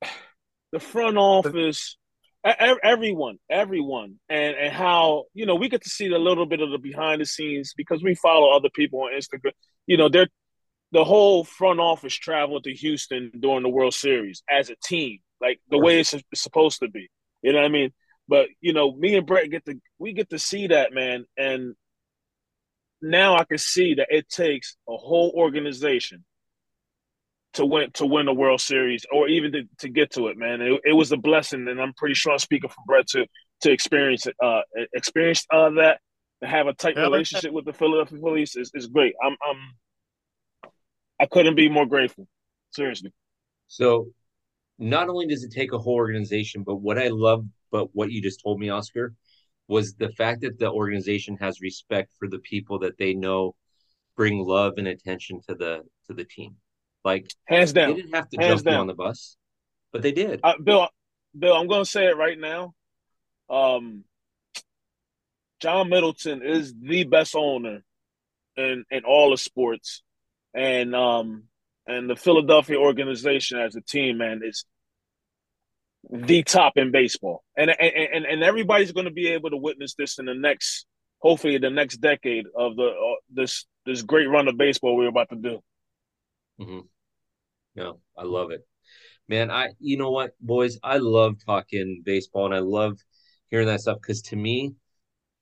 the 0.72 0.80
front 0.80 1.18
office, 1.18 1.98
everyone, 2.46 3.38
everyone, 3.50 4.18
and 4.28 4.56
and 4.56 4.72
how 4.72 5.24
you 5.34 5.46
know 5.46 5.56
we 5.56 5.68
get 5.68 5.82
to 5.82 5.90
see 5.90 6.06
a 6.06 6.18
little 6.18 6.46
bit 6.46 6.60
of 6.60 6.70
the 6.70 6.78
behind 6.78 7.20
the 7.20 7.26
scenes 7.26 7.74
because 7.76 8.02
we 8.02 8.14
follow 8.14 8.50
other 8.50 8.68
people 8.74 9.00
on 9.00 9.12
Instagram. 9.12 9.52
You 9.86 9.96
know, 9.96 10.08
they're 10.08 10.28
the 10.92 11.04
whole 11.04 11.44
front 11.44 11.80
office 11.80 12.14
traveled 12.14 12.64
to 12.64 12.72
Houston 12.72 13.32
during 13.38 13.62
the 13.62 13.68
World 13.68 13.94
Series 13.94 14.42
as 14.48 14.70
a 14.70 14.76
team, 14.84 15.18
like 15.40 15.60
the 15.68 15.78
way 15.78 16.00
it's 16.00 16.14
supposed 16.34 16.80
to 16.80 16.88
be. 16.88 17.08
You 17.42 17.52
know 17.52 17.58
what 17.58 17.66
I 17.66 17.70
mean? 17.70 17.92
But 18.28 18.48
you 18.60 18.72
know, 18.72 18.94
me 18.94 19.16
and 19.16 19.26
Brett 19.26 19.50
get 19.50 19.64
to 19.66 19.80
we 19.98 20.12
get 20.12 20.30
to 20.30 20.38
see 20.38 20.68
that 20.68 20.92
man, 20.92 21.24
and 21.36 21.74
now 23.02 23.36
I 23.36 23.44
can 23.44 23.58
see 23.58 23.94
that 23.94 24.08
it 24.10 24.28
takes 24.28 24.76
a 24.88 24.96
whole 24.96 25.32
organization 25.36 26.24
to 27.56 27.66
win 27.66 27.90
to 27.94 28.06
win 28.06 28.26
the 28.26 28.34
World 28.34 28.60
Series 28.60 29.04
or 29.10 29.28
even 29.28 29.52
to, 29.52 29.62
to 29.78 29.88
get 29.88 30.12
to 30.12 30.28
it, 30.28 30.38
man. 30.38 30.60
It, 30.60 30.80
it 30.84 30.92
was 30.92 31.10
a 31.12 31.16
blessing, 31.16 31.66
and 31.68 31.80
I'm 31.80 31.94
pretty 31.94 32.14
sure 32.14 32.32
I'm 32.32 32.38
speaking 32.38 32.70
for 32.70 32.82
Brett 32.86 33.08
to 33.08 33.26
to 33.62 33.70
experience 33.70 34.26
it, 34.26 34.36
uh, 34.42 34.60
experience 34.94 35.44
uh, 35.52 35.70
that 35.70 36.00
to 36.42 36.48
have 36.48 36.66
a 36.66 36.74
tight 36.74 36.96
relationship 36.96 37.52
with 37.52 37.64
the 37.64 37.72
Philadelphia 37.72 38.18
Phillies 38.18 38.56
is, 38.56 38.70
is 38.74 38.86
great. 38.86 39.14
I'm 39.24 39.36
I'm 39.48 40.70
I 41.20 41.26
couldn't 41.26 41.54
be 41.54 41.68
more 41.68 41.86
grateful. 41.86 42.28
Seriously. 42.72 43.12
So, 43.68 44.08
not 44.78 45.08
only 45.08 45.26
does 45.26 45.42
it 45.42 45.50
take 45.50 45.72
a 45.72 45.78
whole 45.78 45.94
organization, 45.94 46.62
but 46.62 46.76
what 46.76 46.98
I 46.98 47.08
love, 47.08 47.46
but 47.72 47.88
what 47.94 48.12
you 48.12 48.20
just 48.20 48.42
told 48.42 48.60
me, 48.60 48.68
Oscar, 48.68 49.14
was 49.66 49.94
the 49.94 50.10
fact 50.10 50.42
that 50.42 50.58
the 50.58 50.70
organization 50.70 51.38
has 51.40 51.62
respect 51.62 52.12
for 52.18 52.28
the 52.28 52.38
people 52.38 52.78
that 52.80 52.98
they 52.98 53.14
know 53.14 53.54
bring 54.14 54.44
love 54.44 54.74
and 54.76 54.88
attention 54.88 55.40
to 55.48 55.54
the 55.54 55.82
to 56.06 56.12
the 56.12 56.24
team. 56.24 56.56
Like 57.06 57.32
hands 57.44 57.72
down, 57.72 57.90
they 57.90 58.02
didn't 58.02 58.16
have 58.16 58.28
to 58.30 58.36
hands 58.36 58.62
jump 58.62 58.64
down. 58.64 58.80
on 58.80 58.86
the 58.88 58.94
bus, 58.94 59.36
but 59.92 60.02
they 60.02 60.10
did. 60.10 60.40
Uh, 60.42 60.54
Bill, 60.60 60.88
Bill, 61.38 61.54
I'm 61.54 61.68
going 61.68 61.84
to 61.84 61.88
say 61.88 62.06
it 62.06 62.16
right 62.16 62.36
now. 62.36 62.74
Um, 63.48 64.02
John 65.60 65.88
Middleton 65.88 66.42
is 66.42 66.74
the 66.74 67.04
best 67.04 67.36
owner 67.36 67.84
in 68.56 68.84
in 68.90 69.04
all 69.04 69.32
of 69.32 69.38
sports, 69.38 70.02
and 70.52 70.96
um, 70.96 71.44
and 71.86 72.10
the 72.10 72.16
Philadelphia 72.16 72.76
organization 72.76 73.60
as 73.60 73.76
a 73.76 73.82
team, 73.82 74.18
man, 74.18 74.40
is 74.44 74.64
the 76.10 76.42
top 76.42 76.72
in 76.74 76.90
baseball, 76.90 77.44
and 77.56 77.70
and 77.70 78.24
and 78.24 78.42
everybody's 78.42 78.90
going 78.90 79.06
to 79.06 79.12
be 79.12 79.28
able 79.28 79.50
to 79.50 79.56
witness 79.56 79.94
this 79.94 80.18
in 80.18 80.24
the 80.24 80.34
next, 80.34 80.86
hopefully, 81.20 81.58
the 81.58 81.70
next 81.70 81.98
decade 81.98 82.46
of 82.52 82.74
the 82.74 82.88
uh, 82.88 83.20
this 83.32 83.64
this 83.84 84.02
great 84.02 84.28
run 84.28 84.48
of 84.48 84.58
baseball 84.58 84.96
we're 84.96 85.06
about 85.06 85.28
to 85.28 85.36
do. 85.36 85.62
Mm-hmm. 86.60 86.80
No, 87.76 88.00
I 88.16 88.24
love 88.24 88.50
it. 88.50 88.66
Man, 89.28 89.50
I 89.50 89.70
you 89.78 89.96
know 89.96 90.10
what, 90.10 90.32
boys, 90.40 90.78
I 90.82 90.98
love 90.98 91.34
talking 91.44 92.02
baseball 92.04 92.46
and 92.46 92.54
I 92.54 92.60
love 92.60 92.98
hearing 93.50 93.66
that 93.66 93.80
stuff 93.80 93.98
because 94.00 94.22
to 94.22 94.36
me, 94.36 94.74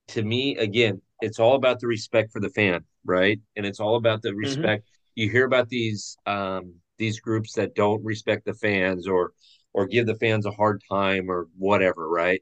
to 0.09 0.22
me, 0.22 0.57
again, 0.57 1.01
it's 1.20 1.39
all 1.39 1.55
about 1.55 1.80
the 1.80 1.87
respect 1.87 2.32
for 2.32 2.41
the 2.41 2.51
fan, 2.51 2.85
right? 3.05 3.41
And 3.57 3.64
it's 3.64 3.80
all 3.80 3.97
about 3.97 4.22
the 4.22 4.30
mm-hmm. 4.30 4.39
respect. 4.39 4.82
Mm-hmm. 4.82 5.20
You 5.20 5.30
hear 5.30 5.47
about 5.47 5.68
these 5.68 6.16
um 6.26 6.74
these 6.99 7.20
groups 7.20 7.55
that 7.55 7.74
don't 7.74 8.05
respect 8.05 8.45
the 8.45 8.55
fans 8.55 9.07
or 9.07 9.32
or 9.72 9.87
give 9.87 10.07
the 10.07 10.14
fans 10.16 10.47
a 10.47 10.51
hard 10.51 10.82
time 10.91 11.30
or 11.30 11.49
whatever, 11.57 12.09
right? 12.09 12.41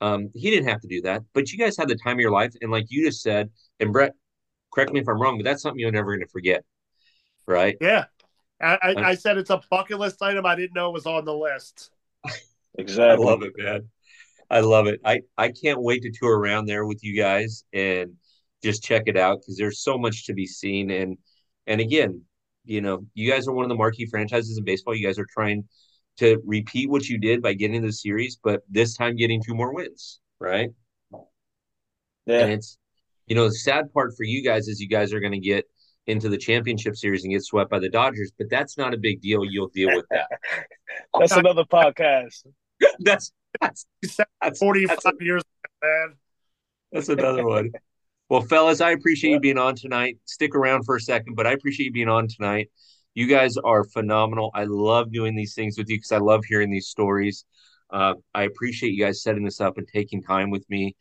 Um, 0.00 0.30
he 0.34 0.50
didn't 0.50 0.68
have 0.68 0.80
to 0.80 0.88
do 0.88 1.02
that, 1.02 1.22
but 1.32 1.52
you 1.52 1.58
guys 1.58 1.76
had 1.76 1.86
the 1.86 1.94
time 1.94 2.14
of 2.14 2.20
your 2.20 2.32
life, 2.32 2.52
and 2.60 2.72
like 2.72 2.86
you 2.88 3.06
just 3.06 3.22
said, 3.22 3.50
and 3.78 3.92
Brett, 3.92 4.14
correct 4.74 4.92
me 4.92 4.98
if 4.98 5.08
I'm 5.08 5.20
wrong, 5.20 5.38
but 5.38 5.44
that's 5.44 5.62
something 5.62 5.78
you're 5.78 5.92
never 5.92 6.10
going 6.10 6.26
to 6.26 6.32
forget, 6.32 6.64
right? 7.46 7.76
Yeah, 7.80 8.06
I, 8.62 8.78
I, 8.82 8.94
I, 9.10 9.14
said 9.14 9.38
it's 9.38 9.50
a 9.50 9.60
bucket 9.70 9.98
list 9.98 10.22
item. 10.22 10.46
I 10.46 10.54
didn't 10.54 10.74
know 10.74 10.88
it 10.88 10.94
was 10.94 11.06
on 11.06 11.24
the 11.24 11.34
list. 11.34 11.90
Exactly. 12.78 13.26
I 13.26 13.30
love 13.30 13.42
it, 13.42 13.52
man. 13.58 13.86
I 14.48 14.60
love 14.60 14.86
it. 14.86 14.98
I, 15.04 15.20
I 15.36 15.50
can't 15.50 15.82
wait 15.82 16.02
to 16.04 16.10
tour 16.10 16.38
around 16.38 16.64
there 16.64 16.86
with 16.86 17.04
you 17.04 17.14
guys 17.14 17.64
and 17.74 18.14
just 18.62 18.82
check 18.82 19.02
it 19.06 19.16
out 19.18 19.40
because 19.40 19.58
there's 19.58 19.82
so 19.82 19.98
much 19.98 20.24
to 20.24 20.32
be 20.32 20.46
seen. 20.46 20.90
And 20.90 21.18
and 21.66 21.82
again, 21.82 22.22
you 22.64 22.80
know, 22.80 23.04
you 23.12 23.30
guys 23.30 23.46
are 23.46 23.52
one 23.52 23.66
of 23.66 23.68
the 23.68 23.74
marquee 23.74 24.06
franchises 24.06 24.56
in 24.56 24.64
baseball. 24.64 24.94
You 24.94 25.06
guys 25.06 25.18
are 25.18 25.26
trying 25.34 25.64
to 26.18 26.40
repeat 26.46 26.88
what 26.88 27.08
you 27.08 27.18
did 27.18 27.42
by 27.42 27.52
getting 27.52 27.82
the 27.82 27.92
series, 27.92 28.38
but 28.42 28.62
this 28.70 28.96
time 28.96 29.16
getting 29.16 29.42
two 29.42 29.54
more 29.54 29.74
wins, 29.74 30.20
right? 30.40 30.70
Yeah. 32.26 32.38
And 32.40 32.52
it's 32.52 32.78
you 33.26 33.36
know, 33.36 33.48
the 33.48 33.54
sad 33.54 33.92
part 33.92 34.14
for 34.16 34.24
you 34.24 34.42
guys 34.42 34.68
is 34.68 34.80
you 34.80 34.88
guys 34.88 35.12
are 35.12 35.20
going 35.20 35.32
to 35.32 35.38
get 35.38 35.64
into 36.06 36.28
the 36.28 36.36
championship 36.36 36.96
series 36.96 37.24
and 37.24 37.32
get 37.32 37.44
swept 37.44 37.70
by 37.70 37.78
the 37.78 37.88
Dodgers, 37.88 38.32
but 38.36 38.50
that's 38.50 38.76
not 38.76 38.94
a 38.94 38.96
big 38.96 39.20
deal. 39.20 39.44
You'll 39.44 39.68
deal 39.68 39.94
with 39.94 40.06
that. 40.10 40.26
that's 41.18 41.32
another 41.32 41.64
podcast. 41.64 42.46
that's 43.00 43.32
that's, 43.60 43.86
that's 44.40 44.58
45 44.58 44.88
that's 44.88 45.04
a, 45.04 45.12
years, 45.20 45.42
man. 45.82 46.14
That's 46.90 47.08
another 47.08 47.46
one. 47.46 47.70
Well, 48.28 48.40
fellas, 48.42 48.80
I 48.80 48.92
appreciate 48.92 49.30
yeah. 49.30 49.36
you 49.36 49.40
being 49.40 49.58
on 49.58 49.76
tonight. 49.76 50.18
Stick 50.24 50.54
around 50.54 50.84
for 50.84 50.96
a 50.96 51.00
second, 51.00 51.34
but 51.34 51.46
I 51.46 51.52
appreciate 51.52 51.86
you 51.86 51.92
being 51.92 52.08
on 52.08 52.28
tonight. 52.28 52.70
You 53.14 53.26
guys 53.26 53.56
are 53.58 53.84
phenomenal. 53.84 54.50
I 54.54 54.64
love 54.64 55.12
doing 55.12 55.36
these 55.36 55.54
things 55.54 55.76
with 55.76 55.88
you 55.90 55.98
because 55.98 56.12
I 56.12 56.18
love 56.18 56.44
hearing 56.44 56.70
these 56.70 56.88
stories. 56.88 57.44
Uh, 57.90 58.14
I 58.34 58.44
appreciate 58.44 58.94
you 58.94 59.04
guys 59.04 59.22
setting 59.22 59.44
this 59.44 59.60
up 59.60 59.76
and 59.76 59.86
taking 59.86 60.22
time 60.22 60.50
with 60.50 60.68
me. 60.70 60.96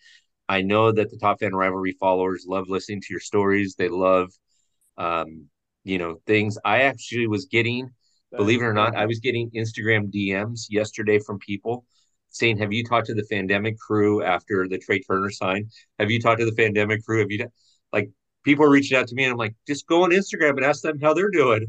I 0.49 0.62
know 0.62 0.91
that 0.91 1.10
the 1.10 1.18
Top 1.18 1.39
Fan 1.39 1.56
Rivalry 1.56 1.95
followers 1.97 2.45
love 2.45 2.68
listening 2.68 2.99
to 2.99 3.08
your 3.10 3.22
stories. 3.22 3.76
They 3.76 3.88
love 3.88 4.34
um, 5.02 5.45
you 5.84 5.97
know, 5.97 6.18
things. 6.28 6.58
I 6.64 6.82
actually 6.82 7.28
was 7.28 7.45
getting, 7.45 7.89
believe 8.36 8.62
it 8.62 8.66
or 8.66 8.74
not, 8.74 8.95
I 8.95 9.06
was 9.06 9.20
getting 9.20 9.49
Instagram 9.52 10.14
DMs 10.14 10.68
yesterday 10.70 11.20
from 11.20 11.39
people 11.39 11.86
saying, 12.30 12.58
"Have 12.60 12.72
you 12.72 12.84
talked 12.84 13.08
to 13.08 13.14
the 13.14 13.26
pandemic 13.30 13.78
crew 13.80 14.24
after 14.24 14.68
the 14.68 14.78
Trea 14.78 15.02
Turner 15.02 15.32
sign? 15.32 15.70
Have 15.99 16.12
you 16.12 16.20
talked 16.22 16.39
to 16.39 16.45
the 16.45 16.56
pandemic 16.56 17.04
crew? 17.06 17.20
Have 17.20 17.32
you 17.32 17.47
like 17.91 18.10
people 18.43 18.66
are 18.66 18.70
reaching 18.70 18.97
out 18.97 19.08
to 19.08 19.16
me 19.16 19.24
and 19.24 19.32
I'm 19.32 19.38
like, 19.38 19.56
just 19.68 19.88
go 19.88 20.04
on 20.04 20.12
Instagram 20.12 20.52
and 20.52 20.66
ask 20.66 20.82
them 20.82 20.99
how 20.99 21.14
they're 21.14 21.30
doing. 21.30 21.68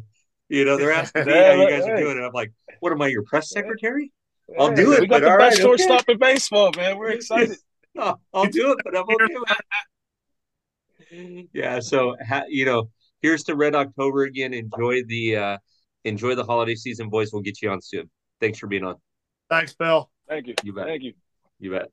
You 0.48 0.64
know, 0.64 0.76
they're 0.76 0.92
asking 0.92 1.26
me 1.26 1.32
how 1.32 1.52
you 1.52 1.70
guys 1.70 1.86
are 1.86 1.96
doing, 1.96 2.16
and 2.18 2.26
I'm 2.26 2.32
like, 2.32 2.52
what 2.80 2.92
am 2.92 3.00
I, 3.00 3.08
your 3.08 3.22
press 3.22 3.50
secretary? 3.50 4.12
I'll 4.58 4.74
do 4.74 4.92
it. 4.92 5.00
We 5.00 5.06
got 5.06 5.22
the 5.22 5.28
best 5.28 5.38
right, 5.38 5.62
shortstop 5.62 6.00
okay. 6.00 6.12
in 6.12 6.18
baseball, 6.18 6.72
man. 6.76 6.98
We're 6.98 7.10
excited. 7.12 7.56
I'll 7.98 8.46
do 8.50 8.72
it, 8.72 8.78
but 8.84 8.96
I'm 8.96 9.04
okay 9.04 9.34
with 9.34 9.50
it. 11.10 11.48
yeah, 11.52 11.80
so 11.80 12.16
you 12.48 12.64
know, 12.66 12.90
here's 13.22 13.44
to 13.44 13.54
Red 13.54 13.74
October 13.74 14.24
again. 14.24 14.52
Enjoy 14.52 15.02
the 15.04 15.36
uh, 15.36 15.58
enjoy 16.04 16.34
the 16.34 16.44
holiday 16.44 16.74
season, 16.74 17.08
boys. 17.08 17.32
We'll 17.32 17.42
get 17.42 17.62
you 17.62 17.70
on 17.70 17.80
soon. 17.80 18.10
Thanks 18.40 18.58
for 18.58 18.66
being 18.66 18.84
on. 18.84 18.96
Thanks, 19.48 19.72
Bill. 19.72 20.10
Thank 20.28 20.48
you. 20.48 20.54
You 20.62 20.72
bet. 20.72 20.86
Thank 20.86 21.02
you. 21.02 21.14
You 21.58 21.70
bet. 21.70 21.92